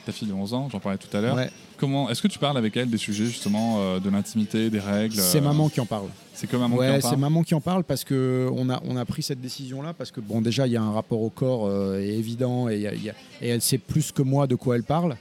ta 0.05 0.11
fille 0.11 0.27
de 0.27 0.33
11 0.33 0.53
ans, 0.53 0.69
j'en 0.71 0.79
parlais 0.79 0.97
tout 0.97 1.15
à 1.15 1.21
l'heure. 1.21 1.35
Ouais. 1.35 1.49
Comment 1.77 2.09
Est-ce 2.09 2.21
que 2.21 2.27
tu 2.27 2.39
parles 2.39 2.57
avec 2.57 2.75
elle 2.77 2.89
des 2.89 2.97
sujets 2.97 3.25
justement 3.25 3.77
euh, 3.79 3.99
de 3.99 4.09
l'intimité, 4.09 4.69
des 4.69 4.79
règles 4.79 5.15
C'est 5.15 5.37
euh, 5.37 5.41
maman 5.41 5.69
qui 5.69 5.79
en 5.79 5.85
parle. 5.85 6.07
C'est 6.39 6.47
comme 6.47 6.61
maman 6.61 6.75
qui 6.77 6.79
Ouais, 6.79 6.89
en 6.91 6.95
c'est 6.95 7.01
parle. 7.01 7.17
maman 7.17 7.43
qui 7.43 7.53
en 7.53 7.59
parle 7.59 7.83
parce 7.83 8.05
que 8.05 8.47
on 8.55 8.69
a, 8.69 8.81
on 8.87 8.95
a 8.95 9.03
pris 9.03 9.21
cette 9.23 9.41
décision-là 9.41 9.93
parce 9.93 10.09
que 10.09 10.21
bon, 10.21 10.39
déjà 10.39 10.67
il 10.67 10.71
y 10.71 10.77
a 10.77 10.81
un 10.81 10.91
rapport 10.93 11.21
au 11.21 11.29
corps 11.29 11.67
euh, 11.67 11.99
évident 11.99 12.69
et, 12.69 12.75
il 12.75 12.81
y 12.81 12.87
a- 12.87 12.93
il 12.93 13.03
y 13.03 13.09
a- 13.09 13.13
et 13.41 13.49
elle 13.49 13.61
sait 13.61 13.77
plus 13.77 14.13
que 14.13 14.21
moi 14.21 14.47
de 14.47 14.55
quoi 14.55 14.77
elle 14.77 14.83
parle. 14.83 15.17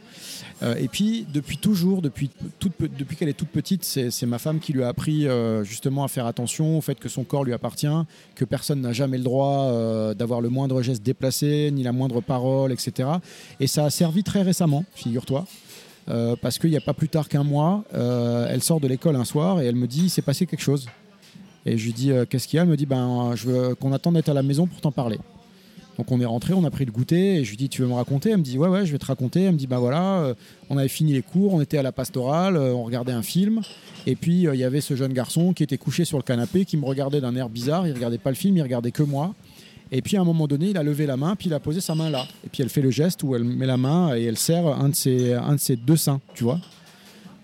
Euh, 0.62 0.76
et 0.76 0.86
puis 0.86 1.26
depuis 1.34 1.56
toujours, 1.58 2.02
depuis, 2.02 2.30
toute 2.60 2.72
depuis 2.96 3.16
qu'elle 3.16 3.28
est 3.28 3.32
toute 3.32 3.48
petite, 3.48 3.82
c'est 3.84 4.12
c'est 4.12 4.26
ma 4.26 4.38
femme 4.38 4.60
qui 4.60 4.72
lui 4.72 4.84
a 4.84 4.88
appris 4.88 5.26
euh, 5.26 5.64
justement 5.64 6.04
à 6.04 6.08
faire 6.08 6.26
attention 6.26 6.78
au 6.78 6.80
fait 6.80 6.98
que 7.00 7.08
son 7.08 7.24
corps 7.24 7.42
lui 7.42 7.52
appartient, 7.52 7.86
que 8.36 8.44
personne 8.44 8.80
n'a 8.80 8.92
jamais 8.92 9.18
le 9.18 9.24
droit 9.24 9.64
euh, 9.64 10.14
d'avoir 10.14 10.40
le 10.40 10.50
moindre 10.50 10.82
geste 10.82 11.02
déplacé, 11.02 11.70
ni 11.72 11.82
la 11.82 11.90
moindre 11.92 12.20
parole, 12.20 12.70
etc. 12.70 13.08
Et 13.58 13.66
ça 13.66 13.84
a 13.86 13.90
servi 13.90 14.22
très 14.22 14.42
récemment, 14.42 14.84
figure-toi. 14.94 15.46
Euh, 16.10 16.36
parce 16.40 16.58
qu'il 16.58 16.70
n'y 16.70 16.76
a 16.76 16.80
pas 16.80 16.94
plus 16.94 17.08
tard 17.08 17.28
qu'un 17.28 17.42
mois, 17.44 17.84
euh, 17.92 18.46
elle 18.48 18.62
sort 18.62 18.80
de 18.80 18.86
l'école 18.88 19.16
un 19.16 19.24
soir 19.26 19.60
et 19.60 19.66
elle 19.66 19.74
me 19.76 19.86
dit 19.88 20.04
il 20.04 20.10
s'est 20.10 20.22
passé 20.22 20.46
quelque 20.46 20.62
chose. 20.62 20.86
Et 21.68 21.78
je 21.78 21.84
lui 21.84 21.92
dis 21.92 22.12
euh, 22.12 22.24
qu'est-ce 22.28 22.48
qu'il 22.48 22.56
y 22.56 22.60
a? 22.60 22.62
Elle 22.62 22.68
me 22.68 22.76
dit 22.76 22.86
ben 22.86 23.32
je 23.34 23.46
veux 23.46 23.74
qu'on 23.74 23.92
attende 23.92 24.14
d'être 24.14 24.28
à 24.28 24.34
la 24.34 24.42
maison 24.42 24.66
pour 24.66 24.80
t'en 24.80 24.92
parler. 24.92 25.18
Donc 25.98 26.12
on 26.12 26.20
est 26.20 26.24
rentré, 26.24 26.54
on 26.54 26.62
a 26.62 26.70
pris 26.70 26.84
le 26.84 26.92
goûter 26.92 27.36
et 27.36 27.44
je 27.44 27.50
lui 27.50 27.56
dis 27.56 27.68
tu 27.68 27.82
veux 27.82 27.88
me 27.88 27.94
raconter? 27.94 28.30
Elle 28.30 28.38
me 28.38 28.42
dit 28.42 28.56
ouais 28.56 28.68
ouais 28.68 28.86
je 28.86 28.92
vais 28.92 28.98
te 28.98 29.06
raconter. 29.06 29.42
Elle 29.42 29.52
me 29.52 29.58
dit 29.58 29.66
ben 29.66 29.78
voilà, 29.78 30.20
euh, 30.20 30.34
on 30.70 30.78
avait 30.78 30.88
fini 30.88 31.12
les 31.12 31.22
cours, 31.22 31.52
on 31.54 31.60
était 31.60 31.76
à 31.76 31.82
la 31.82 31.90
pastorale, 31.90 32.56
euh, 32.56 32.72
on 32.72 32.84
regardait 32.84 33.12
un 33.12 33.22
film 33.22 33.62
et 34.06 34.14
puis 34.14 34.46
euh, 34.46 34.54
il 34.54 34.60
y 34.60 34.64
avait 34.64 34.80
ce 34.80 34.94
jeune 34.94 35.12
garçon 35.12 35.52
qui 35.52 35.64
était 35.64 35.76
couché 35.76 36.04
sur 36.04 36.16
le 36.16 36.22
canapé 36.22 36.64
qui 36.64 36.76
me 36.76 36.84
regardait 36.84 37.20
d'un 37.20 37.34
air 37.34 37.48
bizarre, 37.48 37.86
il 37.86 37.92
regardait 37.92 38.18
pas 38.18 38.30
le 38.30 38.36
film, 38.36 38.56
il 38.56 38.62
regardait 38.62 38.92
que 38.92 39.02
moi. 39.02 39.34
Et 39.90 40.00
puis 40.00 40.16
à 40.16 40.20
un 40.20 40.24
moment 40.24 40.46
donné, 40.46 40.70
il 40.70 40.76
a 40.78 40.82
levé 40.82 41.06
la 41.06 41.16
main, 41.16 41.34
puis 41.34 41.48
il 41.48 41.54
a 41.54 41.60
posé 41.60 41.80
sa 41.80 41.94
main 41.94 42.10
là. 42.10 42.26
Et 42.46 42.48
puis 42.48 42.62
elle 42.62 42.68
fait 42.68 42.82
le 42.82 42.90
geste 42.90 43.22
où 43.24 43.34
elle 43.34 43.44
met 43.44 43.66
la 43.66 43.76
main 43.76 44.16
et 44.16 44.22
elle 44.24 44.38
serre 44.38 44.66
un 44.66 44.90
de 44.90 44.94
ses, 44.94 45.76
deux 45.76 45.96
seins, 45.96 46.20
tu 46.34 46.44
vois. 46.44 46.60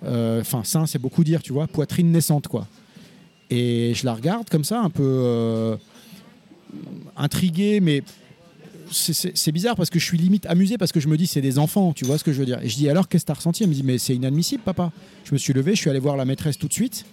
Euh, 0.04 0.40
Enfin, 0.42 0.62
sein, 0.62 0.86
c'est 0.86 0.98
beaucoup 0.98 1.24
dire, 1.24 1.42
tu 1.42 1.52
vois. 1.52 1.66
Poitrine 1.66 2.12
naissante, 2.12 2.46
quoi. 2.46 2.66
Et 3.50 3.92
je 3.94 4.04
la 4.06 4.14
regarde 4.14 4.48
comme 4.48 4.64
ça, 4.64 4.80
un 4.80 4.90
peu 4.90 5.02
euh, 5.04 5.76
intrigué, 7.16 7.80
mais 7.80 8.02
c'est- 8.90 9.52
bizarre 9.52 9.76
parce 9.76 9.90
que 9.90 9.98
je 9.98 10.04
suis 10.04 10.18
limite 10.18 10.46
amusé 10.46 10.78
parce 10.78 10.92
que 10.92 11.00
je 11.00 11.08
me 11.08 11.16
dis 11.16 11.26
c'est 11.26 11.40
des 11.40 11.58
enfants, 11.58 11.92
tu 11.92 12.04
vois 12.04 12.18
ce 12.18 12.24
que 12.24 12.32
je 12.32 12.38
veux 12.38 12.46
dire. 12.46 12.60
Et 12.62 12.68
je 12.68 12.76
dis 12.76 12.88
alors 12.88 13.08
qu'est-ce 13.08 13.24
que 13.24 13.28
t'as 13.28 13.34
ressenti? 13.34 13.62
Elle 13.62 13.68
me 13.70 13.74
dit 13.74 13.82
mais 13.82 13.98
c'est 13.98 14.14
inadmissible, 14.14 14.62
papa. 14.62 14.92
Je 15.24 15.32
me 15.32 15.38
suis 15.38 15.52
levé, 15.52 15.74
je 15.74 15.80
suis 15.80 15.90
allé 15.90 15.98
voir 15.98 16.16
la 16.16 16.24
maîtresse 16.24 16.58
tout 16.58 16.68
de 16.68 16.72
suite 16.72 17.04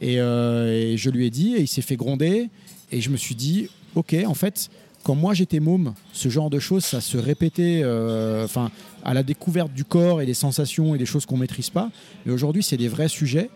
et, 0.00 0.20
euh, 0.20 0.92
et 0.92 0.96
je 0.96 1.10
lui 1.10 1.26
ai 1.26 1.30
dit 1.30 1.54
et 1.54 1.60
il 1.62 1.68
s'est 1.68 1.82
fait 1.82 1.96
gronder 1.96 2.48
et 2.92 3.00
je 3.00 3.10
me 3.10 3.16
suis 3.16 3.34
dit 3.34 3.68
ok 3.94 4.14
en 4.26 4.34
fait 4.34 4.70
quand 5.02 5.14
moi 5.14 5.32
j'étais 5.34 5.60
môme, 5.60 5.94
ce 6.12 6.28
genre 6.28 6.50
de 6.50 6.58
choses 6.58 6.84
ça 6.84 7.00
se 7.00 7.16
répétait, 7.18 7.80
euh, 7.82 8.46
à 9.04 9.14
la 9.14 9.22
découverte 9.22 9.72
du 9.72 9.84
corps 9.84 10.20
et 10.20 10.26
des 10.26 10.34
sensations 10.34 10.94
et 10.94 10.98
des 10.98 11.06
choses 11.06 11.24
qu'on 11.24 11.36
maîtrise 11.36 11.70
pas. 11.70 11.90
Mais 12.26 12.32
aujourd'hui 12.32 12.62
c'est 12.62 12.76
des 12.76 12.88
vrais 12.88 13.08
sujets. 13.08 13.48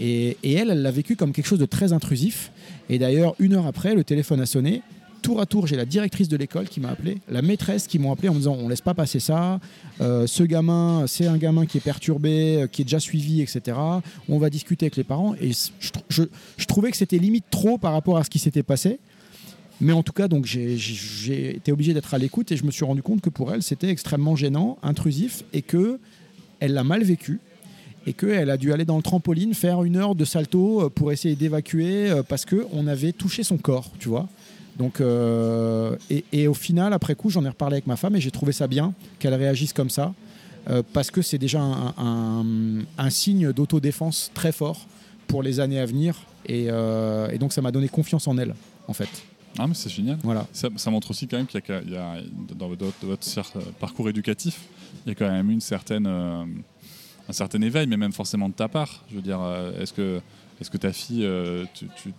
Et, 0.00 0.36
elle, 0.42 0.70
elle 0.70 0.82
l'a 0.82 0.90
vécu 0.90 1.14
comme 1.14 1.32
quelque 1.32 1.46
chose 1.46 1.58
de 1.58 1.66
très 1.66 1.92
intrusif. 1.92 2.50
Et 2.88 2.98
d'ailleurs, 2.98 3.34
une 3.38 3.52
heure 3.54 3.66
après, 3.66 3.94
le 3.94 4.02
téléphone 4.02 4.40
a 4.40 4.46
sonné. 4.46 4.82
Tour 5.22 5.38
à 5.38 5.44
tour, 5.44 5.66
j'ai 5.66 5.76
la 5.76 5.84
directrice 5.84 6.28
de 6.28 6.36
l'école 6.38 6.66
qui 6.66 6.80
m'a 6.80 6.88
appelé, 6.88 7.18
la 7.30 7.42
maîtresse 7.42 7.86
qui 7.86 7.98
m'ont 7.98 8.10
appelé 8.10 8.30
en 8.30 8.32
me 8.32 8.38
disant 8.38 8.56
on 8.58 8.70
laisse 8.70 8.80
pas 8.80 8.94
passer 8.94 9.20
ça. 9.20 9.60
Euh, 10.00 10.26
ce 10.26 10.42
gamin, 10.42 11.04
c'est 11.06 11.26
un 11.26 11.36
gamin 11.36 11.66
qui 11.66 11.76
est 11.76 11.82
perturbé, 11.82 12.62
euh, 12.62 12.66
qui 12.66 12.80
est 12.80 12.84
déjà 12.86 13.00
suivi, 13.00 13.42
etc. 13.42 13.76
On 14.30 14.38
va 14.38 14.48
discuter 14.48 14.86
avec 14.86 14.96
les 14.96 15.04
parents. 15.04 15.34
Et 15.38 15.50
je, 15.52 15.92
je- 16.08 16.64
trouvais 16.66 16.90
que 16.90 16.96
c'était 16.96 17.18
limite 17.18 17.44
trop 17.50 17.76
par 17.76 17.92
rapport 17.92 18.16
à 18.16 18.24
ce 18.24 18.30
qui 18.30 18.38
s'était 18.38 18.62
passé. 18.62 18.98
Mais 19.82 19.92
en 19.92 20.02
tout 20.02 20.12
cas, 20.14 20.26
donc 20.28 20.46
j'ai 20.46 21.56
été 21.56 21.70
obligé 21.70 21.92
d'être 21.92 22.14
à 22.14 22.18
l'écoute 22.18 22.50
et 22.52 22.56
je 22.56 22.64
me 22.64 22.70
suis 22.70 22.84
rendu 22.86 23.02
compte 23.02 23.20
que 23.20 23.30
pour 23.30 23.52
elle, 23.52 23.62
c'était 23.62 23.88
extrêmement 23.90 24.36
gênant, 24.36 24.78
intrusif 24.82 25.44
et 25.52 25.60
que 25.60 25.98
elle 26.60 26.72
l'a 26.72 26.84
mal 26.84 27.02
vécu 27.02 27.40
et 28.10 28.12
qu'elle 28.12 28.50
a 28.50 28.56
dû 28.56 28.72
aller 28.72 28.84
dans 28.84 28.96
le 28.96 29.02
trampoline 29.02 29.54
faire 29.54 29.84
une 29.84 29.96
heure 29.96 30.14
de 30.16 30.24
salto 30.24 30.82
euh, 30.82 30.88
pour 30.90 31.12
essayer 31.12 31.36
d'évacuer 31.36 32.10
euh, 32.10 32.22
parce 32.22 32.44
qu'on 32.44 32.86
avait 32.88 33.12
touché 33.12 33.42
son 33.44 33.56
corps, 33.56 33.88
tu 34.00 34.08
vois. 34.08 34.28
Donc, 34.78 35.00
euh, 35.00 35.96
et, 36.10 36.24
et 36.32 36.48
au 36.48 36.54
final, 36.54 36.92
après 36.92 37.14
coup, 37.14 37.30
j'en 37.30 37.44
ai 37.44 37.48
reparlé 37.48 37.74
avec 37.74 37.86
ma 37.86 37.96
femme 37.96 38.16
et 38.16 38.20
j'ai 38.20 38.30
trouvé 38.30 38.52
ça 38.52 38.66
bien 38.66 38.92
qu'elle 39.18 39.34
réagisse 39.34 39.72
comme 39.72 39.90
ça 39.90 40.12
euh, 40.70 40.82
parce 40.92 41.10
que 41.10 41.22
c'est 41.22 41.38
déjà 41.38 41.60
un, 41.60 41.94
un- 41.98 42.84
un 42.98 43.10
signe 43.10 43.52
d'autodéfense 43.52 44.30
très 44.34 44.52
fort 44.52 44.86
pour 45.28 45.42
les 45.42 45.60
années 45.60 45.78
à 45.78 45.86
venir 45.86 46.16
et, 46.46 46.66
euh, 46.68 47.28
et 47.30 47.38
donc 47.38 47.52
ça 47.52 47.62
m'a 47.62 47.70
donné 47.70 47.88
confiance 47.88 48.26
en 48.26 48.36
elle, 48.38 48.54
en 48.88 48.92
fait. 48.92 49.08
Ah, 49.58 49.66
mais 49.66 49.74
c'est 49.74 49.90
génial. 49.90 50.18
Voilà. 50.22 50.46
Ça, 50.52 50.68
ça 50.76 50.90
montre 50.90 51.10
aussi 51.10 51.26
quand 51.28 51.36
même 51.36 51.46
qu'il 51.46 51.60
y 51.68 51.72
a, 51.72 51.80
il 51.82 51.90
y 51.92 51.96
a- 51.96 52.16
dans 52.56 52.68
votre, 52.68 52.84
parcours 53.78 54.08
éducatif, 54.08 54.60
il 55.04 55.10
y 55.10 55.12
a 55.12 55.14
quand 55.14 55.30
même 55.30 55.50
une 55.50 55.60
certaine, 55.60 56.06
un 57.30 57.32
certain 57.32 57.62
éveil, 57.62 57.86
mais 57.86 57.96
même 57.96 58.12
forcément 58.12 58.48
de 58.48 58.54
ta 58.54 58.68
part. 58.68 59.04
Je 59.10 59.16
veux 59.16 59.22
dire, 59.22 59.38
euh, 59.40 59.72
est-ce 59.80 59.92
que, 59.92 60.20
est-ce 60.60 60.70
que 60.70 60.76
ta 60.76 60.92
fille, 60.92 61.24
euh, 61.24 61.64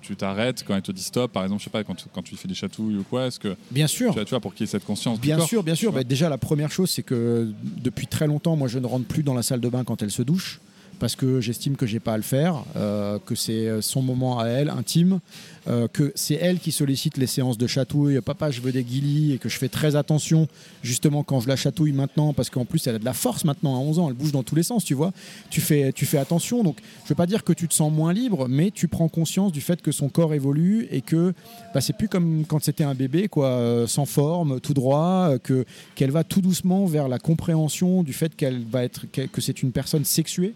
tu- 0.02 0.15
t'arrêtes 0.15 0.63
quand 0.65 0.74
elle 0.76 0.82
te 0.82 0.91
dit 0.91 1.04
stop, 1.04 1.32
par 1.32 1.43
exemple, 1.43 1.60
je 1.60 1.65
sais 1.65 1.69
pas, 1.69 1.84
quand, 1.84 1.95
tu- 1.95 2.06
quand 2.13 2.21
tu 2.24 2.32
lui 2.32 2.38
fais 2.38 2.47
des 2.47 2.54
chatouilles 2.56 2.97
ou 2.97 3.04
quoi, 3.04 3.28
est-ce 3.28 3.39
que 3.39 3.56
Bien 3.69 3.88
sûr. 3.88 4.10
tu 4.10 4.15
vois, 4.15 4.26
tu 4.26 4.30
vois, 4.32 4.39
pour 4.39 4.54
qu'il 4.54 4.65
y 4.65 4.69
ait 4.69 4.71
cette 4.71 4.86
conscience 4.86 5.19
du 5.19 5.28
Bien 5.28 5.38
corps, 5.38 5.47
sûr, 5.47 5.63
bien 5.63 5.76
sûr. 5.76 5.91
Bah, 5.93 6.04
déjà, 6.04 6.28
la 6.30 6.38
première 6.39 6.71
chose, 6.71 6.89
c'est 6.89 7.04
que 7.04 7.52
depuis 7.63 8.08
très 8.08 8.26
longtemps, 8.28 8.56
moi, 8.56 8.67
je 8.67 8.80
ne 8.80 8.86
rentre 8.88 9.06
plus 9.06 9.21
dans 9.24 9.34
la 9.36 9.43
salle 9.43 9.60
de 9.62 9.69
bain 9.69 9.84
quand 9.84 10.02
elle 10.02 10.12
se 10.12 10.21
douche 10.24 10.60
parce 11.02 11.16
que 11.16 11.42
j'estime 11.42 11.76
que 11.76 11.88
j'ai 11.88 12.00
pas 12.00 12.14
à 12.14 12.18
le 12.18 12.24
faire, 12.24 12.64
euh, 12.76 13.18
que 13.26 13.34
c'est 13.34 13.82
son 13.82 14.04
moment 14.04 14.40
à 14.40 14.46
elle, 14.46 14.70
intime, 14.70 15.20
euh, 15.68 15.88
que 15.88 16.12
c'est 16.14 16.36
elle 16.36 16.60
qui 16.60 16.72
sollicite 16.72 17.18
les 17.18 17.26
séances 17.26 17.58
de 17.58 17.66
chatouille. 17.66 18.22
Papa, 18.22 18.52
je 18.52 18.62
veux 18.62 18.72
des 18.72 18.84
guilis 18.84 19.34
et 19.34 19.38
que 19.40 19.50
je 19.50 19.58
fais 19.58 19.68
très 19.68 19.96
attention 19.96 20.48
justement 20.84 21.24
quand 21.24 21.40
je 21.40 21.48
la 21.48 21.56
chatouille 21.56 21.92
maintenant 21.92 22.34
parce 22.34 22.50
qu'en 22.50 22.66
plus 22.66 22.86
elle 22.86 22.96
a 22.96 23.00
de 23.00 23.06
la 23.06 23.14
force 23.14 23.46
maintenant 23.46 23.76
à 23.76 23.80
11 23.80 24.00
ans, 24.00 24.10
elle 24.10 24.16
bouge 24.16 24.32
dans 24.32 24.44
tous 24.44 24.56
les 24.56 24.64
sens, 24.64 24.84
tu 24.84 24.94
vois. 24.94 25.12
Tu 25.50 25.60
fais, 25.60 25.92
tu 25.92 26.06
fais 26.06 26.20
attention. 26.20 26.64
Donc, 26.64 26.78
je 27.04 27.10
veux 27.10 27.16
pas 27.16 27.26
dire 27.26 27.44
que 27.44 27.54
tu 27.54 27.68
te 27.68 27.74
sens 27.74 27.92
moins 27.92 28.14
libre, 28.14 28.48
mais 28.48 28.70
tu 28.70 28.88
prends 28.88 29.08
conscience 29.08 29.52
du 29.52 29.62
fait 29.62 29.82
que 29.82 29.92
son 29.92 30.08
corps 30.08 30.36
évolue 30.36 30.88
et 30.92 31.02
que 31.02 31.34
bah, 31.74 31.82
c'est 31.82 31.94
plus 31.94 32.10
comme 32.10 32.46
quand 32.48 32.64
c'était 32.64 32.84
un 32.84 32.96
bébé, 32.96 33.28
quoi, 33.28 33.48
euh, 33.48 33.88
sans 33.88 34.06
forme, 34.06 34.60
tout 34.60 34.76
droit, 34.76 35.30
euh, 35.32 35.38
que 35.40 35.66
qu'elle 35.96 36.12
va 36.12 36.24
tout 36.24 36.42
doucement 36.42 36.86
vers 36.86 37.08
la 37.08 37.18
compréhension 37.18 38.04
du 38.04 38.14
fait 38.14 38.36
qu'elle 38.36 38.64
va 38.66 38.84
être, 38.84 39.06
que 39.12 39.42
c'est 39.42 39.64
une 39.64 39.72
personne 39.72 40.06
sexuée. 40.06 40.54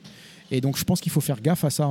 Et 0.51 0.61
donc, 0.61 0.77
je 0.77 0.83
pense 0.83 1.01
qu'il 1.01 1.11
faut 1.11 1.21
faire 1.21 1.41
gaffe 1.41 1.63
à 1.63 1.69
ça 1.69 1.89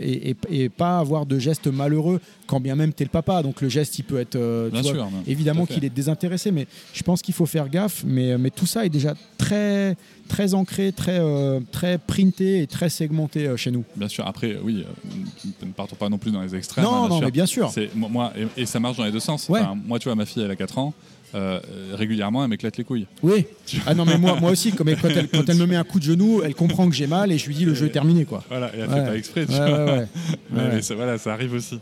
et, 0.00 0.30
et- 0.30 0.36
et 0.64 0.68
pas 0.68 0.98
avoir 0.98 1.24
de 1.24 1.38
gestes 1.38 1.68
malheureux, 1.68 2.20
quand 2.46 2.58
bien 2.60 2.74
même 2.74 2.92
t'es 2.92 3.04
le 3.04 3.10
papa. 3.10 3.42
Donc, 3.42 3.60
le 3.60 3.68
geste, 3.68 3.98
il 3.98 4.02
peut 4.02 4.18
être 4.20 4.34
euh, 4.36 4.66
tu 4.66 4.72
Bien 4.72 4.82
vois, 4.82 4.92
sûr, 4.92 5.08
mais- 5.10 5.30
évidemment 5.32 5.66
qu'il 5.66 5.84
est 5.84 5.90
désintéressé, 5.94 6.50
mais 6.50 6.66
je 6.92 7.02
pense 7.04 7.22
qu'il 7.22 7.34
faut 7.34 7.46
faire 7.46 7.68
gaffe. 7.68 8.02
Mais, 8.04 8.36
mais 8.38 8.50
tout 8.50 8.66
ça 8.66 8.84
est 8.84 8.88
déjà 8.90 9.14
très, 9.38 9.96
très 10.28 10.54
ancré, 10.54 10.92
très, 10.92 11.18
euh, 11.20 11.60
très 11.72 11.98
printé 11.98 12.62
et 12.62 12.66
très 12.66 12.88
segmenté 12.88 13.46
euh, 13.46 13.56
chez 13.56 13.70
nous. 13.70 13.84
Bien 13.96 14.08
sûr, 14.08 14.26
après, 14.26 14.58
oui, 14.62 14.84
euh, 14.86 15.48
ne 15.66 15.72
partons 15.72 15.96
pas 15.96 16.08
non 16.08 16.18
plus 16.18 16.30
dans 16.30 16.42
les 16.42 16.54
extrêmes. 16.54 16.84
non, 16.84 17.04
hein, 17.04 17.08
non, 17.08 17.20
mais 17.20 17.30
bien 17.30 17.46
sûr. 17.46 17.70
C'est- 17.70 17.94
moi- 17.94 18.32
et, 18.56 18.62
et 18.62 18.66
ça 18.66 18.80
marche 18.80 18.96
dans 18.96 19.04
les 19.04 19.12
deux 19.12 19.20
sens. 19.20 19.48
Ouais. 19.48 19.60
Enfin, 19.60 19.76
moi, 19.86 19.98
tu 19.98 20.04
vois, 20.08 20.14
ma 20.14 20.26
fille, 20.26 20.42
elle 20.42 20.50
a 20.50 20.56
4 20.56 20.78
ans. 20.78 20.94
euh, 21.34 21.58
régulièrement, 21.94 22.42
elle 22.44 22.50
m'éclate 22.50 22.76
les 22.76 22.84
couilles. 22.84 23.06
Oui. 23.22 23.46
Ah 23.86 23.94
non, 23.94 24.04
mais 24.04 24.18
moi, 24.18 24.38
moi 24.38 24.50
aussi, 24.50 24.70
comme 24.72 24.94
quand 24.96 25.08
elle, 25.08 25.28
quand 25.28 25.48
elle 25.48 25.56
me 25.56 25.64
met 25.64 25.76
un 25.76 25.82
coup 25.84 25.98
de 25.98 26.04
genou, 26.04 26.42
elle 26.44 26.54
comprend 26.54 26.86
que 26.90 26.94
j'ai 26.94 27.06
mal 27.06 27.32
et 27.32 27.38
je 27.38 27.46
lui 27.46 27.54
dis 27.54 27.64
le 27.64 27.72
jeu 27.72 27.86
est 27.86 27.90
terminé, 27.90 28.26
quoi. 28.26 28.44
Voilà, 28.50 28.66
et 28.76 28.80
elle 28.80 28.88
Ouais. 28.90 28.96
fait 28.96 29.04
pas 29.06 29.16
exprès, 29.16 29.46
tu 29.46 29.52
Ouais, 29.52 29.58
vois. 29.58 29.84
ouais, 29.86 29.92
ouais. 30.00 30.06
Mais, 30.50 30.60
Ouais. 30.60 30.68
mais 30.74 30.82
ça, 30.82 30.94
voilà, 30.94 31.16
ça 31.16 31.32
arrive 31.32 31.54
aussi. 31.54 31.78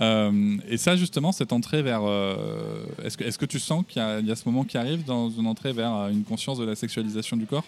Euh, 0.00 0.56
et 0.68 0.76
ça, 0.76 0.96
justement, 0.96 1.30
cette 1.30 1.52
entrée 1.52 1.80
vers. 1.82 2.00
euh, 2.04 2.34
est-ce, 3.04 3.16
que, 3.16 3.22
est-ce 3.22 3.38
que 3.38 3.46
tu 3.46 3.60
sens 3.60 3.84
qu'il 3.88 4.02
y 4.02 4.04
a, 4.04 4.18
il 4.18 4.26
y 4.26 4.32
a 4.32 4.36
ce 4.36 4.42
moment 4.46 4.64
qui 4.64 4.76
arrive 4.76 5.04
dans 5.04 5.30
une 5.30 5.46
entrée 5.46 5.72
vers 5.72 5.94
euh, 5.94 6.08
une 6.10 6.24
conscience 6.24 6.58
de 6.58 6.64
la 6.64 6.74
sexualisation 6.74 7.36
du 7.36 7.46
corps? 7.46 7.64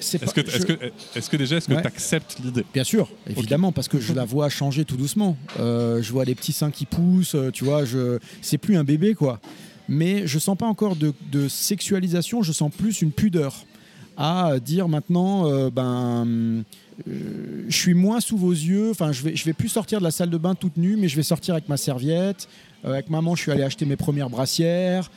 Est-ce 0.00 0.16
que, 0.34 0.40
je- 0.50 0.56
est-ce, 0.56 0.66
que, 0.66 0.72
est-ce 1.16 1.30
que 1.30 1.36
déjà, 1.36 1.56
est-ce 1.56 1.68
que 1.68 1.74
Ouais. 1.74 1.80
tu 1.82 1.86
acceptes 1.86 2.36
l'idée? 2.44 2.64
Bien 2.74 2.84
sûr, 2.84 3.08
évidemment, 3.28 3.72
parce 3.72 3.88
que 3.88 4.00
je 4.00 4.12
la 4.12 4.24
vois 4.24 4.48
changer 4.48 4.84
tout 4.84 4.96
doucement. 4.96 5.36
Euh, 5.60 6.02
je 6.02 6.12
vois 6.12 6.24
des 6.24 6.34
petits 6.34 6.52
seins 6.52 6.70
qui 6.70 6.86
poussent, 6.86 7.34
euh, 7.34 7.50
tu 7.50 7.64
vois, 7.64 7.84
je... 7.84 8.18
c'est 8.42 8.58
plus 8.58 8.76
un 8.76 8.84
bébé, 8.84 9.14
quoi. 9.14 9.40
Mais 9.88 10.26
je 10.26 10.38
sens 10.38 10.56
pas 10.58 10.66
encore 10.66 10.96
de, 10.96 11.12
de 11.30 11.48
sexualisation, 11.48 12.42
je 12.42 12.52
sens 12.52 12.70
plus 12.76 13.02
une 13.02 13.12
pudeur 13.12 13.64
à 14.16 14.58
dire 14.64 14.88
maintenant, 14.88 15.46
euh, 15.48 15.68
ben, 15.70 16.64
euh, 17.06 17.64
je 17.68 17.76
suis 17.76 17.92
moins 17.94 18.20
sous 18.20 18.36
vos 18.38 18.50
yeux, 18.52 18.90
enfin, 18.90 19.12
je 19.12 19.22
vais, 19.22 19.36
je 19.36 19.44
vais 19.44 19.52
plus 19.52 19.68
sortir 19.68 19.98
de 19.98 20.04
la 20.04 20.10
salle 20.10 20.30
de 20.30 20.38
bain 20.38 20.54
toute 20.54 20.76
nue, 20.78 20.96
mais 20.96 21.08
je 21.08 21.16
vais 21.16 21.22
sortir 21.22 21.54
avec 21.54 21.68
ma 21.68 21.76
serviette. 21.76 22.48
Avec 22.84 23.10
maman, 23.10 23.34
je 23.34 23.42
suis 23.42 23.50
allé 23.52 23.62
acheter 23.62 23.84
mes 23.84 23.96
premières 23.96 24.30
brassières. 24.30 25.10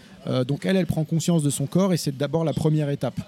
Donc 0.47 0.65
elle, 0.65 0.75
elle 0.75 0.85
prend 0.87 1.03
conscience 1.05 1.43
de 1.43 1.49
son 1.49 1.65
corps 1.65 1.93
et 1.93 1.97
c'est 1.97 2.15
d'abord 2.17 2.43
la 2.43 2.51
première 2.53 2.89
étape. 2.89 3.19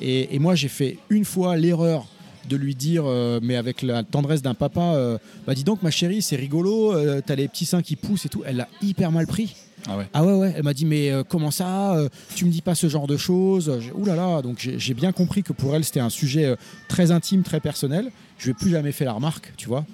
Et, 0.00 0.34
et 0.34 0.38
moi, 0.38 0.54
j'ai 0.54 0.68
fait 0.68 0.98
une 1.10 1.24
fois 1.24 1.56
l'erreur 1.56 2.06
de 2.48 2.56
lui 2.56 2.74
dire, 2.74 3.04
euh, 3.06 3.38
mais 3.42 3.56
avec 3.56 3.82
la 3.82 4.02
tendresse 4.02 4.42
d'un 4.42 4.54
papa, 4.54 4.94
euh, 4.94 5.18
bah 5.46 5.54
dis 5.54 5.64
donc 5.64 5.82
ma 5.82 5.90
chérie, 5.90 6.22
c'est 6.22 6.36
rigolo, 6.36 6.92
euh, 6.92 7.20
t'as 7.24 7.36
les 7.36 7.46
petits 7.46 7.66
seins 7.66 7.82
qui 7.82 7.94
poussent 7.94 8.26
et 8.26 8.28
tout. 8.28 8.42
Elle 8.44 8.56
l'a 8.56 8.68
hyper 8.82 9.12
mal 9.12 9.26
pris. 9.26 9.54
Ah 9.86 9.96
ouais. 9.96 10.06
Ah 10.12 10.24
ouais, 10.24 10.32
ouais. 10.32 10.54
Elle 10.56 10.64
m'a 10.64 10.74
dit, 10.74 10.86
mais 10.86 11.12
comment 11.28 11.52
ça 11.52 11.96
Tu 12.34 12.44
me 12.44 12.50
dis 12.50 12.62
pas 12.62 12.74
ce 12.74 12.88
genre 12.88 13.06
de 13.06 13.16
choses? 13.16 13.72
Ouh 13.94 14.04
là 14.04 14.16
là. 14.16 14.42
Donc 14.42 14.58
j'ai 14.58 14.94
bien 14.94 15.12
compris 15.12 15.44
que 15.44 15.52
pour 15.52 15.74
elle, 15.76 15.84
c'était 15.84 16.00
un 16.00 16.10
sujet 16.10 16.56
très 16.88 17.12
intime, 17.12 17.44
très 17.44 17.60
personnel. 17.60 18.10
Je 18.38 18.50
ai 18.50 18.54
plus 18.54 18.70
jamais 18.70 18.90
fait 18.90 19.04
la 19.04 19.12
remarque, 19.12 19.52
tu 19.56 19.68
vois. 19.68 19.86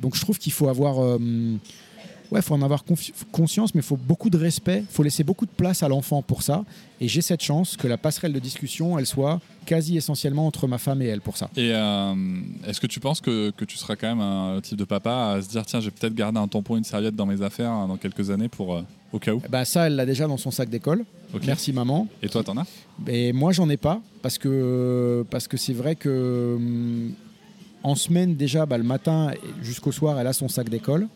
Donc 0.00 0.14
je 0.14 0.20
trouve 0.20 0.38
qu'il 0.38 0.52
faut 0.52 0.68
avoir. 0.68 1.18
Ouais, 2.32 2.40
faut 2.40 2.54
en 2.54 2.62
avoir 2.62 2.82
conscience, 3.30 3.74
mais 3.74 3.80
il 3.80 3.84
faut 3.84 3.98
beaucoup 3.98 4.30
de 4.30 4.38
respect. 4.38 4.84
faut 4.88 5.02
laisser 5.02 5.22
beaucoup 5.22 5.44
de 5.44 5.50
place 5.50 5.82
à 5.82 5.88
l'enfant 5.88 6.22
pour 6.22 6.42
ça. 6.42 6.64
Et 6.98 7.06
j'ai 7.06 7.20
cette 7.20 7.42
chance 7.42 7.76
que 7.76 7.86
la 7.86 7.98
passerelle 7.98 8.32
de 8.32 8.38
discussion, 8.38 8.98
elle 8.98 9.04
soit 9.04 9.38
quasi 9.66 9.98
essentiellement 9.98 10.46
entre 10.46 10.66
ma 10.66 10.78
femme 10.78 11.02
et 11.02 11.06
elle 11.06 11.20
pour 11.20 11.36
ça. 11.36 11.50
Et 11.56 11.72
euh, 11.74 12.14
est-ce 12.66 12.80
que 12.80 12.86
tu 12.86 13.00
penses 13.00 13.20
que, 13.20 13.50
que 13.50 13.66
tu 13.66 13.76
seras 13.76 13.96
quand 13.96 14.08
même 14.08 14.22
un 14.22 14.60
type 14.62 14.78
de 14.78 14.84
papa 14.84 15.34
à 15.36 15.42
se 15.42 15.48
dire 15.50 15.66
tiens, 15.66 15.80
j'ai 15.80 15.90
peut-être 15.90 16.14
gardé 16.14 16.38
un 16.38 16.48
tampon, 16.48 16.78
une 16.78 16.84
serviette 16.84 17.14
dans 17.14 17.26
mes 17.26 17.42
affaires 17.42 17.70
hein, 17.70 17.86
dans 17.86 17.98
quelques 17.98 18.30
années 18.30 18.48
pour 18.48 18.76
euh, 18.76 18.82
au 19.12 19.18
cas 19.18 19.34
où? 19.34 19.42
Bah 19.50 19.66
ça, 19.66 19.86
elle 19.86 19.96
l'a 19.96 20.06
déjà 20.06 20.26
dans 20.26 20.38
son 20.38 20.50
sac 20.50 20.70
d'école. 20.70 21.04
Merci 21.44 21.74
maman. 21.74 22.08
Et 22.22 22.30
toi, 22.30 22.42
t'en 22.42 22.56
as? 22.56 22.66
Et 23.08 23.34
moi, 23.34 23.52
j'en 23.52 23.68
ai 23.68 23.76
pas 23.76 24.00
parce 24.22 24.38
que 24.38 25.26
parce 25.30 25.48
que 25.48 25.58
c'est 25.58 25.74
vrai 25.74 25.96
que 25.96 26.54
hum, 26.56 27.12
en 27.82 27.94
semaine 27.94 28.36
déjà, 28.36 28.66
bah, 28.66 28.78
le 28.78 28.84
matin 28.84 29.32
jusqu'au 29.62 29.92
soir, 29.92 30.18
elle 30.18 30.26
a 30.26 30.32
son 30.32 30.48
sac 30.48 30.68
d'école. 30.68 31.08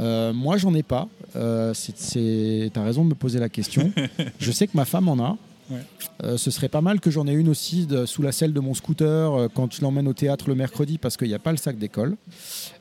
Euh, 0.00 0.32
moi, 0.32 0.56
j'en 0.56 0.74
ai 0.74 0.82
pas. 0.82 1.08
Euh, 1.36 1.74
c'est- 1.74 1.96
c'est- 1.96 2.70
T'as 2.72 2.82
raison 2.82 3.04
de 3.04 3.10
me 3.10 3.14
poser 3.14 3.38
la 3.38 3.48
question. 3.48 3.92
je 4.40 4.50
sais 4.50 4.66
que 4.66 4.76
ma 4.76 4.84
femme 4.84 5.08
en 5.08 5.18
a. 5.22 5.36
Ouais. 5.70 5.78
Euh, 6.24 6.36
ce 6.36 6.50
serait 6.50 6.68
pas 6.68 6.80
mal 6.80 6.98
que 6.98 7.10
j'en 7.12 7.26
ai 7.28 7.32
une 7.32 7.48
aussi 7.48 7.86
de- 7.86 8.04
sous 8.06 8.22
la 8.22 8.32
selle 8.32 8.52
de 8.52 8.58
mon 8.60 8.74
scooter 8.74 9.32
euh, 9.32 9.48
quand 9.54 9.72
je 9.72 9.82
l'emmène 9.82 10.08
au 10.08 10.12
théâtre 10.12 10.48
le 10.48 10.56
mercredi 10.56 10.98
parce 10.98 11.16
qu'il 11.16 11.28
n'y 11.28 11.34
a 11.34 11.38
pas 11.38 11.52
le 11.52 11.58
sac 11.58 11.78
d'école. 11.78 12.16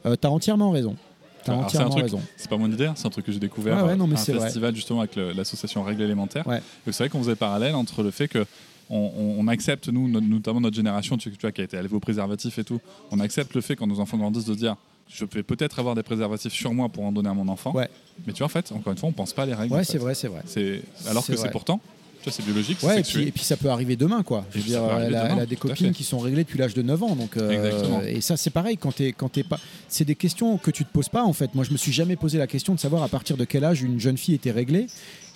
Euh, 0.07 0.15
T'as 0.15 0.29
entièrement 0.29 0.71
raison. 0.71 0.95
T'as 1.43 1.53
Alors, 1.53 1.69
c'est 1.69 1.77
un 1.77 1.81
entièrement 1.85 1.89
truc- 1.91 2.03
raison. 2.03 2.21
C'est 2.35 2.49
pas 2.49 2.57
mon 2.57 2.71
idée, 2.71 2.87
hein, 2.87 2.93
c'est 2.95 3.05
un 3.05 3.11
truc 3.11 3.25
que 3.25 3.31
j'ai 3.31 3.39
découvert 3.39 3.77
Ouais, 3.77 3.89
ouais, 3.91 3.95
non, 3.95 4.07
mais 4.07 4.15
à 4.15 4.19
un 4.19 4.23
c'est 4.23 4.33
vrai. 4.33 4.45
festival 4.45 4.75
justement 4.75 5.01
avec 5.01 5.15
le- 5.15 5.31
l'association 5.33 5.83
Règles 5.83 6.01
élémentaires. 6.01 6.47
Ouais. 6.47 6.61
Et 6.87 6.91
c'est 6.91 7.03
vrai 7.03 7.09
qu'on 7.09 7.19
faisait 7.19 7.31
le 7.31 7.35
parallèle 7.35 7.75
entre 7.75 8.01
le 8.01 8.09
fait 8.11 8.27
que 8.27 8.43
on, 8.89 8.97
on- 8.97 9.35
on 9.39 9.47
accepte, 9.47 9.87
nous, 9.89 10.07
no- 10.09 10.19
notamment 10.19 10.59
notre 10.59 10.75
génération, 10.75 11.15
tu, 11.15 11.29
tu 11.29 11.37
vois, 11.41 11.51
qui 11.51 11.61
a 11.61 11.65
été 11.65 11.77
élevée 11.77 11.95
au 11.95 11.99
préservatif 11.99 12.57
et 12.57 12.63
tout, 12.63 12.79
on 13.11 13.19
accepte 13.19 13.53
le 13.53 13.61
fait 13.61 13.75
quand 13.75 13.85
nos 13.85 13.99
enfants 13.99 14.17
grandissent 14.17 14.45
de 14.45 14.55
dire 14.55 14.75
je 15.09 15.25
vais 15.25 15.43
peut-être 15.43 15.79
avoir 15.79 15.95
des 15.95 16.03
préservatifs 16.03 16.53
sur 16.53 16.73
moi 16.73 16.87
pour 16.87 17.03
en 17.03 17.11
donner 17.11 17.29
à 17.29 17.33
mon 17.33 17.47
enfant. 17.47 17.73
Ouais. 17.73 17.89
Mais 18.27 18.33
tu 18.33 18.39
vois, 18.39 18.45
en 18.45 18.49
fait, 18.49 18.71
encore 18.71 18.93
une 18.93 18.99
fois, 18.99 19.09
on 19.09 19.13
pense 19.13 19.33
pas 19.33 19.45
les 19.45 19.53
règles. 19.55 19.73
en 19.73 19.77
Ouais, 19.77 19.83
fait. 19.83 19.91
c'est 19.93 19.97
vrai, 19.97 20.13
c'est 20.15 20.27
vrai. 20.27 20.41
C'est 20.45 20.81
alors 21.07 21.23
C'est 21.23 21.33
que 21.33 21.39
c'est 21.39 21.49
pourtant, 21.49 21.79
tu 22.21 22.25
vois, 22.25 22.33
c'est 22.33 22.43
biologique, 22.43 22.77
c'est 22.79 22.85
Ouais, 22.87 22.99
et 22.99 23.03
puis, 23.03 23.23
et 23.23 23.31
puis 23.31 23.43
ça 23.43 23.57
peut 23.57 23.69
arriver 23.69 23.95
demain, 23.95 24.21
quoi. 24.23 24.45
Je 24.51 24.57
veux 24.59 24.63
dire, 24.65 24.83
elle, 24.99 25.15
a, 25.15 25.23
demain, 25.23 25.35
elle 25.37 25.39
a 25.43 25.45
des 25.45 25.55
à 25.55 25.59
copines 25.59 25.93
qui 25.93 26.03
sont 26.03 26.19
réglées 26.19 26.43
depuis 26.43 26.59
l'âge 26.59 26.73
de 26.73 26.81
9 26.81 27.01
ans. 27.03 27.15
Donc, 27.15 27.37
euh, 27.37 27.49
Exactement. 27.49 28.01
et 28.01 28.21
ça, 28.21 28.37
c'est 28.37 28.49
pareil, 28.51 28.77
quand 28.77 28.91
t'es 28.93 29.13
quand 29.13 29.29
t'es 29.29 29.43
pas. 29.43 29.59
C'est 29.87 30.05
des 30.05 30.15
questions 30.15 30.57
que 30.57 30.69
tu 30.69 30.85
te 30.85 30.91
poses 30.91 31.09
pas, 31.09 31.23
en 31.23 31.33
fait. 31.33 31.55
Moi, 31.55 31.63
je 31.63 31.71
me 31.71 31.77
suis 31.77 31.91
jamais 31.93 32.15
posé 32.17 32.37
la 32.37 32.45
question 32.47 32.75
de 32.75 32.79
savoir 32.79 33.01
à 33.03 33.07
partir 33.07 33.35
de 33.37 33.45
quel 33.45 33.63
âge 33.63 33.81
une 33.81 33.99
jeune 33.99 34.17
fille 34.17 34.35
était 34.35 34.51
réglée. 34.51 34.87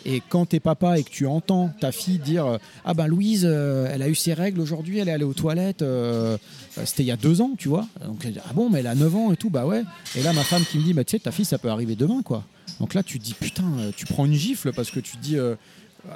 Et 0.06 0.22
quand 0.28 0.48
t'es 0.48 0.60
papa 0.60 1.00
et 1.00 1.04
que 1.04 1.10
tu 1.10 1.28
entends 1.28 1.74
ta 1.80 1.92
fille 1.92 2.18
dire 2.18 2.46
euh, 2.46 2.58
Ah 2.86 2.94
ben 2.94 3.08
Louise, 3.08 3.46
euh, 3.46 3.90
elle 3.92 4.02
a 4.02 4.10
eu 4.10 4.16
ses 4.16 4.34
règles 4.34 4.60
aujourd'hui, 4.60 5.00
elle 5.00 5.08
est 5.08 5.14
allée 5.14 5.24
aux 5.24 5.34
toilettes, 5.34 5.82
euh, 5.82 6.38
c'était 6.86 7.04
il 7.04 7.08
y 7.08 7.12
a 7.12 7.18
deux 7.18 7.42
ans, 7.42 7.52
tu 7.58 7.70
vois. 7.70 7.88
Donc, 8.06 8.22
elle 8.26 8.34
dit, 8.34 8.40
ah 8.46 8.54
bon, 8.54 8.70
mais 8.70 8.80
elle 8.80 8.88
a 8.88 8.96
9 8.96 9.16
ans 9.16 9.32
et 9.32 9.38
tout, 9.38 9.50
bah 9.50 9.66
ouais. 9.66 9.84
Et 10.16 10.24
là, 10.24 10.34
ma 10.34 10.44
femme 10.44 10.64
qui 10.70 10.78
me 10.78 10.84
dit 10.84 10.94
Bah 10.94 11.04
tu 11.04 11.12
sais, 11.12 11.20
ta 11.20 11.32
fille, 11.32 11.46
ça 11.46 11.58
peut 11.58 11.70
arriver 11.70 11.96
demain, 11.96 12.22
quoi. 12.24 12.44
Donc 12.80 12.94
là, 12.94 13.04
tu 13.04 13.20
te 13.20 13.24
dis 13.24 13.34
Putain, 13.34 13.64
tu 13.96 14.06
prends 14.06 14.26
une 14.26 14.34
gifle 14.34 14.74
parce 14.74 14.92
que 14.92 15.00
tu 15.00 15.18
te 15.18 15.22
dis 15.22 15.38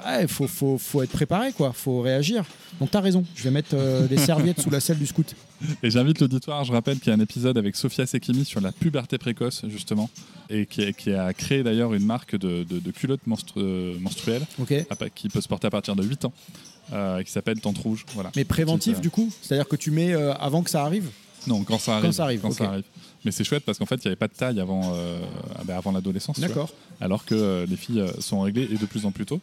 Ouais, 0.06 0.26
faut, 0.28 0.46
faut, 0.46 0.76
faut 0.76 1.02
être 1.02 1.10
préparé, 1.12 1.52
quoi. 1.52 1.72
Faut 1.72 2.02
réagir. 2.02 2.44
Donc 2.78 2.90
t'as 2.90 3.00
raison. 3.00 3.24
Je 3.34 3.42
vais 3.44 3.50
mettre 3.50 3.70
euh, 3.74 4.06
des 4.06 4.18
serviettes 4.30 4.60
sous 4.60 4.68
la 4.70 4.80
selle 4.80 4.98
du 4.98 5.06
scout. 5.06 5.34
Et 5.82 5.90
j'invite 5.90 6.20
l'auditoire, 6.20 6.62
je 6.64 6.72
rappelle 6.72 6.98
qu'il 6.98 7.08
y 7.08 7.10
a 7.10 7.16
un 7.16 7.20
épisode 7.20 7.56
avec 7.58 7.74
Sophia 7.74 8.06
Sekimi 8.06 8.44
sur 8.44 8.60
la 8.60 8.70
puberté 8.70 9.16
précoce, 9.18 9.62
justement, 9.68 10.08
et 10.50 10.66
qui, 10.66 10.84
a- 10.84 10.92
qui 10.92 11.12
a 11.12 11.32
créé 11.32 11.62
d'ailleurs 11.62 11.94
une 11.94 12.04
marque 12.04 12.36
de, 12.36 12.64
de- 12.64 12.78
de 12.78 12.90
culottes 12.90 13.26
menstru- 13.26 13.98
menstruelles 13.98 14.42
qui 15.14 15.28
peut 15.30 15.40
se 15.40 15.48
porter 15.48 15.66
à 15.66 15.70
partir 15.70 15.96
de 15.96 16.04
8 16.04 16.26
ans, 16.26 16.32
euh, 16.92 17.22
qui 17.22 17.32
s'appelle 17.32 17.58
Tente 17.60 17.78
Rouge. 17.78 18.04
Voilà. 18.14 18.30
Mais 18.36 18.44
préventif, 18.44 18.98
euh, 18.98 19.00
du 19.00 19.10
coup? 19.10 19.32
C'est-à-dire 19.42 19.66
que 19.68 19.76
tu 19.76 19.90
mets 19.90 20.12
euh, 20.12 20.32
avant 20.34 20.62
que 20.62 20.70
ça 20.70 20.84
arrive? 20.84 21.08
Non, 21.46 21.64
quand 21.64 21.78
ça 21.78 21.96
arrive. 21.96 22.12
ça 22.12 22.24
arrive. 22.24 22.84
Mais 23.24 23.30
c'est 23.30 23.44
chouette 23.44 23.64
parce 23.64 23.78
qu'en 23.78 23.86
fait, 23.86 23.96
il 23.96 24.02
n'y 24.02 24.08
avait 24.08 24.16
pas 24.16 24.28
de 24.28 24.32
taille 24.32 24.60
avant, 24.60 24.92
euh, 24.94 25.20
ah 25.56 25.62
ben, 25.64 25.76
avant 25.76 25.92
l'adolescence. 25.92 26.38
D'accord. 26.38 26.70
alors 27.00 27.24
que 27.24 27.34
euh, 27.34 27.66
les 27.66 27.76
filles 27.76 28.00
euh, 28.00 28.20
sont 28.20 28.40
réglées 28.40 28.68
et 28.70 28.76
de 28.76 28.86
plus 28.86 29.06
en 29.06 29.12
plus 29.12 29.26
tôt. 29.26 29.40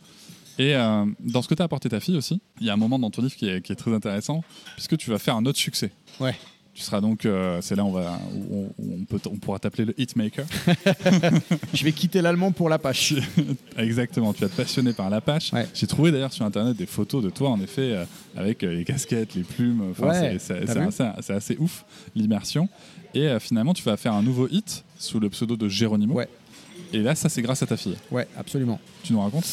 Et 0.58 0.76
euh, 0.76 1.06
dans 1.20 1.42
ce 1.42 1.48
que 1.48 1.54
tu 1.54 1.62
as 1.62 1.66
apporté 1.66 1.90
ta 1.90 2.00
fille 2.00 2.16
aussi, 2.16 2.42
il 2.62 2.68
y 2.68 2.70
a 2.70 2.74
un 2.74 2.78
moment 2.78 2.98
dans 2.98 3.10
ton 3.10 3.22
livre 3.22 3.36
qui 3.36 3.50
est, 3.50 3.62
qui 3.62 3.74
est 3.74 3.76
très 3.76 3.94
intéressant, 3.94 4.44
puisque 4.76 4.98
tu 4.98 5.10
vas 5.10 5.20
faire 5.20 5.36
un 5.36 5.46
autre 5.46 5.60
succès. 5.60 5.92
Ouais. 6.20 6.36
Tu 6.76 6.82
seras 6.82 7.00
donc, 7.00 7.26
euh, 7.26 7.60
c'est 7.62 7.78
là 7.78 7.86
on 7.86 7.92
va, 7.92 8.20
où 8.34 8.54
on, 8.54 8.84
où 8.84 8.98
on 9.00 9.06
peut, 9.06 9.20
on 9.32 9.38
pourra 9.38 9.60
t'appeler 9.60 9.86
le 9.86 10.00
hitmaker. 10.00 10.46
Je 11.74 11.84
vais 11.86 11.94
quitter 11.94 12.22
l'allemand 12.22 12.52
pour 12.52 12.68
la 12.68 12.78
pâche. 12.78 13.14
Exactement, 13.78 14.34
tu 14.34 14.42
vas 14.42 14.50
te 14.50 14.58
passionner 14.58 14.92
par 14.92 15.10
l'Apache. 15.10 15.54
Ouais. 15.54 15.66
J'ai 15.74 15.88
trouvé 15.88 16.12
d'ailleurs 16.12 16.34
sur 16.34 16.44
internet 16.46 16.76
des 16.76 16.86
photos 16.86 17.24
de 17.24 17.30
toi 17.30 17.50
en 17.50 17.62
effet 17.62 17.94
euh, 17.94 18.06
avec 18.36 18.62
euh, 18.64 18.74
les 18.76 18.84
casquettes, 18.84 19.36
les 19.36 19.44
plumes. 19.44 19.94
Ouais, 20.00 20.38
c'est- 20.38 21.32
assez, 21.32 21.58
ouf 21.60 21.86
l'immersion. 22.14 22.68
Et 23.14 23.30
finalement, 23.40 23.74
tu 23.74 23.82
vas 23.84 23.96
faire 23.96 24.14
un 24.14 24.22
nouveau 24.22 24.50
hit 24.50 24.84
sous 24.98 25.22
le 25.22 25.30
pseudo 25.30 25.56
de 25.56 25.70
Géronimo. 25.70 26.16
Ouais. 26.16 26.28
Et 26.96 27.02
là, 27.02 27.14
ça 27.14 27.28
c'est 27.28 27.42
grâce 27.42 27.62
à 27.62 27.66
ta 27.66 27.76
fille. 27.76 27.98
Ouais, 28.10 28.26
absolument. 28.38 28.80
Tu 29.04 29.12
nous 29.12 29.20
racontes 29.20 29.44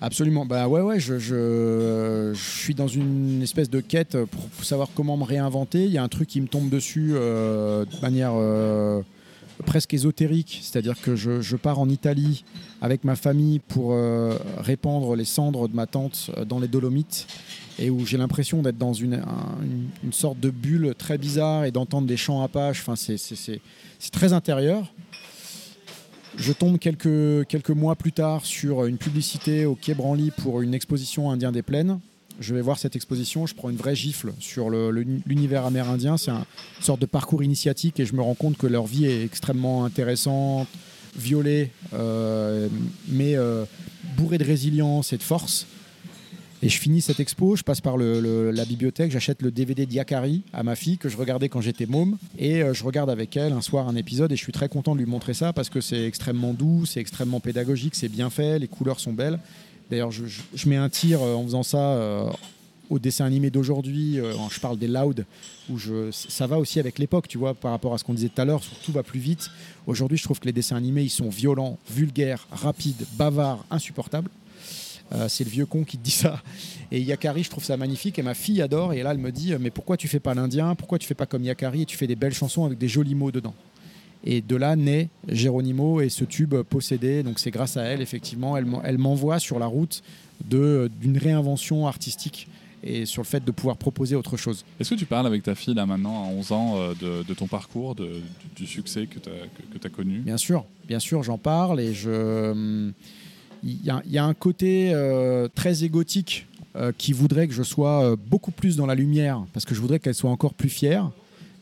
Absolument. 0.00 0.46
Bah 0.46 0.68
ouais, 0.68 0.80
ouais, 0.80 1.00
je, 1.00 1.18
je, 1.18 2.30
je 2.34 2.40
suis 2.60 2.74
dans 2.74 2.86
une 2.86 3.42
espèce 3.42 3.68
de 3.68 3.80
quête 3.80 4.16
pour 4.26 4.64
savoir 4.64 4.88
comment 4.94 5.16
me 5.16 5.24
réinventer. 5.24 5.84
Il 5.86 5.90
y 5.90 5.98
a 5.98 6.02
un 6.04 6.08
truc 6.08 6.28
qui 6.28 6.40
me 6.40 6.46
tombe 6.46 6.68
dessus 6.70 7.12
euh, 7.14 7.84
de 7.84 8.00
manière 8.00 8.32
euh, 8.34 9.02
presque 9.66 9.92
ésotérique, 9.92 10.60
c'est-à-dire 10.62 11.00
que 11.00 11.16
je, 11.16 11.40
je 11.40 11.56
pars 11.56 11.80
en 11.80 11.88
Italie 11.88 12.44
avec 12.80 13.02
ma 13.02 13.16
famille 13.16 13.58
pour 13.58 13.90
euh, 13.92 14.36
répandre 14.58 15.16
les 15.16 15.24
cendres 15.24 15.68
de 15.68 15.74
ma 15.74 15.86
tante 15.86 16.30
dans 16.48 16.60
les 16.60 16.68
Dolomites 16.68 17.26
et 17.80 17.90
où 17.90 18.06
j'ai 18.06 18.18
l'impression 18.18 18.62
d'être 18.62 18.78
dans 18.78 18.92
une, 18.92 19.14
un- 19.14 19.62
une, 19.64 19.88
une 20.04 20.12
sorte 20.12 20.38
de 20.38 20.50
bulle 20.50 20.94
très 20.96 21.18
bizarre 21.18 21.64
et 21.64 21.72
d'entendre 21.72 22.06
des 22.06 22.16
chants 22.16 22.40
apaches. 22.42 22.80
Enfin, 22.86 22.94
c'est 22.94 24.10
très 24.12 24.32
intérieur. 24.32 24.92
Je 26.36 26.52
tombe 26.52 26.78
quelques, 26.78 27.46
quelques 27.46 27.70
mois 27.70 27.94
plus 27.94 28.12
tard 28.12 28.44
sur 28.44 28.86
une 28.86 28.98
publicité 28.98 29.66
au 29.66 29.74
Quai 29.74 29.94
Branly 29.94 30.30
pour 30.30 30.60
une 30.62 30.74
exposition 30.74 31.30
Indien 31.30 31.52
des 31.52 31.62
Plaines. 31.62 32.00
Je 32.40 32.52
vais 32.54 32.60
voir 32.60 32.78
cette 32.80 32.96
exposition, 32.96 33.46
je 33.46 33.54
prends 33.54 33.70
une 33.70 33.76
vraie 33.76 33.94
gifle 33.94 34.32
sur 34.40 34.68
l'univers 34.68 35.64
amérindien. 35.66 36.16
C'est 36.16 36.32
un- 36.32 36.44
une 36.78 36.84
sorte 36.84 37.00
de 37.00 37.06
parcours 37.06 37.44
initiatique 37.44 38.00
et 38.00 38.06
je 38.06 38.14
me 38.14 38.22
rends 38.22 38.34
compte 38.34 38.56
que 38.56 38.66
leur 38.66 38.86
vie 38.86 39.06
est 39.06 39.22
extrêmement 39.24 39.84
intéressante, 39.84 40.66
violée, 41.16 41.70
euh, 41.92 42.68
mais 43.08 43.36
euh, 43.36 43.64
bourrée 44.16 44.38
de 44.38 44.44
résilience 44.44 45.12
et 45.12 45.16
de 45.16 45.22
force. 45.22 45.66
Et 46.64 46.70
je 46.70 46.78
finis 46.78 47.02
cette 47.02 47.20
expo, 47.20 47.56
je 47.56 47.62
passe 47.62 47.82
par 47.82 47.98
la 47.98 48.64
bibliothèque, 48.64 49.10
j'achète 49.10 49.42
le 49.42 49.50
DVD 49.50 49.84
d'Yakari 49.84 50.44
à 50.54 50.62
ma 50.62 50.76
fille 50.76 50.96
que 50.96 51.10
je 51.10 51.18
regardais 51.18 51.50
quand 51.50 51.60
j'étais 51.60 51.84
môme. 51.84 52.16
Et 52.38 52.62
euh, 52.62 52.72
je 52.72 52.82
regarde 52.84 53.10
avec 53.10 53.36
elle 53.36 53.52
un 53.52 53.60
soir 53.60 53.86
un 53.86 53.96
épisode 53.96 54.32
et 54.32 54.36
je 54.36 54.42
suis 54.42 54.50
très 54.52 54.70
content 54.70 54.94
de 54.94 55.00
lui 55.00 55.06
montrer 55.06 55.34
ça 55.34 55.52
parce 55.52 55.68
que 55.68 55.82
c'est 55.82 56.06
extrêmement 56.06 56.54
doux, 56.54 56.86
c'est 56.86 57.00
extrêmement 57.00 57.38
pédagogique, 57.38 57.94
c'est 57.94 58.08
bien 58.08 58.30
fait, 58.30 58.58
les 58.58 58.66
couleurs 58.66 58.98
sont 58.98 59.12
belles. 59.12 59.38
D'ailleurs, 59.90 60.10
je 60.10 60.68
mets 60.68 60.76
un 60.76 60.88
tir 60.88 61.22
euh, 61.22 61.34
en 61.34 61.44
faisant 61.44 61.64
ça 61.64 61.96
euh, 61.96 62.30
au 62.88 62.98
dessin 62.98 63.26
animé 63.26 63.50
d'aujourd'hui. 63.50 64.18
euh, 64.18 64.32
je 64.50 64.58
parle 64.58 64.78
des 64.78 64.88
Loud, 64.88 65.26
où 65.68 65.76
je, 65.76 66.10
ça 66.12 66.46
va 66.46 66.58
aussi 66.58 66.80
avec 66.80 66.98
l'époque, 66.98 67.28
tu 67.28 67.36
vois, 67.36 67.52
par 67.52 67.72
rapport 67.72 67.92
à 67.92 67.98
ce 67.98 68.04
qu'on 68.04 68.14
disait 68.14 68.30
tout 68.30 68.40
à 68.40 68.46
l'heure, 68.46 68.62
tout 68.84 68.92
va 68.92 69.02
plus 69.02 69.20
vite. 69.20 69.50
Aujourd'hui, 69.86 70.16
je 70.16 70.24
trouve 70.24 70.40
que 70.40 70.46
les 70.46 70.52
dessins 70.52 70.76
animés, 70.76 71.02
ils 71.02 71.10
sont 71.10 71.28
violents, 71.28 71.78
vulgaires, 71.90 72.46
rapides, 72.50 73.04
bavards, 73.18 73.66
insupportables. 73.70 74.30
Euh, 75.12 75.28
c'est 75.28 75.44
le 75.44 75.50
vieux 75.50 75.66
con 75.66 75.84
qui 75.84 75.98
te 75.98 76.02
dit 76.02 76.10
ça. 76.10 76.42
Et 76.90 77.00
Yakari, 77.00 77.42
je 77.44 77.50
trouve 77.50 77.64
ça 77.64 77.76
magnifique. 77.76 78.18
Et 78.18 78.22
ma 78.22 78.34
fille 78.34 78.62
adore. 78.62 78.92
Et 78.94 79.02
là, 79.02 79.10
elle 79.12 79.18
me 79.18 79.30
dit 79.30 79.52
Mais 79.60 79.70
pourquoi 79.70 79.96
tu 79.96 80.08
fais 80.08 80.20
pas 80.20 80.34
l'Indien? 80.34 80.74
Pourquoi 80.74 80.98
tu 80.98 81.06
fais 81.06 81.14
pas 81.14 81.26
comme 81.26 81.44
Yakari 81.44 81.82
et 81.82 81.86
tu 81.86 81.96
fais 81.96 82.06
des 82.06 82.16
belles 82.16 82.34
chansons 82.34 82.64
avec 82.64 82.78
des 82.78 82.88
jolis 82.88 83.14
mots 83.14 83.30
dedans? 83.30 83.54
Et 84.26 84.40
de 84.40 84.56
là 84.56 84.74
naît 84.74 85.10
Géronimo 85.28 86.00
et 86.00 86.08
ce 86.08 86.24
tube 86.24 86.54
possédé. 86.62 87.22
Donc 87.22 87.38
c'est 87.38 87.50
grâce 87.50 87.76
à 87.76 87.82
elle, 87.82 88.00
effectivement. 88.00 88.56
Elle 88.56 88.64
m'en- 88.64 88.82
elle 88.82 88.96
m'envoie 88.98 89.38
sur 89.38 89.58
la 89.58 89.66
route 89.66 90.02
de- 90.48 90.90
d'une 91.00 91.18
réinvention 91.18 91.86
artistique 91.86 92.48
et 92.82 93.04
sur 93.06 93.22
le 93.22 93.26
fait 93.26 93.44
de 93.44 93.50
pouvoir 93.50 93.76
proposer 93.76 94.16
autre 94.16 94.36
chose. 94.38 94.64
Est-ce 94.80 94.90
que 94.90 94.94
tu 94.98 95.06
parles 95.06 95.26
avec 95.26 95.42
ta 95.42 95.54
fille 95.54 95.74
là 95.74 95.84
maintenant 95.86 96.24
à 96.24 96.28
11 96.28 96.52
ans 96.52 96.76
euh, 96.78 96.94
de, 97.00 97.22
de 97.22 97.34
ton 97.34 97.46
parcours, 97.46 97.94
de- 97.94 98.04
du, 98.56 98.62
du 98.62 98.66
succès 98.66 99.06
que 99.06 99.18
tu 99.18 99.28
as, 99.28 99.72
que, 99.72 99.78
t'as 99.78 99.88
connu? 99.90 100.18
Bien 100.20 100.36
sûr, 100.38 100.64
bien 100.88 100.98
sûr, 101.00 101.22
j'en 101.22 101.38
parle 101.38 101.80
et 101.80 101.92
je. 101.94 102.90
Il 103.64 103.78
y, 103.84 104.18
a- 104.18 104.24
un 104.24 104.34
côté 104.34 104.90
euh, 104.92 105.48
très 105.54 105.84
égotique 105.84 106.46
euh, 106.76 106.92
qui 106.96 107.12
voudrait 107.12 107.48
que 107.48 107.54
je 107.54 107.62
sois 107.62 108.04
euh, 108.04 108.16
beaucoup 108.16 108.50
plus 108.50 108.76
dans 108.76 108.84
la 108.86 108.94
lumière 108.94 109.42
parce 109.54 109.64
que 109.64 109.74
je 109.74 109.80
voudrais 109.80 109.98
qu'elle 109.98 110.14
soit 110.14 110.30
encore 110.30 110.52
plus 110.54 110.68
fière. 110.68 111.10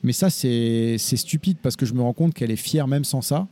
Mais 0.03 0.13
ça, 0.13 0.31
c'est 0.31 0.99
stupide 0.99 1.59
parce 1.63 1.77
que 1.77 1.87
je 1.87 1.95
me 1.95 2.03
rends 2.03 2.13
compte 2.13 2.35
qu'elle 2.35 2.51
est 2.51 2.57
fière 2.57 2.89
même 2.89 3.05
sans 3.05 3.23
ça. 3.23 3.47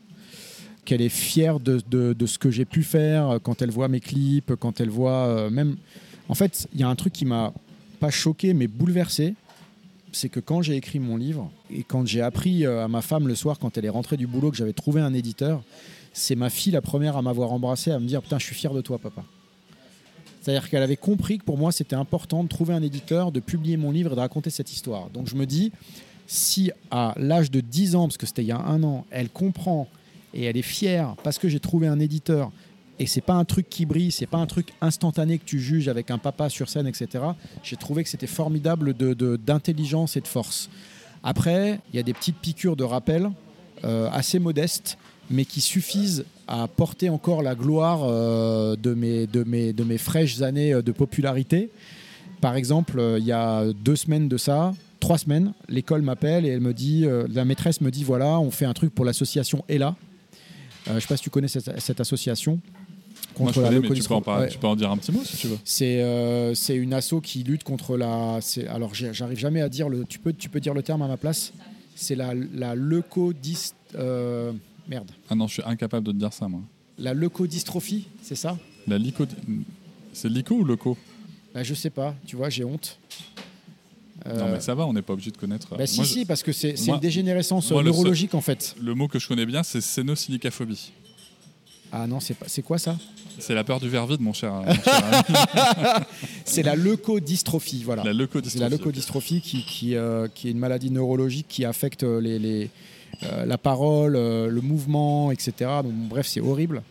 Qu'elle 0.84 1.00
est 1.00 1.08
fière 1.08 1.60
de, 1.60 1.80
de- 1.88 2.26
ce 2.26 2.38
que 2.38 2.50
j'ai 2.50 2.64
pu 2.64 2.82
faire 2.82 3.38
quand 3.42 3.62
elle 3.62 3.70
voit 3.70 3.86
mes 3.86 4.00
clips, 4.00 4.54
quand 4.58 4.80
elle 4.80 4.88
voit 4.90 5.48
même. 5.50 5.76
En 6.28 6.34
fait, 6.34 6.66
il 6.74 6.80
y 6.80 6.82
a 6.82 6.88
un 6.88 6.96
truc 6.96 7.12
qui 7.12 7.24
m'a 7.24 7.52
pas 8.00 8.10
choqué 8.10 8.52
mais 8.52 8.66
bouleversé. 8.66 9.34
C'est 10.10 10.28
que 10.28 10.40
quand 10.40 10.60
j'ai 10.62 10.74
écrit 10.74 10.98
mon 10.98 11.16
livre 11.16 11.48
et 11.72 11.84
quand 11.84 12.04
j'ai 12.04 12.20
appris 12.20 12.66
à 12.66 12.88
ma 12.88 13.00
femme 13.02 13.28
le 13.28 13.36
soir, 13.36 13.60
quand 13.60 13.78
elle 13.78 13.84
est 13.84 13.90
rentrée 13.90 14.16
du 14.16 14.26
boulot, 14.26 14.50
que 14.50 14.56
j'avais 14.56 14.72
trouvé 14.72 15.00
un 15.00 15.14
éditeur, 15.14 15.62
c'est 16.12 16.34
ma 16.34 16.50
fille 16.50 16.72
la 16.72 16.80
première 16.80 17.16
à 17.16 17.22
m'avoir 17.22 17.52
embrassé, 17.52 17.90
à 17.90 17.98
me 17.98 18.06
dire 18.06 18.22
Putain, 18.22 18.38
je 18.38 18.44
suis 18.44 18.54
fier 18.54 18.72
de 18.72 18.80
toi, 18.80 18.98
papa. 18.98 19.24
C'est-à-dire 20.40 20.70
qu'elle 20.70 20.82
avait 20.82 20.96
compris 20.96 21.38
que 21.38 21.44
pour 21.44 21.58
moi, 21.58 21.70
c'était 21.70 21.96
important 21.96 22.42
de 22.42 22.48
trouver 22.48 22.72
un 22.74 22.82
éditeur, 22.82 23.30
de 23.30 23.40
publier 23.40 23.76
mon 23.76 23.90
livre 23.90 24.12
et 24.12 24.14
de 24.14 24.20
raconter 24.20 24.50
cette 24.50 24.72
histoire. 24.72 25.10
Donc 25.10 25.28
je 25.28 25.34
me 25.34 25.44
dis, 25.44 25.70
si 26.26 26.70
à 26.90 27.14
l'âge 27.16 27.50
de 27.50 27.60
10 27.60 27.96
ans, 27.96 28.06
parce 28.06 28.16
que 28.16 28.26
c'était 28.26 28.42
il 28.42 28.48
y 28.48 28.52
a 28.52 28.60
un 28.60 28.82
an, 28.82 29.04
elle 29.10 29.28
comprend 29.28 29.86
et 30.32 30.44
elle 30.44 30.56
est 30.56 30.62
fière 30.62 31.16
parce 31.22 31.38
que 31.38 31.48
j'ai 31.48 31.60
trouvé 31.60 31.88
un 31.88 31.98
éditeur 31.98 32.50
et 33.00 33.06
c'est 33.06 33.20
pas 33.20 33.34
un 33.34 33.44
truc 33.44 33.68
qui 33.68 33.86
brille, 33.86 34.10
c'est 34.10 34.26
pas 34.26 34.38
un 34.38 34.46
truc 34.46 34.74
instantané 34.80 35.38
que 35.38 35.44
tu 35.44 35.58
juges 35.58 35.88
avec 35.88 36.10
un 36.10 36.18
papa 36.18 36.50
sur 36.50 36.68
scène, 36.68 36.86
etc. 36.86 37.24
J'ai 37.62 37.76
trouvé 37.76 38.04
que 38.04 38.10
c'était 38.10 38.26
formidable 38.26 38.94
d'intelligence 38.94 40.14
de, 40.14 40.18
et 40.18 40.20
de 40.20 40.28
force. 40.28 40.68
Après, 41.22 41.80
il 41.92 41.96
y 41.96 41.98
a 41.98 42.02
des 42.02 42.12
petites 42.12 42.36
piqûres 42.36 42.76
de 42.76 42.84
rappel 42.84 43.30
euh, 43.84 44.10
assez 44.12 44.38
modestes, 44.38 44.98
mais 45.30 45.44
qui 45.44 45.60
suffisent 45.60 46.24
à 46.48 46.66
porter 46.68 47.08
encore 47.08 47.42
la 47.42 47.54
gloire 47.54 48.00
euh, 48.02 48.76
de, 48.76 48.94
mes, 48.94 49.26
de, 49.26 49.44
mes, 49.44 49.72
de 49.72 49.84
mes 49.84 49.98
fraîches 49.98 50.42
années 50.42 50.72
euh, 50.74 50.82
de 50.82 50.92
popularité. 50.92 51.70
Par 52.40 52.56
exemple, 52.56 53.00
il 53.18 53.24
y 53.24 53.32
a 53.32 53.64
deux 53.72 53.96
semaines 53.96 54.28
de 54.28 54.38
ça, 54.38 54.72
trois 54.98 55.18
semaines, 55.18 55.52
l'école 55.68 56.02
m'appelle 56.02 56.46
et 56.46 56.48
elle 56.48 56.60
me 56.60 56.72
dit, 56.72 57.06
la 57.28 57.44
maîtresse 57.44 57.82
me 57.82 57.90
dit 57.90 58.02
voilà, 58.02 58.40
on 58.40 58.50
fait 58.50 58.64
un 58.64 58.72
truc 58.72 58.94
pour 58.94 59.04
l'association 59.04 59.62
Ella. 59.68 59.94
je 60.86 60.92
ne 60.92 61.00
sais 61.00 61.06
pas 61.06 61.18
si 61.18 61.22
tu 61.22 61.28
connais 61.28 61.48
cette 61.48 62.00
association. 62.00 62.58
Moi, 63.38 63.52
je 63.52 63.60
connais, 63.60 63.80
mais 63.80 63.88
tu 63.88 64.02
peux, 64.02 64.14
en 64.14 64.46
tu 64.46 64.58
peux, 64.58 64.66
en 64.66 64.76
dire 64.76 64.90
un 64.90 64.96
petit 64.96 65.12
mot 65.12 65.22
si 65.24 65.36
tu 65.36 65.46
veux. 65.48 65.58
C'est 65.64 66.02
euh, 66.02 66.54
une 66.68 66.92
asso 66.92 67.14
qui 67.22 67.42
lutte 67.42 67.64
contre 67.64 67.96
la. 67.96 68.40
Alors, 68.68 68.94
j'arrive 68.94 69.38
jamais 69.38 69.60
à 69.60 69.68
dire 69.68 69.88
le. 69.88 70.04
Tu 70.04 70.18
peux, 70.18 70.32
tu 70.32 70.48
peux 70.48 70.60
dire 70.60 70.74
le 70.74 70.82
terme 70.82 71.02
à 71.02 71.08
ma 71.08 71.16
place 71.16 71.52
C'est 71.94 72.14
la, 72.14 72.32
la 72.54 72.74
leucodist. 72.74 73.76
Euh, 73.96 74.52
merde. 74.88 75.10
Ah 75.28 75.34
non, 75.34 75.46
je 75.46 75.54
suis 75.54 75.62
incapable 75.64 76.06
de 76.06 76.12
te 76.12 76.16
dire 76.16 76.32
ça, 76.32 76.48
moi. 76.48 76.60
La 76.98 77.14
leucodystrophie, 77.14 78.06
c'est 78.22 78.34
ça? 78.34 78.58
La 78.86 78.98
lico. 78.98 79.24
C'est 80.12 80.28
lico 80.28 80.54
ou 80.54 80.64
leuco 80.64 80.96
bah, 81.54 81.62
Je 81.62 81.74
sais 81.74 81.90
pas, 81.90 82.14
tu 82.26 82.36
vois, 82.36 82.50
j'ai 82.50 82.64
honte. 82.64 82.98
Non, 84.26 84.50
mais 84.52 84.60
ça 84.60 84.74
va, 84.74 84.86
on 84.86 84.92
n'est 84.92 85.02
pas 85.02 85.14
obligé 85.14 85.30
de 85.30 85.36
connaître. 85.36 85.74
Bah, 85.76 85.86
si, 85.86 86.04
si, 86.04 86.24
parce 86.26 86.42
que 86.42 86.52
c'est 86.52 86.74
une 86.86 86.98
dégénérescence 86.98 87.70
neurologique 87.70 88.34
en 88.34 88.40
fait. 88.40 88.74
Le 88.80 88.94
mot 88.94 89.08
que 89.08 89.18
je 89.18 89.26
connais 89.26 89.46
bien, 89.46 89.62
c'est 89.62 89.80
sénosilicaphobie. 89.80 90.92
Ah 91.92 92.06
non, 92.06 92.20
c'est 92.20 92.34
pas... 92.34 92.46
quoi 92.64 92.78
ça? 92.78 92.96
C'est 93.38 93.54
la 93.54 93.64
peur 93.64 93.80
du 93.80 93.88
verre 93.88 94.06
vide, 94.06 94.20
mon 94.20 94.32
cher. 94.32 94.52
c'est 96.44 96.62
la 96.62 96.76
leucodystrophie, 96.76 97.82
voilà. 97.84 98.04
La 98.04 98.12
leucodystrophie. 98.12 98.58
C'est 98.58 98.62
la 98.62 98.68
leucodystrophie 98.68 99.40
qui, 99.40 99.64
qui, 99.64 99.96
euh, 99.96 100.28
qui, 100.32 100.48
est 100.48 100.50
une 100.50 100.58
maladie 100.58 100.90
neurologique 100.90 101.46
qui 101.48 101.64
affecte 101.64 102.02
les, 102.04 102.38
les 102.38 102.64
euh, 102.64 102.68
la 103.22 103.58
parole, 103.58 104.16
euh, 104.16 104.48
le 104.48 104.60
mouvement, 104.60 105.30
etc. 105.30 105.52
Donc, 105.82 105.92
bref, 106.08 106.26
c'est 106.26 106.40
horrible. 106.40 106.82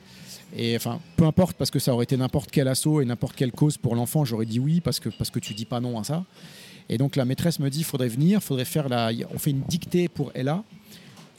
Et 0.55 0.75
enfin, 0.75 0.99
peu 1.15 1.25
importe, 1.25 1.57
parce 1.57 1.71
que 1.71 1.79
ça 1.79 1.93
aurait 1.93 2.03
été 2.03 2.17
n'importe 2.17 2.49
quel 2.51 2.67
assaut 2.67 3.01
et 3.01 3.05
n'importe 3.05 3.35
quelle 3.35 3.51
cause 3.51 3.77
pour 3.77 3.95
l'enfant, 3.95 4.25
j'aurais 4.25 4.45
dit 4.45 4.59
oui, 4.59 4.81
parce 4.81 4.99
que, 4.99 5.09
parce 5.09 5.29
que 5.29 5.39
tu 5.39 5.53
dis 5.53 5.65
pas 5.65 5.79
non 5.79 5.99
à 5.99 6.03
ça. 6.03 6.23
Et 6.89 6.97
donc 6.97 7.15
la 7.15 7.25
maîtresse 7.25 7.59
me 7.59 7.69
dit, 7.69 7.79
il 7.79 7.85
faudrait 7.85 8.07
venir, 8.07 8.41
faudrait 8.41 8.65
faire 8.65 8.89
la... 8.89 9.11
On 9.31 9.37
fait 9.37 9.51
une 9.51 9.61
dictée 9.61 10.07
pour 10.07 10.31
Ella, 10.33 10.63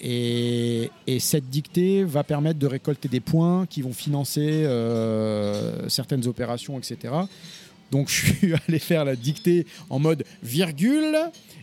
et, 0.01 0.91
cette 1.19 1.51
dictée 1.51 2.05
va 2.05 2.25
permettre 2.25 2.59
de 2.59 2.67
récolter 2.67 3.09
des 3.09 3.21
points 3.21 3.67
qui 3.67 3.83
vont 3.83 3.93
financer 3.93 4.65
euh, 4.65 5.89
certaines 5.89 6.27
opérations, 6.27 6.79
etc. 6.79 7.15
Donc 7.91 8.09
je 8.09 8.33
suis 8.33 8.55
allé 8.69 8.79
faire 8.79 9.05
la 9.05 9.17
dictée 9.17 9.67
en 9.91 9.99
mode 9.99 10.25
virgule. 10.43 11.17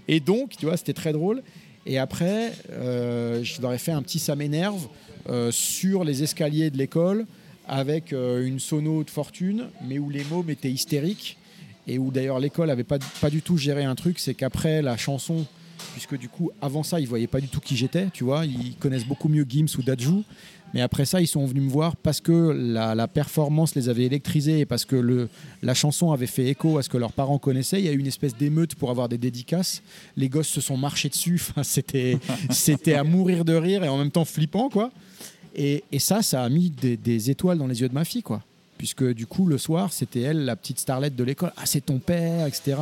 Et 0.08 0.20
donc, 0.20 0.56
tu 0.58 0.66
vois, 0.66 0.78
c'était 0.78 0.94
très 0.94 1.14
drôle. 1.14 1.42
Et 1.88 1.98
après, 1.98 2.52
euh, 2.72 3.44
je 3.44 3.62
leur 3.62 3.74
ai 3.74 3.78
fait 3.78 3.94
un 3.94 4.02
petit 4.02 4.20
ça 4.20 4.36
m'énerve 4.36 4.88
euh, 5.30 5.52
sur 5.52 6.04
les 6.04 6.22
escaliers 6.22 6.70
de 6.70 6.78
l'école 6.78 7.26
avec 7.70 8.14
une 8.14 8.62
sono 8.62 9.04
de 9.04 9.10
fortune, 9.10 9.66
mais 9.86 10.00
où 10.00 10.10
les 10.10 10.24
mômes 10.24 10.50
étaient 10.50 10.72
hystériques. 10.72 11.38
Et 11.86 12.00
où 12.00 12.12
d'ailleurs 12.12 12.40
l'école 12.40 12.68
n'avait 12.68 12.86
pas, 12.86 12.98
du 13.30 13.42
tout 13.42 13.58
géré 13.58 13.84
un 13.84 13.96
truc, 13.96 14.20
c'est 14.20 14.34
qu'après 14.34 14.82
la 14.82 14.96
chanson 14.96 15.46
puisque 15.94 16.18
du 16.18 16.30
coup, 16.30 16.52
avant 16.62 16.84
ça, 16.84 17.00
ils 17.00 17.08
voyaient 17.08 17.28
pas 17.28 17.42
du 17.42 17.50
tout 17.50 17.60
qui 17.60 17.76
j'étais, 17.76 18.08
tu 18.14 18.24
vois. 18.24 18.46
Ils 18.46 18.76
connaissent 18.76 19.06
beaucoup 19.06 19.30
mieux 19.30 19.46
Gims 19.48 19.68
ou 19.78 19.84
Dajou. 19.84 20.24
Mais 20.74 20.82
après 20.82 21.06
ça, 21.06 21.22
ils 21.22 21.28
sont 21.28 21.46
venus 21.46 21.64
me 21.64 21.70
voir 21.70 21.96
parce 21.96 22.20
que 22.22 22.32
la, 22.32 23.08
performance 23.08 23.76
les 23.76 23.90
avait 23.90 24.04
électrisés 24.04 24.60
et 24.60 24.66
parce 24.66 24.86
que 24.86 24.96
le, 24.96 25.30
la 25.64 25.74
chanson 25.74 26.12
avait 26.12 26.28
fait 26.28 26.48
écho 26.48 26.78
à 26.78 26.84
ce 26.84 26.90
que 26.90 26.98
leurs 26.98 27.14
parents 27.14 27.40
connaissaient. 27.40 27.80
Il 27.80 27.86
y 27.86 27.90
a 27.90 27.94
eu 27.94 27.98
une 27.98 28.08
espèce 28.08 28.36
d'émeute 28.36 28.76
pour 28.76 28.90
avoir 28.90 29.10
des 29.10 29.18
dédicaces. 29.18 29.82
Les 30.18 30.30
gosses 30.30 30.50
se 30.50 30.62
sont 30.62 30.78
marchés 30.78 31.10
dessus. 31.10 31.42
Enfin, 31.50 31.64
c'était, 31.64 32.94
à 32.94 33.04
mourir 33.04 33.46
de 33.46 33.54
rire 33.54 33.84
et 33.84 33.88
en 33.88 33.98
même 33.98 34.12
temps 34.12 34.26
flippant, 34.26 34.70
quoi. 34.70 34.92
Et, 35.56 35.84
ça, 35.98 36.22
ça 36.22 36.44
a 36.44 36.50
mis 36.50 36.70
des, 36.70 36.98
des, 36.98 37.32
étoiles 37.32 37.58
dans 37.58 37.68
les 37.68 37.82
yeux 37.82 37.90
de 37.90 37.94
ma 37.94 38.06
fille, 38.06 38.22
quoi 38.22 38.44
puisque 38.78 39.04
du 39.04 39.26
coup 39.26 39.46
le 39.46 39.58
soir 39.58 39.92
c'était 39.92 40.22
elle 40.22 40.46
la 40.46 40.56
petite 40.56 40.80
starlette 40.80 41.16
de 41.16 41.24
l'école 41.24 41.52
ah 41.58 41.66
c'est 41.66 41.82
ton 41.82 42.00
père 42.00 42.46
etc 42.46 42.76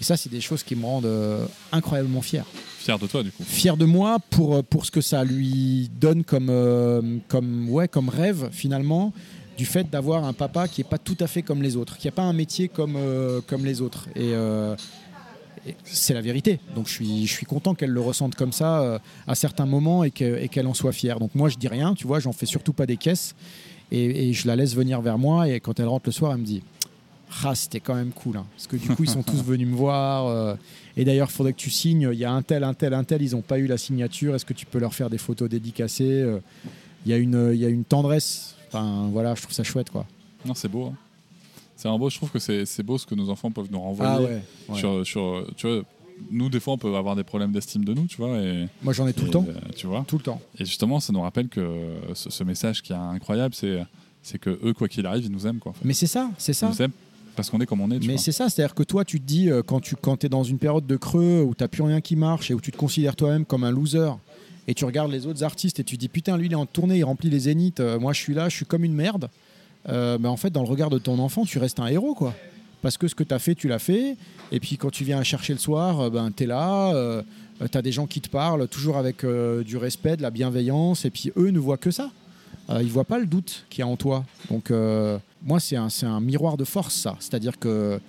et 0.00 0.04
ça 0.04 0.16
c'est 0.16 0.30
des 0.30 0.40
choses 0.40 0.62
qui 0.62 0.74
me 0.74 0.84
rendent 0.84 1.06
euh, 1.06 1.46
incroyablement 1.70 2.22
fier 2.22 2.44
fier 2.78 2.98
de 2.98 3.06
toi 3.06 3.22
du 3.22 3.30
coup 3.30 3.42
fier 3.44 3.76
de 3.76 3.84
moi 3.84 4.18
pour 4.30 4.56
euh, 4.56 4.62
pour 4.62 4.84
ce 4.84 4.90
que 4.90 5.00
ça 5.00 5.24
lui 5.24 5.90
donne 6.00 6.24
comme 6.24 6.48
euh, 6.50 7.18
comme 7.28 7.70
ouais 7.70 7.88
comme 7.88 8.08
rêve 8.08 8.48
finalement 8.52 9.12
du 9.56 9.66
fait 9.66 9.88
d'avoir 9.88 10.24
un 10.24 10.32
papa 10.32 10.66
qui 10.66 10.80
est 10.80 10.88
pas 10.88 10.98
tout 10.98 11.16
à 11.20 11.26
fait 11.26 11.42
comme 11.42 11.62
les 11.62 11.76
autres 11.76 11.98
qui 11.98 12.08
a 12.08 12.12
pas 12.12 12.22
un 12.22 12.32
métier 12.32 12.68
comme 12.68 12.98
comme 13.46 13.64
les 13.64 13.80
autres 13.80 14.08
et 14.16 14.32
c'est 15.84 16.14
la 16.14 16.20
vérité. 16.20 16.58
Donc 16.74 16.88
je 16.88 16.92
suis, 16.92 17.26
je 17.26 17.32
suis 17.32 17.46
content 17.46 17.74
qu'elle 17.76 17.90
le 17.90 18.00
ressente 18.00 18.34
comme 18.34 18.50
ça 18.50 19.00
à 19.28 19.34
certains 19.36 19.66
moments 19.66 20.02
et 20.02 20.10
qu'elle 20.10 20.66
en 20.66 20.74
soit 20.74 20.90
fière. 20.90 21.20
Donc 21.20 21.36
moi 21.36 21.48
je 21.48 21.56
dis 21.56 21.68
rien, 21.68 21.94
tu 21.94 22.06
vois, 22.06 22.18
j'en 22.18 22.32
fais 22.32 22.46
surtout 22.46 22.72
pas 22.72 22.86
des 22.86 22.96
caisses. 22.96 23.36
Et, 23.94 24.32
je 24.32 24.46
la 24.46 24.56
laisse 24.56 24.74
venir 24.74 25.02
vers 25.02 25.18
moi. 25.18 25.48
Et 25.48 25.60
quand 25.60 25.78
elle 25.78 25.86
rentre 25.86 26.06
le 26.06 26.12
soir, 26.12 26.32
elle 26.32 26.38
me 26.38 26.46
dit 26.46 26.62
Ah, 27.44 27.54
c'était 27.54 27.80
quand 27.80 27.94
même 27.94 28.10
cool. 28.10 28.38
Hein. 28.38 28.46
Parce 28.56 28.66
que 28.66 28.76
du 28.76 28.88
coup, 28.88 29.04
ils 29.04 29.10
sont 29.10 29.22
tous 29.22 29.44
venus 29.44 29.68
me 29.68 29.76
voir. 29.76 30.26
Euh. 30.26 30.54
et 30.96 31.04
d'ailleurs, 31.04 31.28
il 31.30 31.34
faudrait 31.34 31.52
que 31.52 31.58
tu 31.58 31.70
signes. 31.70 32.08
Il 32.12 32.18
y 32.18 32.24
a 32.24 32.32
un 32.32 32.42
tel, 32.42 32.64
un 32.64 32.74
tel, 32.74 32.94
un 32.94 33.04
tel. 33.04 33.22
Ils 33.22 33.32
n'ont 33.32 33.42
pas 33.42 33.58
eu 33.58 33.66
la 33.66 33.76
signature. 33.76 34.34
Est-ce 34.34 34.46
que 34.46 34.54
tu 34.54 34.64
peux 34.64 34.78
leur 34.78 34.94
faire 34.94 35.10
des 35.10 35.18
photos 35.18 35.48
dédicacées 35.48 36.22
euh? 36.22 36.38
Il 37.04 37.10
y, 37.10 37.14
a 37.14 37.16
une, 37.16 37.50
il 37.52 37.58
y 37.58 37.64
a 37.64 37.68
une 37.68 37.84
tendresse. 37.84 38.54
Enfin, 38.68 39.08
voilà, 39.10 39.34
je 39.34 39.42
trouve 39.42 39.52
ça 39.52 39.64
chouette, 39.64 39.90
quoi. 39.90 40.06
Non, 40.46 40.54
c'est 40.54 40.68
beau. 40.68 40.86
Hein. 40.86 40.94
C'est 41.76 41.88
un 41.88 41.98
beau. 41.98 42.08
Je 42.08 42.16
trouve 42.16 42.30
que 42.30 42.38
c'est 42.38 42.82
beau 42.84 42.96
ce 42.96 43.04
que 43.04 43.16
nos 43.16 43.28
enfants 43.28 43.50
peuvent 43.50 43.70
nous 43.70 43.80
renvoyer. 43.80 44.38
Ah 44.70 44.74
sur, 44.76 45.04
sur, 45.04 45.44
tu 45.56 45.66
vois, 45.66 45.82
nous, 46.30 46.48
des 46.48 46.60
fois, 46.60 46.74
on 46.74 46.78
peut 46.78 46.94
avoir 46.94 47.16
des 47.16 47.24
problèmes 47.24 47.52
d'estime 47.52 47.84
de 47.84 47.94
nous, 47.94 48.06
tu 48.06 48.16
vois. 48.16 48.38
Et, 48.38 48.66
Moi, 48.82 48.92
j'en 48.92 49.06
ai 49.06 49.12
tout 49.12 49.24
le 49.24 49.30
temps. 49.30 49.46
Euh, 49.48 49.54
tu 49.76 49.86
vois. 49.86 50.04
Tout 50.06 50.18
le 50.18 50.22
temps. 50.22 50.40
Et 50.58 50.64
justement, 50.64 51.00
ça 51.00 51.12
nous 51.12 51.20
rappelle 51.20 51.48
que 51.48 51.64
ce, 52.14 52.44
message 52.44 52.82
qui 52.82 52.92
est 52.92 52.96
incroyable, 52.96 53.54
c'est 53.54 53.84
c'est 54.24 54.38
que 54.38 54.50
eux, 54.64 54.72
quoi 54.72 54.88
qu'il 54.88 55.04
arrive, 55.04 55.24
ils 55.24 55.32
nous 55.32 55.46
aiment, 55.46 55.58
quoi. 55.58 55.72
Mais 55.82 55.94
c'est 55.94 56.06
ça, 56.06 56.30
c'est 56.38 56.52
ça. 56.52 56.66
Ils 56.66 56.70
nous 56.70 56.82
aiment 56.82 56.92
parce 57.34 57.50
qu'on 57.50 57.60
est 57.60 57.66
comme 57.66 57.80
on 57.80 57.90
est. 57.90 58.04
Mais 58.06 58.18
c'est 58.18 58.32
ça, 58.32 58.48
c'est-à-dire 58.48 58.74
que 58.74 58.82
toi, 58.82 59.04
tu 59.04 59.20
te 59.20 59.26
dis, 59.26 59.50
euh, 59.50 59.62
quand 59.62 59.80
tu 59.80 59.96
quand 59.96 60.24
es 60.24 60.28
dans 60.28 60.44
une 60.44 60.58
période 60.58 60.86
de 60.86 60.96
creux 60.96 61.42
où 61.42 61.54
tu 61.54 61.64
n'as 61.64 61.68
plus 61.68 61.82
rien 61.82 62.00
qui 62.00 62.16
marche 62.16 62.50
et 62.50 62.54
où 62.54 62.60
tu 62.60 62.70
te 62.70 62.76
considères 62.76 63.16
toi-même 63.16 63.44
comme 63.44 63.64
un 63.64 63.70
loser, 63.70 64.12
et 64.68 64.74
tu 64.74 64.84
regardes 64.84 65.10
les 65.10 65.26
autres 65.26 65.42
artistes 65.42 65.80
et 65.80 65.84
tu 65.84 65.96
te 65.96 66.00
dis, 66.00 66.08
putain, 66.08 66.36
lui, 66.36 66.46
il 66.46 66.52
est 66.52 66.56
en 66.56 66.66
tournée, 66.66 66.98
il 66.98 67.04
remplit 67.04 67.30
les 67.30 67.40
zéniths, 67.40 67.80
euh, 67.80 67.98
moi, 67.98 68.12
je 68.12 68.20
suis 68.20 68.34
là, 68.34 68.48
je 68.48 68.56
suis 68.56 68.66
comme 68.66 68.84
une 68.84 68.94
merde. 68.94 69.28
Euh, 69.88 70.18
ben, 70.18 70.28
en 70.28 70.36
fait, 70.36 70.50
dans 70.50 70.62
le 70.62 70.68
regard 70.68 70.90
de 70.90 70.98
ton 70.98 71.18
enfant, 71.18 71.44
tu 71.44 71.58
restes 71.58 71.80
un 71.80 71.86
héros, 71.86 72.14
quoi 72.14 72.34
parce 72.82 72.98
que 72.98 73.08
ce 73.08 73.14
que 73.14 73.22
tu 73.22 73.32
as 73.32 73.38
fait, 73.38 73.54
tu 73.54 73.68
l'as 73.68 73.78
fait. 73.78 74.16
Et 74.50 74.60
puis 74.60 74.76
quand 74.76 74.90
tu 74.90 75.04
viens 75.04 75.22
chercher 75.22 75.54
le 75.54 75.58
soir, 75.58 76.00
euh, 76.00 76.10
ben, 76.10 76.30
tu 76.36 76.42
es 76.42 76.46
là, 76.46 76.92
euh, 76.94 77.22
tu 77.70 77.78
as 77.78 77.82
des 77.82 77.92
gens 77.92 78.06
qui 78.06 78.20
te 78.20 78.28
parlent, 78.28 78.66
toujours 78.68 78.98
avec 78.98 79.24
euh, 79.24 79.62
du 79.62 79.76
respect, 79.76 80.16
de 80.16 80.22
la 80.22 80.30
bienveillance, 80.30 81.04
et 81.04 81.10
puis 81.10 81.32
eux 81.36 81.50
ne 81.50 81.58
voient 81.58 81.78
que 81.78 81.92
ça. 81.92 82.10
ils 82.68 82.90
voient 82.90 83.04
pas 83.04 83.18
le 83.18 83.26
doute 83.26 83.64
qu'il 83.70 83.80
y 83.80 83.82
a 83.82 83.86
en 83.86 83.96
toi. 83.96 84.24
Donc 84.50 84.70
moi, 85.42 85.60
c'est 85.60 85.76
un, 85.76 85.88
un, 86.02 86.20
miroir 86.20 86.56
de 86.56 86.64
force, 86.64 86.94
ça. 86.94 87.16
C'est-à-dire 87.20 87.58
que 87.58 88.00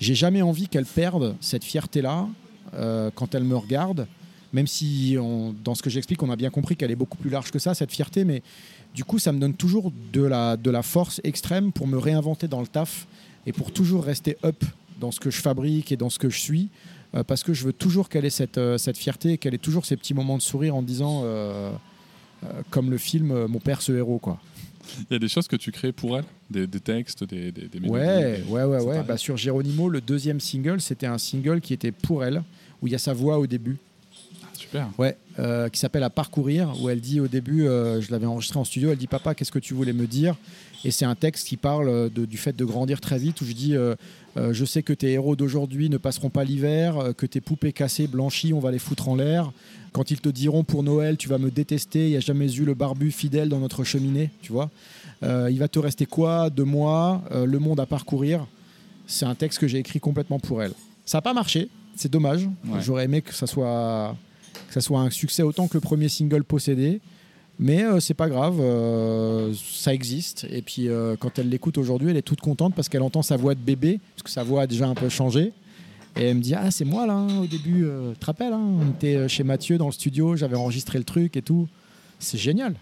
j'ai 0.00 0.14
jamais 0.14 0.42
envie 0.42 0.68
qu'elle 0.68 0.84
perde 0.84 1.36
cette 1.40 1.64
fierté-là 1.64 2.28
quand 3.14 3.34
elle 3.34 3.44
me 3.44 3.56
regarde. 3.56 4.06
Même 4.56 4.66
si, 4.66 5.18
dans 5.62 5.74
ce 5.74 5.82
que 5.82 5.90
j'explique, 5.90 6.22
on 6.22 6.30
a 6.30 6.36
bien 6.36 6.48
compris 6.48 6.76
qu'elle 6.76 6.90
est 6.90 6.96
beaucoup 6.96 7.18
plus 7.18 7.28
large 7.28 7.50
que 7.50 7.58
ça, 7.58 7.74
cette 7.74 7.92
fierté, 7.92 8.24
mais 8.24 8.42
du 8.94 9.04
coup, 9.04 9.18
ça 9.18 9.30
me 9.30 9.38
donne 9.38 9.52
toujours 9.52 9.92
de 10.14 10.22
la, 10.22 10.56
de 10.56 10.70
la 10.70 10.82
force 10.82 11.20
extrême 11.24 11.72
pour 11.72 11.86
me 11.86 11.98
réinventer 11.98 12.48
dans 12.48 12.62
le 12.62 12.66
taf 12.66 13.06
et 13.44 13.52
pour 13.52 13.70
toujours 13.70 14.02
rester 14.02 14.38
up 14.46 14.64
dans 14.98 15.10
ce 15.10 15.20
que 15.20 15.30
je 15.30 15.42
fabrique 15.42 15.92
et 15.92 15.98
dans 15.98 16.08
ce 16.08 16.18
que 16.18 16.30
je 16.30 16.38
suis, 16.40 16.70
euh, 17.14 17.22
parce 17.22 17.42
que 17.42 17.52
je 17.52 17.66
veux 17.66 17.74
toujours 17.74 18.08
qu'elle 18.08 18.24
ait 18.24 18.30
cette, 18.30 18.56
euh, 18.56 18.78
cette 18.78 18.96
fierté, 18.96 19.36
qu'elle 19.36 19.52
ait 19.52 19.58
toujours 19.58 19.84
ces 19.84 19.94
petits 19.98 20.14
moments 20.14 20.38
de 20.38 20.42
sourire 20.42 20.74
en 20.74 20.82
disant, 20.82 21.20
euh, 21.24 21.70
comme 22.70 22.88
le 22.88 22.96
film 22.96 23.44
Mon 23.48 23.58
père 23.58 23.82
ce 23.82 23.92
héros. 23.92 24.18
quoi. 24.18 24.40
Il 25.10 25.12
y 25.12 25.16
a 25.16 25.18
des 25.18 25.28
choses 25.28 25.48
que 25.48 25.56
tu 25.56 25.70
crées 25.70 25.92
pour 25.92 26.16
elle? 26.16 26.24
Des, 26.48 26.66
textes, 26.80 27.24
des, 27.24 27.52
des, 27.52 27.68
mélodies 27.74 27.90
Ouais, 27.90 28.42
ouais, 28.48 28.64
ouais. 28.64 28.82
ouais. 28.82 29.02
Bah, 29.02 29.18
sur 29.18 29.36
Geronimo, 29.36 29.90
le 29.90 30.00
deuxième 30.00 30.40
single, 30.40 30.80
c'était 30.80 31.06
un 31.06 31.18
single 31.18 31.60
qui 31.60 31.74
était 31.74 31.92
pour 31.92 32.24
elle, 32.24 32.42
où 32.80 32.86
il 32.86 32.92
y 32.92 32.94
a 32.94 32.98
sa 32.98 33.12
voix 33.12 33.38
au 33.38 33.46
début. 33.46 33.76
Ah, 34.42 34.46
super. 34.54 34.88
Ouais, 34.98 35.16
qui 35.72 35.78
s'appelle 35.78 36.02
À 36.02 36.10
parcourir, 36.10 36.72
où 36.80 36.88
elle 36.88 37.00
dit 37.00 37.20
au 37.20 37.28
début, 37.28 37.62
je 37.62 38.10
l'avais 38.10 38.26
enregistré 38.26 38.58
en 38.58 38.64
studio, 38.64 38.90
elle 38.90 38.98
dit 38.98 39.06
Papa, 39.06 39.34
qu'est-ce 39.34 39.52
que 39.52 39.58
tu 39.58 39.74
voulais 39.74 39.92
me 39.92 40.06
dire? 40.06 40.36
Et 40.86 40.92
c'est 40.92 41.04
un 41.04 41.16
texte 41.16 41.48
qui 41.48 41.56
parle 41.56 41.88
euh, 41.88 42.08
du 42.08 42.36
fait 42.36 42.54
de 42.54 42.64
grandir 42.64 43.00
très 43.00 43.18
vite, 43.18 43.40
où 43.40 43.44
je 43.44 43.52
dis 43.52 43.74
euh, 43.74 43.96
euh, 44.36 44.52
Je 44.52 44.64
sais 44.64 44.84
que 44.84 44.92
tes 44.92 45.10
héros 45.12 45.34
d'aujourd'hui 45.34 45.88
ne 45.88 45.96
passeront 45.96 46.30
pas 46.30 46.44
l'hiver, 46.44 47.12
que 47.16 47.26
tes 47.26 47.40
poupées 47.40 47.72
cassées, 47.72 48.06
blanchies, 48.06 48.52
on 48.52 48.60
va 48.60 48.70
les 48.70 48.78
foutre 48.78 49.08
en 49.08 49.16
l'air. 49.16 49.50
Quand 49.92 50.12
ils 50.12 50.20
te 50.20 50.28
diront 50.28 50.62
pour 50.62 50.84
Noël, 50.84 51.16
tu 51.16 51.28
vas 51.28 51.38
me 51.38 51.50
détester, 51.50 52.06
il 52.06 52.10
n'y 52.10 52.16
a 52.16 52.20
jamais 52.20 52.52
eu 52.54 52.64
le 52.64 52.74
barbu 52.74 53.10
fidèle 53.10 53.48
dans 53.48 53.58
notre 53.58 53.82
cheminée, 53.82 54.30
tu 54.42 54.52
vois. 54.52 54.70
il 55.22 55.58
va 55.58 55.68
te 55.68 55.78
rester 55.78 56.04
quoi 56.04 56.50
de 56.50 56.62
moi, 56.62 57.22
le 57.32 57.58
monde 57.58 57.80
à 57.80 57.86
parcourir 57.86 58.46
C'est 59.06 59.24
un 59.24 59.34
texte 59.34 59.58
que 59.58 59.66
j'ai 59.66 59.78
écrit 59.78 59.98
complètement 59.98 60.38
pour 60.38 60.62
elle. 60.62 60.72
Ça 61.06 61.18
n'a 61.18 61.22
pas 61.22 61.32
marché, 61.32 61.70
c'est 61.96 62.12
dommage. 62.12 62.46
J'aurais 62.80 63.04
aimé 63.04 63.22
que 63.22 63.32
ça, 63.34 63.46
soit, 63.46 64.14
que 64.68 64.74
ça 64.74 64.80
soit 64.80 65.00
un 65.00 65.10
succès 65.10 65.42
autant 65.42 65.68
que 65.68 65.74
le 65.74 65.80
premier 65.80 66.08
single 66.08 66.44
possédé. 66.44 67.00
Mais 67.58 67.84
euh, 67.84 68.00
c'est 68.00 68.14
pas 68.14 68.28
grave, 68.28 68.58
euh, 68.60 69.54
ça 69.54 69.94
existe. 69.94 70.46
Et 70.50 70.60
puis 70.60 70.88
euh, 70.88 71.16
quand 71.18 71.38
elle 71.38 71.48
l'écoute 71.48 71.78
aujourd'hui, 71.78 72.10
elle 72.10 72.16
est 72.16 72.22
toute 72.22 72.40
contente 72.40 72.74
parce 72.74 72.88
qu'elle 72.88 73.02
entend 73.02 73.22
sa 73.22 73.36
voix 73.36 73.54
de 73.54 73.60
bébé, 73.60 73.98
parce 74.14 74.22
que 74.24 74.30
sa 74.30 74.42
voix 74.42 74.62
a 74.62 74.66
déjà 74.66 74.86
un 74.86 74.94
peu 74.94 75.08
changé. 75.08 75.52
Et 76.16 76.24
elle 76.24 76.36
me 76.36 76.42
dit 76.42 76.54
Ah, 76.54 76.70
c'est 76.70 76.84
moi 76.84 77.06
là, 77.06 77.14
hein, 77.14 77.38
au 77.38 77.46
début, 77.46 77.84
euh, 77.84 78.12
tu 78.12 78.18
te 78.18 78.26
rappelles, 78.26 78.52
hein, 78.52 78.60
on 78.60 78.90
était 78.90 79.28
chez 79.28 79.42
Mathieu 79.42 79.78
dans 79.78 79.86
le 79.86 79.92
studio, 79.92 80.36
j'avais 80.36 80.56
enregistré 80.56 80.98
le 80.98 81.04
truc 81.04 81.36
et 81.36 81.42
tout. 81.42 81.66
C'est 82.18 82.38
génial. 82.38 82.74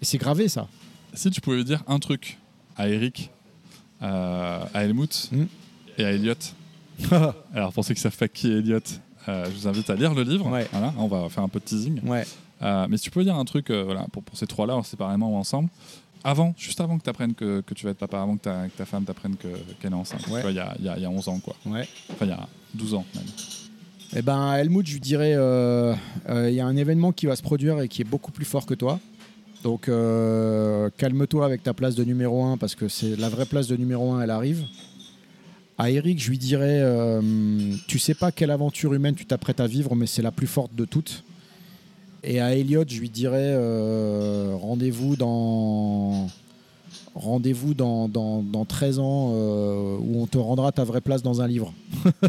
Et 0.00 0.04
c'est 0.04 0.18
gravé 0.18 0.48
ça. 0.48 0.68
Si 1.12 1.30
tu 1.30 1.40
pouvais 1.40 1.62
dire 1.64 1.82
un 1.86 1.98
truc 1.98 2.38
à 2.76 2.88
Eric, 2.88 3.30
à 4.00 4.68
Helmut 4.74 5.30
Mm. 5.32 5.44
et 5.98 6.04
à 6.04 6.12
Elliot. 6.12 6.34
Alors 7.54 7.72
pour 7.72 7.84
ceux 7.84 7.94
qui 7.94 8.00
savent 8.00 8.16
pas 8.16 8.28
qui 8.28 8.48
est 8.48 8.58
Elliot, 8.58 8.80
je 9.26 9.50
vous 9.50 9.68
invite 9.68 9.88
à 9.90 9.94
lire 9.94 10.14
le 10.14 10.22
livre. 10.22 10.50
Ouais. 10.50 10.66
Voilà, 10.72 10.92
on 10.98 11.06
va 11.06 11.28
faire 11.28 11.42
un 11.44 11.48
peu 11.48 11.58
de 11.60 11.64
teasing. 11.64 12.00
ouais. 12.06 12.24
Euh, 12.62 12.86
mais 12.88 12.96
si 12.96 13.04
tu 13.04 13.10
pouvais 13.10 13.24
dire 13.24 13.34
un 13.36 13.44
truc 13.44 13.68
euh, 13.70 13.82
voilà, 13.84 14.06
pour, 14.12 14.22
pour 14.22 14.36
ces 14.38 14.46
trois-là, 14.46 14.80
séparément 14.84 15.32
ou 15.32 15.36
ensemble, 15.36 15.68
avant, 16.22 16.54
juste 16.56 16.80
avant 16.80 16.96
que 16.96 17.02
tu 17.04 17.10
apprennes 17.10 17.34
que, 17.34 17.60
que 17.60 17.74
tu 17.74 17.84
vas 17.84 17.90
être 17.90 17.98
papa, 17.98 18.20
avant 18.22 18.36
que 18.36 18.42
ta, 18.44 18.68
que 18.68 18.76
ta 18.78 18.84
femme 18.86 19.04
t'apprenne 19.04 19.36
que- 19.36 19.48
qu'elle 19.80 19.92
est 19.92 19.94
enceinte, 19.94 20.26
Ouais. 20.28 20.40
Il 20.48 20.54
y, 20.56 20.60
a, 20.60 20.74
y 20.80 20.88
a- 20.88 20.96
il 20.96 21.02
y 21.02 21.04
a 21.04 21.10
11 21.10 21.28
ans, 21.28 21.40
quoi. 21.40 21.54
Ouais. 21.66 21.86
Enfin, 22.12 22.24
il 22.26 22.28
y 22.28 22.32
a 22.32 22.48
12 22.72 22.94
ans 22.94 23.04
même. 23.14 23.24
Eh 24.16 24.22
ben, 24.22 24.54
Helmut, 24.54 24.86
je 24.86 24.92
lui 24.94 25.00
dirais 25.00 25.32
euh, 25.34 25.94
euh, 26.28 26.48
il 26.48 26.54
y 26.54 26.60
a 26.60 26.66
un 26.66 26.76
événement 26.76 27.10
qui 27.12 27.26
va 27.26 27.34
se 27.36 27.42
produire 27.42 27.80
et 27.80 27.88
qui 27.88 28.00
est 28.02 28.06
beaucoup 28.06 28.30
plus 28.30 28.44
fort 28.46 28.64
que 28.64 28.74
toi. 28.74 29.00
Donc, 29.64 29.88
euh, 29.88 30.88
calme-toi 30.96 31.44
avec 31.44 31.62
ta 31.62 31.74
place 31.74 31.94
de 31.96 32.04
numéro 32.04 32.44
1 32.44 32.56
parce 32.56 32.74
que 32.74 32.86
c'est 32.88 33.16
la 33.16 33.28
vraie 33.28 33.46
place 33.46 33.66
de 33.66 33.76
numéro 33.76 34.12
1, 34.12 34.22
elle 34.22 34.30
arrive. 34.30 34.64
À 35.76 35.90
Eric, 35.90 36.22
je 36.22 36.30
lui 36.30 36.38
dirais 36.38 36.80
euh, 36.82 37.20
tu 37.88 37.98
sais 37.98 38.14
pas 38.14 38.30
quelle 38.30 38.50
aventure 38.52 38.94
humaine 38.94 39.14
tu 39.16 39.26
t'apprêtes 39.26 39.58
à 39.60 39.66
vivre, 39.66 39.96
mais 39.96 40.06
c'est 40.06 40.22
la 40.22 40.30
plus 40.30 40.46
forte 40.46 40.74
de 40.74 40.84
toutes. 40.84 41.24
Et 42.22 42.40
à 42.40 42.54
Elliot, 42.54 42.84
je 42.86 43.00
lui 43.00 43.10
dirais 43.10 43.52
euh, 43.54 44.54
rendez-vous 44.60 45.16
dans. 45.16 46.28
Rendez-vous 47.16 47.74
dans, 47.74 48.08
dans, 48.08 48.42
dans 48.42 48.64
13 48.64 48.98
ans 48.98 49.30
euh, 49.34 49.96
où 50.00 50.20
on 50.20 50.26
te 50.26 50.36
rendra 50.36 50.72
ta 50.72 50.82
vraie 50.82 51.00
place 51.00 51.22
dans 51.22 51.40
un 51.40 51.46
livre. 51.46 51.72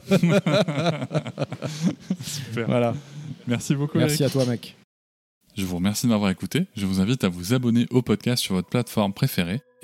Super. 2.21 2.67
Voilà. 2.67 2.93
Merci 3.47 3.73
beaucoup, 3.75 3.97
Merci 3.97 4.21
Eric. 4.23 4.35
à 4.35 4.39
toi, 4.39 4.45
mec. 4.51 4.75
Je 5.57 5.65
vous 5.65 5.77
remercie 5.77 6.05
de 6.05 6.11
m'avoir 6.11 6.29
écouté. 6.29 6.65
Je 6.75 6.85
vous 6.85 6.99
invite 6.99 7.23
à 7.23 7.29
vous 7.29 7.53
abonner 7.53 7.87
au 7.89 8.01
podcast 8.03 8.43
sur 8.43 8.55
votre 8.55 8.67
plateforme 8.69 9.13
préférée 9.13 9.61